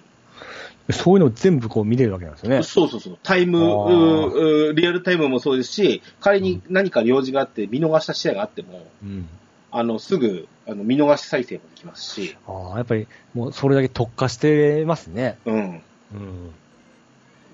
[0.92, 2.64] そういうの全部こう見れるわけなんですよね。
[2.64, 3.18] そうそうそう。
[3.22, 9.28] タイム、リアルタイムもそうですし、仮に何か用事があって見逃した試合があっても、うん。
[9.72, 15.38] あの、すぐ、あの、見逃し再生もできますし、ああ、やっぱりもうそれだけ特化してますね。
[15.46, 15.84] うん。
[16.14, 16.54] うん。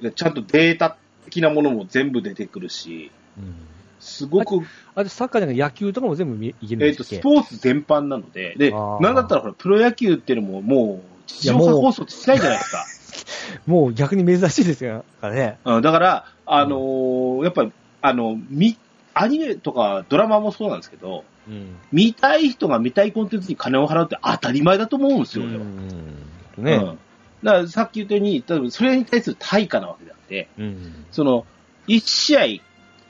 [0.02, 3.56] でちゃんとデータ的なものも全部出てくるし、うん。
[4.00, 4.62] すごく、
[4.94, 12.86] あとサッカーじゃなくて野球とかも全部見いけるんえっ、と、ですっけスポーツ全般なので、で、なんだったらほら、プロ野球っていうのももう、地上波放送ってしないじゃないですか。
[13.66, 15.58] もう逆に珍しいですからね。
[15.66, 18.78] うん、だから、あのーやっぱり、あの、み、
[19.14, 21.76] アニメとかドラマもそうなんですけど、うん。
[21.92, 25.46] 見たい人が見たいコンテンツに金を払うって当たり前だと思うんですよ。
[25.46, 26.64] 俺はうん。
[26.64, 26.76] ね。
[26.76, 27.00] うん
[27.46, 31.06] だからさっき言ったように、多分それに対する対価なわけであって、うん。
[31.12, 31.46] その、
[31.88, 32.42] 1試合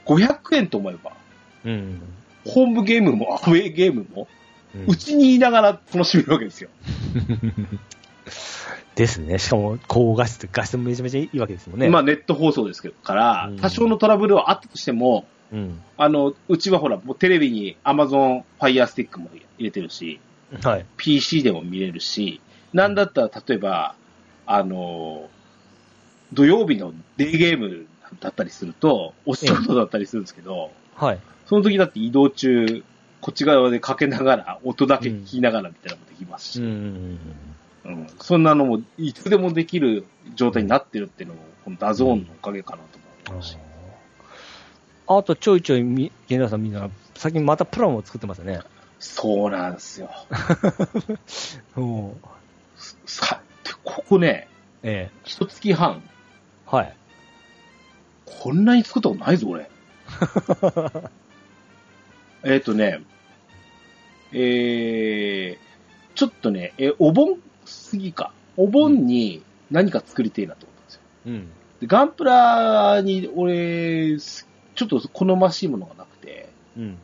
[0.04, 1.12] 500円と思えば、
[1.64, 2.02] うん。
[2.44, 4.28] ホームゲームもアウェーゲームも、
[4.86, 6.68] うちにいながら楽しめるわけですよ。
[8.94, 9.38] ですね。
[9.38, 11.88] しかも、高画質、画質もめちゃめちゃいいわけですもんね。
[11.88, 15.80] まあネット放送ですけど、からうん、多少のトラブルはあったとしても、うん。
[15.96, 20.20] あの、うちはほら、もうテレビに Amazon Fire Stick も入れてるし、
[20.62, 20.86] はい。
[20.98, 22.42] PC でも見れるし、
[22.74, 23.94] なんだったら例えば、
[24.46, 25.28] あの、
[26.32, 27.86] 土曜日のデーゲーム
[28.20, 31.20] だったりすると、お仕事だったりするんですけど、はい。
[31.46, 32.84] その時だって移動中、
[33.20, 42.98] こっち側でかけながら、音だけ聞きながらみたいなのもできますし、うんうんうんそんなのもいつでもできる状態になってるっていうのも、この DAZN のおかげかなと
[43.30, 43.58] 思いますし。
[45.08, 48.60] あとちょいちょいみ、源田さんみんな、最近またプラモを作ってますよね。
[48.98, 50.10] そうなんですよ。
[51.76, 52.12] うん。
[53.06, 53.40] さ、
[53.84, 54.48] ここね、
[54.82, 55.18] ええ。
[55.24, 56.02] 一月半、
[56.66, 56.96] はい。
[58.24, 59.70] こんなに作ったことないぞ、俺。
[62.44, 63.02] えっとね、
[64.32, 67.36] えー、ちょっとね、え、お盆
[67.90, 68.32] 過ぎか。
[68.56, 71.00] お盆に何か作りてえなと思ったんですよ。
[71.26, 71.48] うん。
[71.80, 76.98] でガンプラに俺、すちょっと好ましいものがなくて、うん。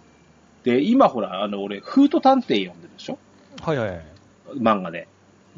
[0.65, 3.19] で、今ほら、あの、俺、フート探偵読んでるでしょ？
[3.63, 4.05] はいはいはい。
[4.57, 5.09] 漫画で。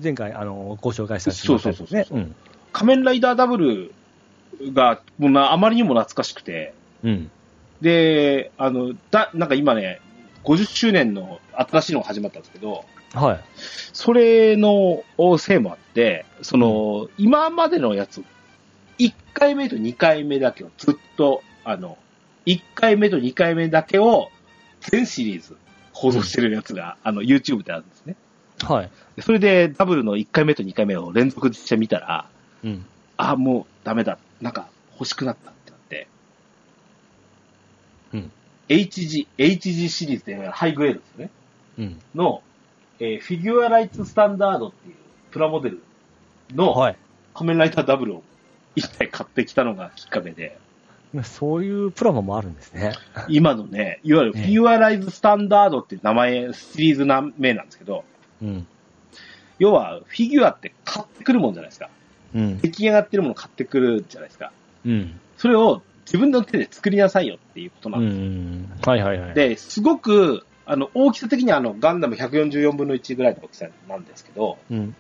[0.03, 2.07] 前回、あの、ご紹介したそうそうそうそうね。
[2.11, 2.35] うん。
[2.73, 3.95] 仮面ライダーダブル
[4.73, 7.31] が、もうなあまりにも懐かしくて、うん。
[7.81, 10.01] で、あの、だ、なんか今ね、
[10.45, 13.41] 50周年の新しいのが始まったんですけど、はい。
[13.93, 15.05] それの
[15.39, 18.25] せいもあって、その、今までのやつ、
[18.99, 21.97] 1回目と2回目だけをずっと、あの、
[22.47, 24.31] 1回目と2回目だけを
[24.81, 25.57] 全シリーズ
[25.93, 28.17] 放送してるやつが、あの、YouTube であるんですね。
[28.65, 28.91] はい。
[29.17, 32.29] でそれでダブルの1回目と2回目を連続してみたら、
[32.63, 32.87] うん。
[33.17, 34.19] あ、もうダメだ。
[34.41, 36.09] なんか欲しくなったってなって。
[38.13, 38.33] うん。
[38.69, 41.31] HG、HG シリーズでハイグレードですね。
[41.79, 42.01] うん。
[42.15, 42.43] の、
[42.99, 44.95] えーフィギュアライツスタンダードっていう
[45.31, 45.83] プラモデル
[46.55, 46.97] のはい。
[47.35, 48.23] 仮面ライダーダブルを
[48.77, 50.59] 一体買ってきたのがきっかけで、
[51.23, 52.93] そういうプラモもあるんですね。
[53.29, 58.05] 今のね、いわゆるフィギュアライズスタンダードっていう名前、シリーズ名名なんですけど、
[58.43, 58.67] うん。
[59.59, 61.91] 要はフィギュアって買ってくるもんじゃないですか。
[62.35, 62.59] うん。
[62.59, 64.53] 出来上がってるもの買ってくるじゃないですか。
[64.85, 65.21] うん。
[65.37, 68.89] それを自分の手で作りなさいよっていうことなうんです。
[68.89, 74.95] はいはいはい。、で、すごく、あの、大きさ的にはあの、ガンダム144分の1ぐらいの大きさなんですけど、うん。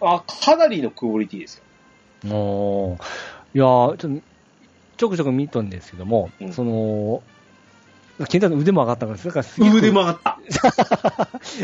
[0.00, 1.64] あ、かなりのクオリティですよ。
[2.34, 3.02] おー
[3.54, 4.22] いやーちょっと、
[4.98, 7.22] ちょくちょく見とんですけども、うんその、
[8.28, 10.38] ケンタの腕も上がったから、だからすげえ腕も上がった。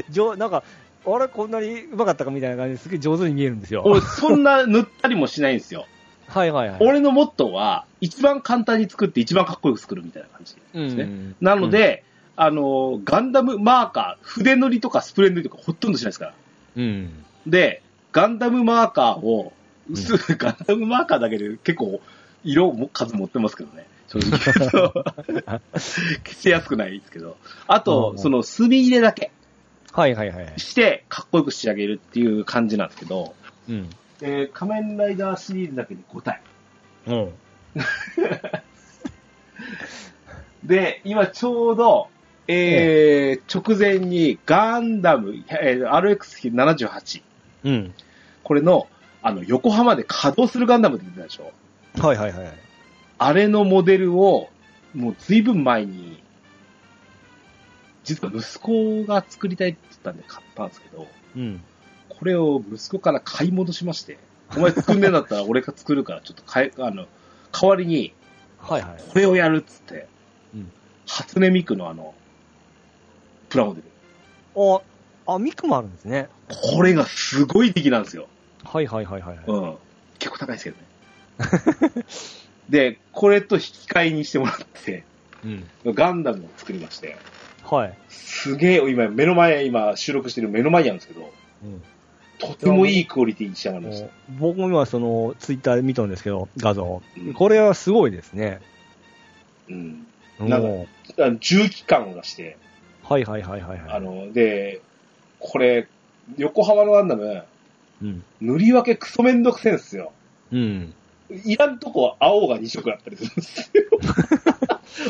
[0.10, 0.64] 上なんか、
[1.06, 3.82] あれ、こんなにうまかったかみたいな感じですげえ上手に見えるんですよ。
[3.84, 5.86] 俺、そんな塗ったりもしないんですよ。
[6.26, 6.78] はいはいはい。
[6.80, 11.34] 俺のモットーは、一番簡単に作って一番かっこよく作るみたいな感じうん、ですね。
[11.40, 12.02] なので、
[12.34, 16.34] あの、ガンダムマーカー、筆塗りとかスプレー塗りとかほとんどしないですから。
[16.76, 17.24] うん。
[17.46, 19.52] で、ガンダムマーカーを、
[19.90, 22.00] 薄い ガンダムマーカーだけで結構、
[22.44, 23.86] 色も数持ってますけどね。
[24.08, 24.38] 正直。
[25.78, 27.36] 消しやすくないですけど。
[27.66, 29.30] あうと、んその墨入れだけ
[29.96, 30.52] はいはいはい。
[30.58, 33.34] して、かっこよく仕上げるっていう感じなんですけど、
[33.68, 33.90] うん。
[34.22, 36.40] えー仮面ライダーシリーズだけで5体。
[37.06, 37.32] うん。
[40.64, 42.08] で、今ちょうど、
[42.48, 47.22] えー直前にガンダム、えー RX78、
[47.64, 47.94] うん。
[48.42, 48.88] これの、
[49.22, 51.52] あの、横浜で稼働するガンダムって出てたでしょ？
[52.00, 52.52] はいはいはい。
[53.18, 54.48] あれのモデルを、
[54.94, 56.22] もう随分前に、
[58.06, 61.06] 実は息子が作りたいって言ったんで買ったんですけど、
[61.36, 61.62] うん。
[62.08, 64.18] これを息子から買い戻しまして、
[64.56, 67.06] お前作んねえんだったら俺が作るから、ちょっと買え、あの、
[67.52, 68.14] 代わりに、
[68.58, 69.02] はいはい。
[69.12, 70.06] これをやるっつって、
[70.54, 70.72] うん
[71.08, 72.14] 初音ミクのあの、
[73.48, 74.82] プラモデル。
[75.26, 76.28] あ、あ、ミクもあるんですね。
[76.48, 78.26] これがすごい出来なんですよ。
[78.64, 79.38] はいはいはいはい。
[79.46, 79.76] うん。
[80.18, 82.04] 結構高いですけどね。
[82.68, 85.04] で、これと引き換えにしてもらって、
[85.44, 85.94] うん。
[85.94, 87.16] ガンダムを作りまして、
[87.68, 87.94] はい。
[88.08, 91.32] すげえ、今、目の前、今、収録してる目の前にあるんですけど、
[91.64, 91.82] うん。
[92.38, 94.08] とてもいいクオリティに仕上がりました。
[94.38, 97.34] 僕も今、その、ツイッターで見たんですけど、画像うん。
[97.34, 98.60] これはすごいですね。
[99.68, 100.06] うん。
[100.38, 100.68] なんか
[101.40, 102.56] 重機感を出して、
[103.02, 103.90] はいはいはいはいはい。
[103.90, 104.80] あ、の、で、
[105.40, 105.86] これ、
[106.36, 107.42] 横浜のガンダム、
[108.02, 108.22] うん。
[108.42, 110.12] 塗り分けクソめんどくせえんすよ。
[110.52, 110.92] うん。
[111.44, 113.70] いらんとこ青が2色あったりするんです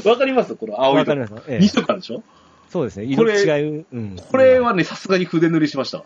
[0.05, 0.09] よ。
[0.11, 0.55] わかります？
[0.55, 0.97] この青い。
[0.99, 1.35] わかります。
[1.49, 2.23] ええ2色あるでしょ？
[2.71, 3.05] そうですね。
[3.07, 3.87] 色違う。
[3.93, 4.17] うん。
[4.17, 6.05] これはね、さすがに筆塗りしましたわ。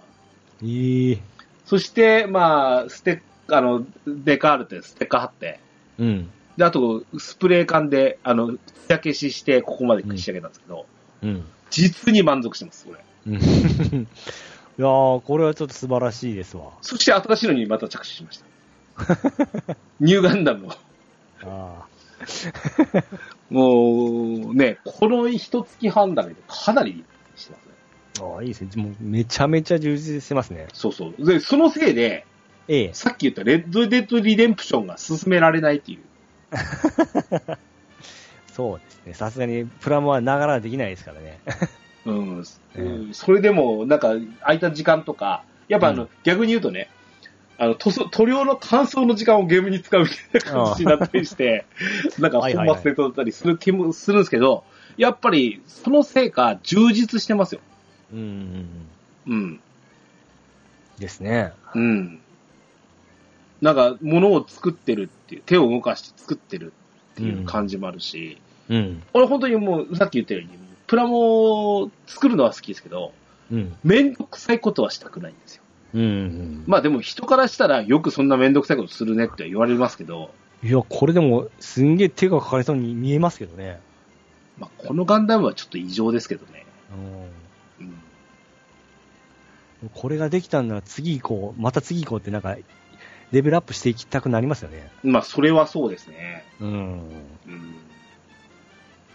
[0.62, 1.18] いい。
[1.66, 3.20] そして、まあ、ステッ
[3.52, 5.60] あの、デカールってステッカー貼って、
[5.98, 6.30] うん。
[6.56, 8.56] で、あと、スプレー缶で、あの、
[8.86, 10.86] 艶消しして、ここまで仕上げたんですけど、
[11.22, 11.44] うん。
[11.70, 13.00] 実に満足してます、これ。
[13.26, 13.34] うん。
[14.78, 16.70] いやー、これはちょっと素晴らしいですわ。
[16.80, 18.46] そして新しいのにまた着手しました。
[20.00, 20.72] ニューガンダムを。
[21.42, 21.86] あ
[23.50, 27.04] もう、ね、この一月半だけでかなり
[27.36, 27.72] してますね。
[28.14, 28.82] ーあー、いいですね。
[28.82, 30.68] もうめちゃめちゃ充実してますね。
[30.72, 31.26] そうそう。
[31.26, 32.26] で、そのせいで、
[32.68, 32.90] ええ。
[32.92, 36.00] さっき言ったレッドデッドリデンプションが進められないっていう。
[38.52, 39.14] そうですね。
[39.14, 41.40] さすがにプラモはながらできないですからね。
[42.04, 42.44] うん。
[42.76, 46.88] えうんそれでも、なんか、空いた時間とか、やっぱあの、うん逆に言うとね、
[47.60, 51.66] あの、塗装塗料の乾燥の時間をゲームに使うみたいな感じになったりして、
[52.18, 54.64] なんか本末転倒だったりする気もするんですけど、
[54.96, 57.60] やっぱり、そのせいか、充実してますよ。
[58.14, 58.66] うん。
[59.26, 59.60] うん。
[60.98, 61.52] ですね。
[61.74, 62.20] うん。
[63.60, 66.72] なんか、物を作ってるっていう、手を動かして作ってる
[67.12, 69.02] っていう感じもあるし、うん。
[69.12, 70.48] 俺本当にもう、さっき言ったように、
[70.86, 73.12] プラモを作るのは好きですけど、
[73.52, 73.76] うん。
[73.84, 75.59] めんどくさいことはしたくないんですよ。
[75.94, 76.64] うん。
[76.66, 83.80] まあでも人からしたらよくそんなめんどくさいことするねって言われますけど、いや、これでも、すんげえ手がかかりそうに見えますけどね。
[84.58, 86.66] まあこのガンダムはちょっと異常ですけどね。
[87.80, 87.86] うん。
[87.86, 87.90] う
[89.86, 89.88] ん。
[89.94, 92.56] これができたんなら次行こう、また次行こうってなんか、
[93.32, 94.90] レベルアップしていきたくなりますよね。
[95.02, 96.44] まあそれはそうですね。
[96.60, 96.68] うん。
[96.68, 96.72] う
[97.50, 97.74] ん。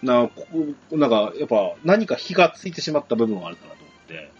[0.01, 0.47] な、こ
[0.89, 3.84] こなんかやっぱ何か火がついてしまった部分はあるかなと。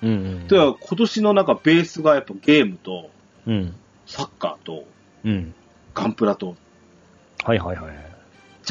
[0.02, 0.48] うん、うん。
[0.48, 3.10] では今年のなんかベースがやっぱゲームと
[3.48, 3.76] うん。
[4.06, 4.86] サッカーと
[5.24, 5.54] うん。
[5.94, 6.56] ガンプラと
[7.44, 7.96] はいはいはい。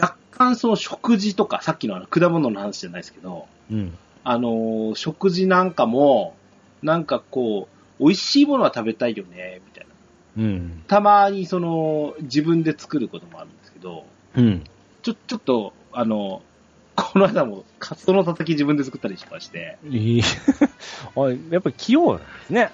[0.00, 3.96] 若干その食事とかさっきのあの果物の話じゃないですけど、うん。
[4.24, 6.34] あのー食事なんかも、
[6.82, 7.68] なんかこ
[8.00, 9.86] う、美味しいものは食べたいよね、みたい
[10.36, 10.42] な。
[10.42, 10.82] うん。
[10.88, 14.06] たまにその、自分で作ることもあるんですけど、
[14.36, 14.64] うん。
[15.02, 16.42] ちょ、ちょっと、あの、
[16.96, 20.22] この間も、カツオのたたき自分で作ったりしまして、いい。
[21.16, 22.70] あ、やっぱり器用なんですね。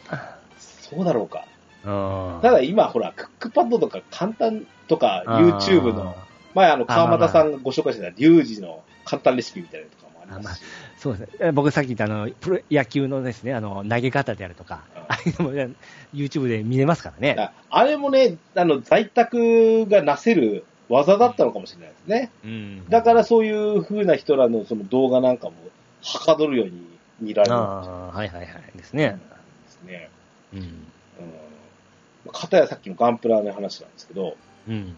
[0.59, 1.45] そうだろうか。
[1.85, 2.41] うん。
[2.43, 6.17] ただ今、ほら、クックパッドとか簡単とか、YouTube の、
[6.55, 10.65] 前あの、川又さんがご紹介してた、リュウジの簡単レシピみたいなのとかもありますし、
[10.99, 11.29] そうですね。
[11.41, 15.71] え僕さっき言ったあの、プロ野球のですね、あの、投げ方であるとか、うん ああいうのもね
[16.15, 17.37] YouTube で見れますからね。
[17.39, 22.31] ああれもね、あの、在宅がなせる技だったのかもしれないですね。
[22.45, 25.55] うんだからそういう風な人らのその動画なんかも、
[26.03, 26.85] はかどるように
[27.21, 28.49] 見られるんああ、はいはいはい。
[28.77, 29.19] ですね。
[29.65, 30.11] ですね。
[30.53, 30.59] うん。
[30.59, 32.33] うん。
[32.33, 34.37] かたやさっきのガンプラの話なんですけど、
[34.69, 34.97] うん。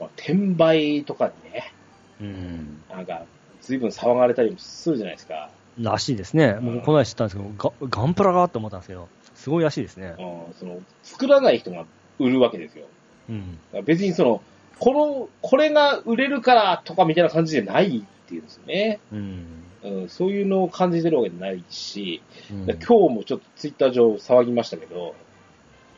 [0.00, 1.72] まあ転売とかにね、
[2.20, 2.82] うん。
[2.90, 3.22] なんか、
[3.60, 5.50] 随分騒がれたりもするじゃないですか。
[5.78, 6.56] らしいですね。
[6.58, 10.14] うん僕、この間知ったんですけど、ガガンプラがって思ったんですけど、すごいらしいですね。
[10.18, 11.84] うん、その、作らない人が
[12.18, 12.86] 売るわけですよ。
[13.28, 13.58] うん。
[13.84, 14.42] 別にその、
[14.78, 19.00] この、これが売れるからとかみたいな感じじゃないっていうんですよね。
[19.12, 19.46] うん。
[19.84, 25.14] うん、そういうのを感じてるわけじゃないし、うんで今日もちょっとツイッター上騒ぎましたけど、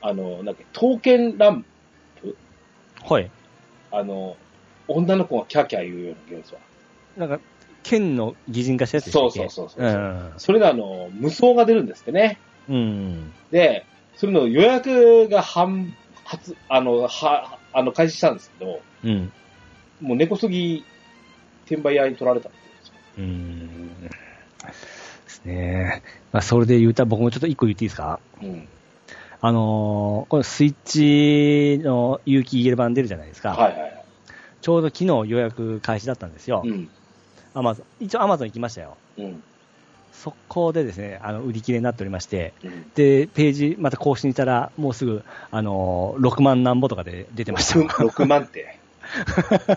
[0.00, 1.64] あの、なんか、刀剣乱
[2.22, 2.34] 舞？
[3.02, 3.30] はい。
[3.90, 4.36] あの、
[4.88, 6.60] 女の子がキャーキャー言うようなゲームですわ。
[7.16, 7.40] なんか、
[7.82, 10.32] 剣の擬人化したやつそうそうそうそううん。
[10.38, 12.38] それがあの、無双が出るんですってね。
[12.68, 13.32] うん。
[13.50, 13.86] で、
[14.16, 15.92] それの予約が販
[16.24, 19.32] 発、あの、は、あの、開始したんですけど、うん。
[20.00, 20.84] もう根こそぎ
[21.66, 22.94] 転売屋に取られたっていうんですよ。
[23.18, 23.88] うん。
[24.04, 24.10] で
[25.26, 26.02] すね。
[26.32, 28.20] まあ、それで言うたら僕もちょっと一個言っていいですか？
[28.42, 28.68] うん。
[29.40, 30.74] あのーこのスイッ
[31.78, 33.50] チの有機 EL 版出るじゃないですか。
[33.50, 34.04] はいはいはい。
[34.62, 36.62] ちょうど昨日予約開始だったんですよ。
[36.64, 36.88] うん。
[37.52, 38.04] アマゾン。
[38.04, 38.96] 一応アマゾン行きましたよ。
[39.18, 39.42] うん。
[40.22, 42.90] 速攻でですね、あの、売り切れになっておりまして、うん。
[42.94, 47.78] で、ページまた更新したら、もうすぐ、あのー6万何ぼとかで出てました。
[47.80, 48.78] 6万って。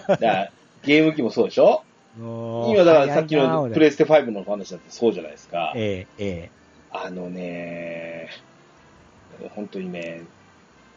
[0.07, 0.51] だから
[0.83, 1.83] ゲーム機もそうでしょ？
[2.19, 5.73] 今だからさっきのプレイステ5の話だってそうじゃないですか。
[5.75, 6.49] えええ
[6.91, 8.29] あのね、
[9.55, 10.21] 本当にね、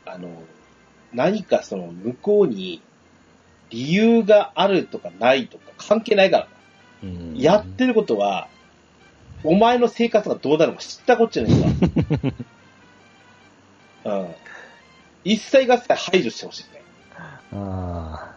[0.07, 0.29] あの、
[1.12, 2.81] 何かその向こうに
[3.71, 6.49] 理由があるとかないとか関係ないから
[7.03, 8.49] うんやってることは、
[9.45, 11.69] お前の生活がどうなるか知ったこっちゃないわ。
[14.21, 14.35] うん。
[15.25, 16.83] 一切合切排除してほしいね。
[17.53, 18.35] あ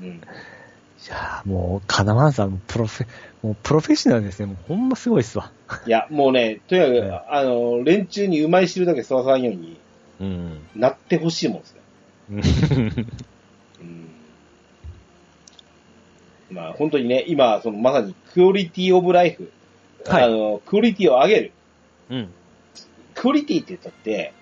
[0.00, 0.08] うん。
[0.08, 3.06] ーいやーもう、カナマンさん、プロフェ、
[3.42, 4.46] もうプロフェッショナルですね。
[4.46, 5.52] もうほんますごいっすわ。
[5.86, 9.78] いや、もうね、とにかく、ええあの、連中にうまい汁だけ吸わさんように
[10.20, 10.66] うん。
[10.74, 11.80] なってほしいもんですね。
[13.80, 14.08] うん。
[16.50, 19.52] まあ、本当にね、今、その、まさに、クオリティオブライフ。
[20.14, 21.52] はいあの、クオリティを上げる。
[22.10, 22.28] うん。
[23.14, 24.32] クオリティって言ったって、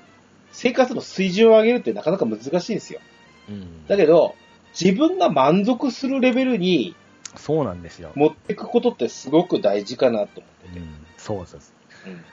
[0.52, 3.00] 生活の水準を上げるってなかなか難しいんですよ。
[3.48, 3.86] うん。
[3.86, 4.34] だけど、
[4.78, 6.94] 自分が満足するレベルに
[7.36, 8.12] そうなんですよ。
[8.14, 10.78] 持っていくことってすごく大事かなと思ってて。
[10.78, 11.06] うん。
[11.16, 12.24] そうそうそうん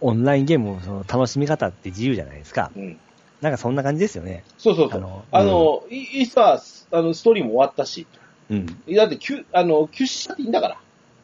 [0.00, 2.70] オンラインゲームのその楽しみ方って自由じゃないですか。
[2.76, 2.98] うん。
[3.40, 4.44] なんかそんな感じですよね。
[4.58, 4.98] そうそうそう。
[4.98, 6.60] あのあの、いいつは、
[6.92, 8.06] あの、ストーリーも終わったし、
[8.48, 8.66] うん。
[8.94, 10.78] だって、休、あの、休止しちゃっていいんだから。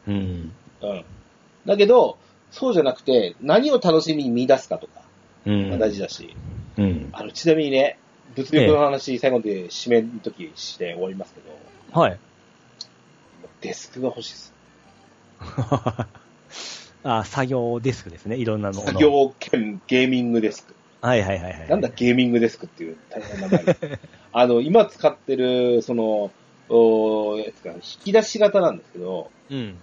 [0.07, 0.51] うん。
[0.83, 1.05] うん。
[1.65, 2.17] だけど、
[2.51, 5.01] そうじゃなくて、何を楽しみに見出すかとか、
[5.45, 6.35] 大事だし、
[6.77, 7.09] うん。
[7.13, 7.97] あの、ちなみにね、
[8.35, 12.19] 物力の話、最後で締めの時して終わりますけど、はい。
[13.61, 14.53] デスクが欲しいです。
[17.03, 18.37] あ、作業デスクですね。
[18.37, 18.85] いろんなのの。
[18.85, 20.75] 作業兼ゲーミングデスク。
[21.01, 21.69] はいはいはいはい。
[21.69, 23.99] なんだゲーミングデスクっていう大変な名前。
[24.31, 26.31] あの、今使ってる、その、
[26.69, 29.77] おやつか引き出し型なんですけど、うん。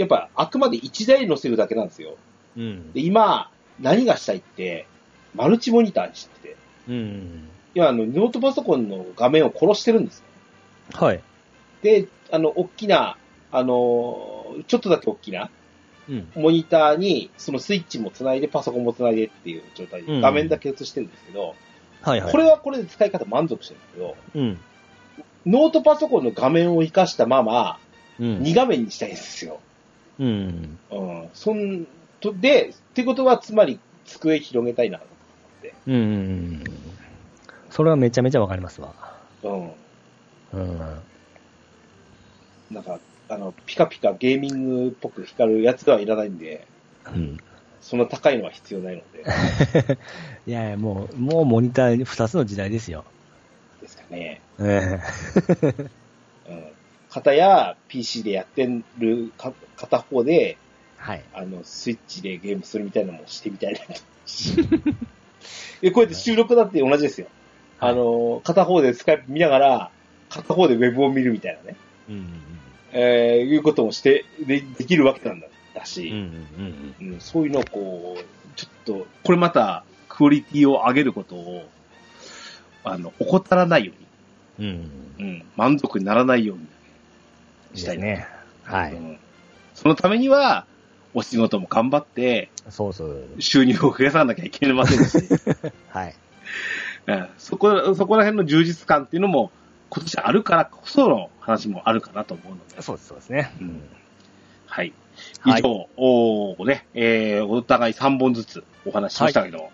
[0.00, 2.16] やっぱあくまで1台乗せるだけなんですよ。
[2.56, 2.92] うん。
[2.94, 3.50] で、今、
[3.80, 4.86] 何がしたいって、
[5.34, 6.56] マルチモニターにしてて、
[6.88, 7.48] うん。
[7.74, 10.24] 今、あの、ノートパソコンの画面を殺してるんですよ。
[10.94, 11.20] はい。
[11.82, 13.18] で、あの、大きな、
[13.52, 15.50] あの、ちょっとだけ大きな
[16.08, 16.28] うん。
[16.34, 21.54] モニターに、そのスイッチもつないで、パソコンもつないでっていう状態で、うん画面だけ映してるんですけど、
[22.00, 22.32] はいはい。
[22.32, 24.60] これはこれで使い方満足してるんですけど、うん。
[25.44, 27.78] ノートパソコンの画面を活かしたまま、
[28.18, 28.38] うん。
[28.38, 29.60] 2画面にしたいんですよ。
[30.20, 30.80] うん。
[30.90, 31.30] うん。
[31.32, 31.86] そん
[32.20, 35.20] と、で、ってことは、つまり、机広げたいなと
[35.86, 36.64] うんうん。
[37.70, 38.94] それはめちゃめちゃわかりますわ。
[39.42, 39.78] 思
[40.52, 40.56] って。
[40.56, 40.60] うん。
[40.60, 40.78] うん。
[42.70, 46.68] なんか、あの、ピカピカゲーミングっぽく光るやつはいらないんで、
[47.06, 47.36] うん。
[47.80, 49.24] そんな高いのは必要ないので、
[50.46, 53.04] いやいや、もう、もうモニター2つの時代ですよ。
[53.80, 54.42] ですかね。
[54.58, 54.98] え
[55.62, 55.99] うん。
[57.10, 58.68] 片や PC でやって
[58.98, 60.56] るか片方で、え
[61.00, 61.22] はい。
[61.32, 63.84] あの、スイッチでゲームするみたいなのもしてみたいなと。
[65.80, 67.26] で、こうやって収録だって同じですよ。
[67.80, 69.90] あの、片方でスカイプ見ながら、
[70.28, 71.76] 片方でウェブを見るみたいなね。
[72.10, 72.28] うん。
[72.92, 75.86] えー、いうこともして、で、できるわけなんだだうん。
[75.86, 76.94] し、うん。
[77.00, 78.24] うんそういうのをこう、
[78.56, 81.66] ちょっと、これまた、クオリティを上げることを、
[82.84, 83.92] あの、怠らないよ
[84.58, 84.66] うん。
[84.66, 84.72] うん。
[85.18, 86.66] うに、うん、満足にならないように
[87.74, 88.02] したいね。
[88.02, 88.28] ね。
[88.64, 88.94] はい。
[88.94, 89.18] うん
[89.74, 90.66] そのためには、
[91.14, 93.24] お仕事も頑張って、そうそう。
[93.38, 95.26] 収入を増やさなきゃいけませんし、
[95.88, 96.14] はい。
[97.06, 99.50] うんそこ、そこら辺の充実感っていうのも、
[99.88, 103.52] 今年あるからこその話もあるかなと思うので、そうです、そうですね。
[103.60, 103.82] うん
[104.66, 104.92] はい。
[105.40, 109.70] はい以上、おーね、えー、お互い3本ずつお話ししましたけど、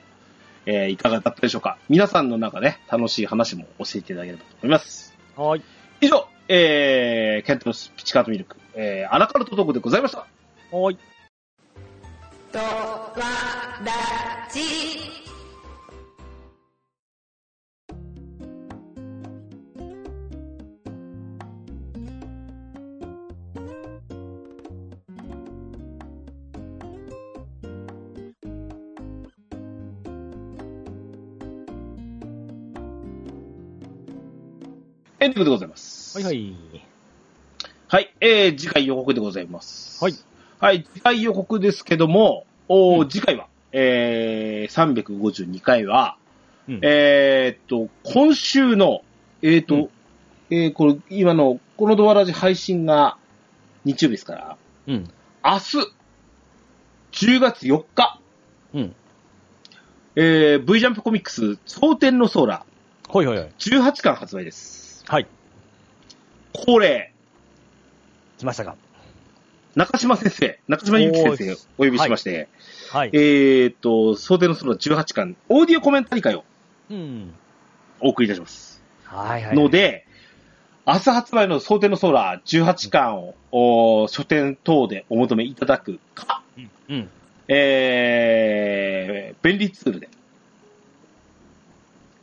[0.64, 5.14] えーいかがだったでしょうか皆さんの中ね、楽しい話も教えていただければと思います。
[5.36, 5.62] はい。
[6.00, 10.26] 以上、えー、ケントのピチカートミルク、えー、アラカルトトークでございました。
[10.70, 10.98] はい。
[12.52, 12.64] とわ
[13.84, 15.16] らじ。
[35.18, 35.95] エンディングでございます。
[36.16, 36.56] はいはい。
[37.88, 40.02] はい、えー、次回予告でございます。
[40.02, 40.14] はい。
[40.58, 46.16] はい、次回予告ですけども、おー次回は、えー、352回は、
[46.70, 49.02] うんえーっと、今週の、
[49.42, 49.90] えーっと、うん
[50.48, 53.18] えーこれ、今の、このドアラジ配信が
[53.84, 54.56] 日曜日ですから、
[54.86, 55.10] うん。
[55.44, 55.76] 明日、
[57.12, 58.20] 10月4日、
[58.72, 58.94] うん。
[60.16, 62.64] えー、V ジャンプコミックス、蒼天の空、
[63.06, 63.48] ほいほいほい。
[63.58, 65.04] 18巻発売です。
[65.06, 65.26] はい。
[66.64, 67.12] 恒例、
[68.38, 68.76] 来ましたか？
[69.74, 72.48] 中島先生、中島ゆき先生をお呼びしまして、
[72.90, 73.10] はい。
[73.12, 76.44] えーっと、蒼天の空18巻、オーディオコメンタリー会を
[76.90, 77.34] うん。
[78.00, 78.82] お送りいたします。
[79.04, 79.56] はいはい。
[79.56, 80.06] の、で、
[80.86, 86.70] 明日発売の蒼天の空18巻を、お書店等でお求めいただくか、うん。
[86.88, 87.10] うん。
[87.48, 90.08] えー、便利ツールで、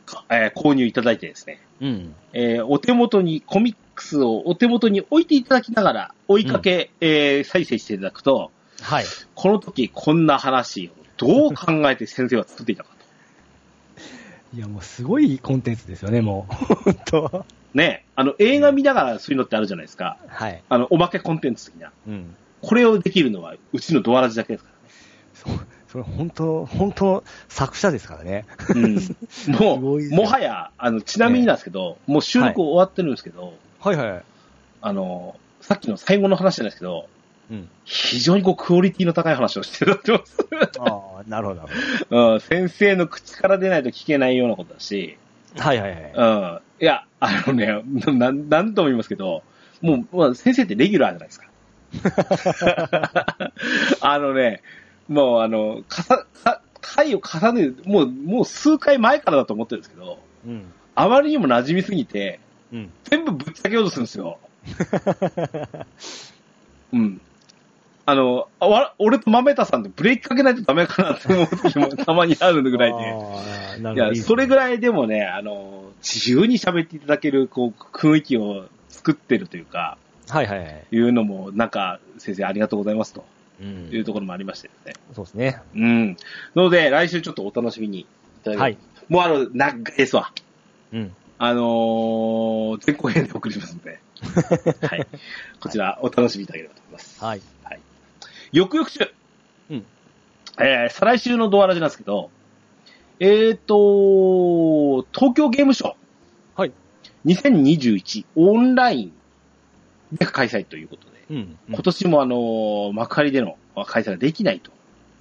[0.06, 2.14] かえー購入いただいてですね、うん。
[2.32, 3.76] えーお手元にコミッ
[4.22, 8.50] をお手元に置いていただきながら、追いかけ、えー再生していただくと、
[8.80, 9.04] はい。
[9.34, 14.56] この時こんな話をどう考えて先生は作っていたかと。
[14.56, 16.54] いや、もうすごいコンテンツですよね、もう。
[16.74, 20.18] 本当ね、あの、映画見ながらそういうのってあるじゃないですか。
[20.28, 20.62] はい。
[20.68, 21.92] あの、おまけコンテンツ的な。
[22.06, 22.36] うん。
[22.62, 24.70] これをできるのは、うちのドアラジだけですか
[25.34, 28.46] そう、それ本当、本当、作者ですからね。
[28.68, 29.06] らね。
[29.48, 29.54] うん。
[29.80, 33.52] もう、 もはや、あの、ちなみになんですけど、もう収録終わってるんですけど、はい
[33.90, 34.22] はい。
[34.80, 37.08] あの、さっきの最後の話じゃないですけど、
[37.50, 37.68] うん。
[37.84, 40.80] 非常にこう、クオリティの高い話をしてると思います。
[40.80, 41.68] ああ、なるほど、
[42.34, 45.18] うん、先生の口から出ないと聞けないようなことだし、
[45.54, 45.62] ど。
[45.62, 46.12] はいはいはい。
[46.14, 46.60] うん。
[46.80, 49.42] いや、あのね、ななんとも言いますけど、
[49.80, 51.46] もう、まあ、先生ってレギュラーじゃないですか。
[54.00, 54.62] あのね、
[55.08, 60.72] もうあの、かさ、か回を重ねる、もう、もう数回前からだと思ってるんですけど、うん。
[60.94, 62.40] あまりにも馴染みすぎて、
[62.74, 62.90] うん。
[63.04, 64.38] 全部ぶっちゃけようとするんですよ。
[66.92, 67.20] うん。
[68.06, 73.94] あの、あわ俺と豆田さんでブレーキかけないとダメかなって思う時もたまにあるぐらいで。
[73.94, 79.96] いや、それぐいらいでもね、あの、自由に喋っていただける、こう、雰囲気を作ってるというか、
[80.28, 80.84] はいはいはい。
[80.90, 83.24] いうのも、なんか、先生ありがとうございますと
[83.60, 84.92] ういうんところもありましてですね。
[85.14, 85.60] そうですね。
[85.74, 86.16] うん。
[86.54, 88.06] なので、来週ちょっとお楽しみにい
[88.42, 88.78] ただきはい。
[89.08, 90.32] もうあの、長いですわ。
[90.92, 91.14] うん。
[91.38, 94.00] あのー、前後編で送りますので、
[94.86, 95.06] はい。
[95.60, 97.24] こちら、お楽しみいただければと思います。
[97.24, 97.40] はい。
[98.54, 99.12] 翌々週。
[99.70, 99.84] うん。
[100.60, 102.30] えー、再来週のドアラジなんですけど、
[103.18, 105.94] えーと、東京ゲームショウ。
[106.54, 106.72] はい。
[107.26, 109.12] 2021オンライン
[110.12, 111.58] で開催ということで、うん。
[111.68, 113.56] 今年もあのー幕張での
[113.86, 114.70] 開催ができないと。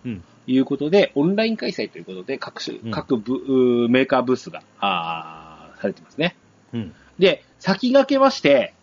[0.06, 5.43] うんいうことで、オンライン開催ということで、各種、うん各部、うーメーカーブースが、あー
[5.84, 6.36] されてますね。
[6.74, 6.94] うん。
[7.20, 8.74] で、先駆けまして、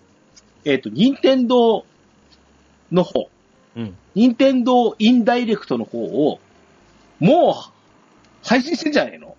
[0.65, 1.85] えっ、と、任天堂
[2.93, 3.29] の方、
[3.77, 3.97] うん。
[4.15, 6.39] 任天堂インダイレクトの方を、
[7.19, 9.37] もう、配信してんじゃねえの？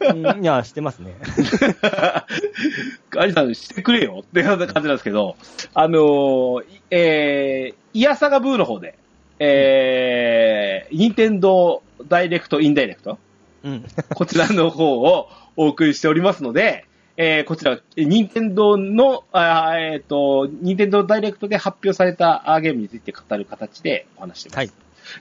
[0.00, 1.14] うんいや、してますね。
[3.18, 5.36] アリさんしてくれよって感じなんですけど、
[5.74, 8.96] あのー、いえー、イヤサガブーの方で、
[9.40, 13.18] えー、任天堂ダイレクトインダイレクト
[13.64, 13.84] うん。
[14.14, 24.56] こちらの方をお送りしておりますので、えー、こちら、任天堂の、えっ、と、任天堂ダイレクトで発表されたゲームについて語る形でお話してます。
[24.56, 24.70] はい。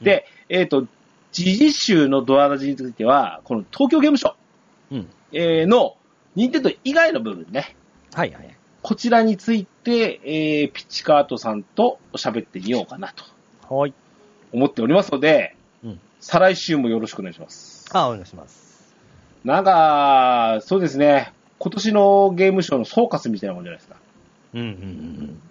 [0.04, 0.88] で、えっ、と、
[1.32, 4.34] 時事集のドアラジについては、この東京ゲームショ
[4.92, 5.10] ウ、うん。
[5.34, 5.98] えーの、
[6.36, 7.76] 任天堂以外の部分ね、
[8.14, 8.58] はいはい。
[8.82, 13.14] こちらについて、えー、ピッチカートさんと喋ってみようかな
[13.68, 13.94] とはい。
[14.52, 17.90] 思っておりますので、うん再来週もよろしくお願いします。
[17.92, 18.71] あ、お願いします。
[19.44, 23.96] なんか、そうですね、今年のゲームショーの総括みたいなもんじゃないですか。
[24.54, 25.42] うんうんうん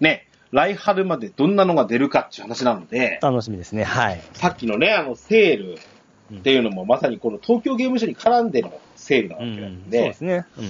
[0.00, 3.84] ね、来春までどんなのが出るかっていう話なのでうん。、楽しみですね。
[3.84, 4.22] はい。
[4.34, 5.78] さっきのね、あの、セール
[6.38, 9.60] っていうのもまさにこの東京ゲームショーに絡んでのセールなわけうん。
[9.60, 10.46] なんそうで、ですね。
[10.58, 10.64] うん。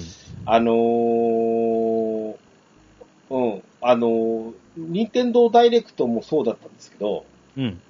[0.46, 2.34] あのー、
[3.30, 7.24] うん、あのー、任天堂ダイレクトもそうだったんですけど、
[7.56, 7.80] うん。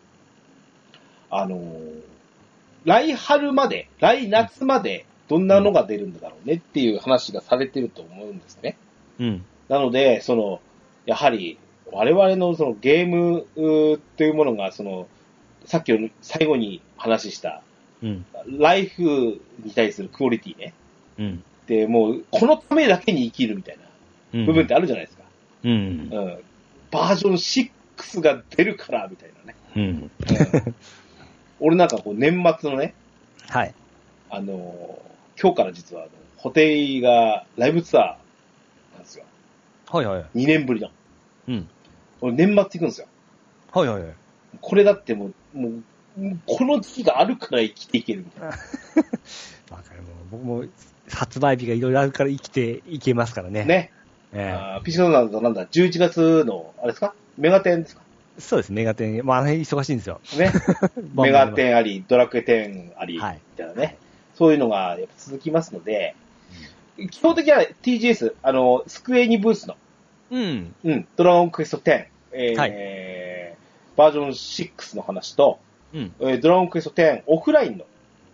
[1.30, 2.02] あのー、
[2.84, 8.76] 来春まで、来夏までどんなのが出るんだろうねっていう話がされてると思うんですね。
[9.18, 9.44] うん。
[9.68, 10.60] なので、その、
[11.06, 11.58] やはり、
[11.92, 15.06] 我々のそのゲームうーっていうものが、その、
[15.64, 17.62] さっきの最後に話した、
[18.02, 18.26] うん。
[18.58, 20.74] ライフに対するクオリティね。
[21.18, 21.44] うん。
[21.66, 23.84] で、もう、このためだけに生きるみたいな
[24.40, 24.46] うん。
[24.46, 25.24] 部分ってあるじゃないですか。
[25.64, 25.72] うん。
[25.72, 26.38] うん。
[26.90, 27.70] バージョン
[28.10, 29.56] 6が出るから、みたいなね。
[29.74, 29.82] うん。
[29.82, 30.74] うん
[31.60, 32.94] 俺なんかこう、年末のね、
[33.48, 33.74] はい。
[34.30, 38.04] あのー今日から実は、あの、ホテイがライブツアー
[38.94, 39.24] なんですよ。
[39.88, 40.24] はいはい。
[40.36, 40.90] 2年ぶりの。
[41.48, 41.68] うん。
[42.20, 43.08] 俺年末行くんですよ。
[43.72, 44.12] はいはいはい。
[44.60, 45.82] これだってもう、もう、
[46.46, 48.46] この時期があるから生きていけるみたいな。
[49.76, 50.02] わかる。
[50.02, 50.64] もう僕も
[51.10, 53.64] 発売日がいろいろあるから生きていけますからね。
[53.64, 53.90] ね。
[54.32, 57.14] えあーピッチカートなんだ、なんだ、11月の、あれですか？
[57.36, 58.02] メガテンですか？
[58.02, 58.03] え
[58.38, 59.24] そうです、メガテン。
[59.24, 60.20] まあ、あの辺忙しいんですよ。
[60.36, 60.50] ね。
[61.14, 63.96] メガテンあり、ドラクエ10あり、はいみたいなね。
[64.34, 66.16] そういうのがやっぱ続きますので、
[67.10, 69.76] 基本的には TGS、あの、スクエニブースの、
[70.30, 70.74] うん。
[70.84, 73.54] うん、ドラゴンクエスト10、えーはい
[73.96, 75.60] バージョン6の話と、
[75.94, 76.12] うん。
[76.20, 77.84] えードラゴンクエスト10オフラインの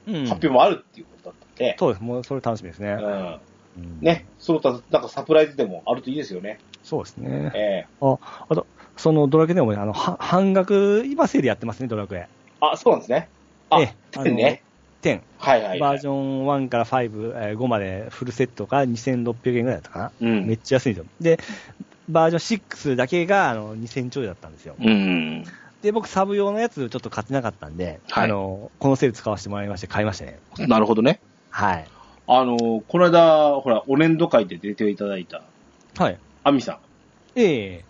[0.07, 0.15] うん。
[0.23, 2.03] 発表もあるっていうことだったんで、そうです。
[2.03, 2.93] もうそれ楽しみですね。
[2.93, 3.41] うん、
[3.77, 6.59] うんね、その他、なんかサプライズでもあるといいですよね。
[6.83, 7.53] そうですね。
[7.55, 8.67] えあ、あと、
[9.01, 12.29] そのドラクエでもね、あの、は半額、今セールやってますね、ドラクエ。
[12.61, 13.29] ーあ、そうなんですね。
[13.71, 14.63] あ、ええ10ね。
[15.03, 15.21] 10。
[15.39, 15.79] はいはい、はい。
[15.79, 20.13] バージョン1から5、えー5までフルセットが2600円ぐらいだったかな。
[20.21, 21.11] うんめっちゃ安いんですよ。
[21.21, 21.39] で、
[22.11, 24.75] バージョン6だけがあの2000ちょいだったんですよ。
[24.79, 25.45] うん。
[25.81, 30.39] で、僕サブ用のやつちょっと買ってなかったんで、はいあの、このセール使わせてもらいまして買いましたね。
[30.59, 31.21] なるほどね。
[31.49, 31.87] はい。
[32.27, 35.43] あの、この間、ほら、お年度会で出ていただいた、
[35.97, 36.19] はい。
[36.45, 36.79] アミさん。
[37.37, 37.85] ええ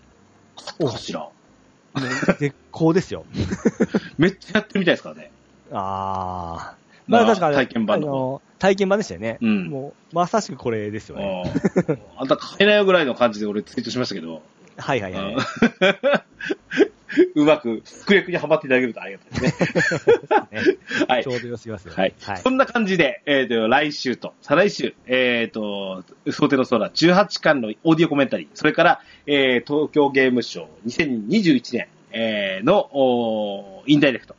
[0.63, 1.29] かしら。
[2.39, 3.25] 絶好ですよ。
[4.17, 5.31] めっちゃやってみたいですからね。
[5.71, 6.81] ああ。
[7.07, 9.37] まあまあ確かに、体験版の体験版でしたよね。
[9.41, 11.53] うんもう、まさしくこれですよね。
[11.87, 14.41] うんあんた買えないよぐらいの感じで俺ツイートしましたけど、
[14.77, 15.35] はいはいはい。
[17.35, 19.81] うまく、スクレクにはまっていただけるとありがたいですね。
[20.51, 20.77] ね
[21.07, 21.93] はいちょうどよすぎますよ。
[21.95, 22.13] はい。
[22.21, 22.49] はいそ。
[22.49, 34.35] んな感じで、えっ、と、来週と、再来週、えっ、と、想定の空18巻のオーディオコメンタリー、それから、えー東京ゲームショー2021年、えーの、おーインダイレクト、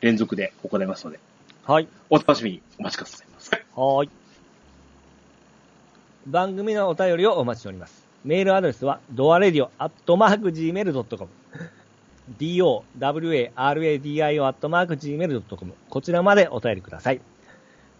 [0.00, 1.20] 連続で行いますので、
[1.64, 1.88] はい。
[2.10, 3.56] お楽しみにお待ちくださいませ。
[3.56, 4.10] はーい。
[6.26, 8.06] 番組のお便りをお待ちしております。
[8.24, 11.41] メールアドレスは、ドアレディオアットマーク Gmail.com。
[12.38, 12.84] Dowaradio
[14.44, 15.74] アットマーク Gmail.com。
[15.88, 17.20] こちらまでお便りください。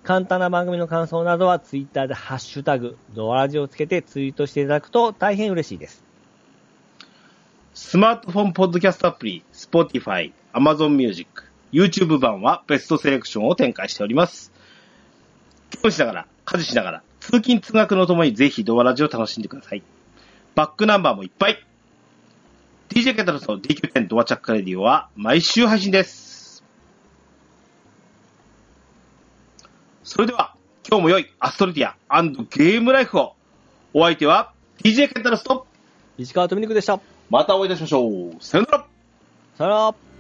[0.05, 6.05] 簡単な番組の感想などは、ツイッターでハッシュタグ、ドアラジをつけてツイートしていただくと大変嬉しいです。
[7.75, 14.53] スマートフォンポッドキャストアプリ、Spotify、Amazon Music、YouTube 版はベストセレクションを展開しております。
[15.71, 19.83] 業務しながら、家事しながら、通勤通学のともにぜひドアラジを楽しんでください。
[20.55, 21.65] バックナンバーもいっぱい
[22.93, 26.63] !DJ ケンタロスの DQ10 ドアチャックレディオは毎週配信です。
[30.05, 30.55] それでは、
[30.87, 33.35] 今日も良いアストルティアゲームライフを。
[33.95, 34.53] お相手は
[34.83, 35.67] DJ ケンタロスと、
[36.19, 37.01] 石川とみにくでした。
[37.31, 38.37] またお会いいたしましょう。
[38.41, 38.87] さよなら
[39.57, 40.12] さよなら。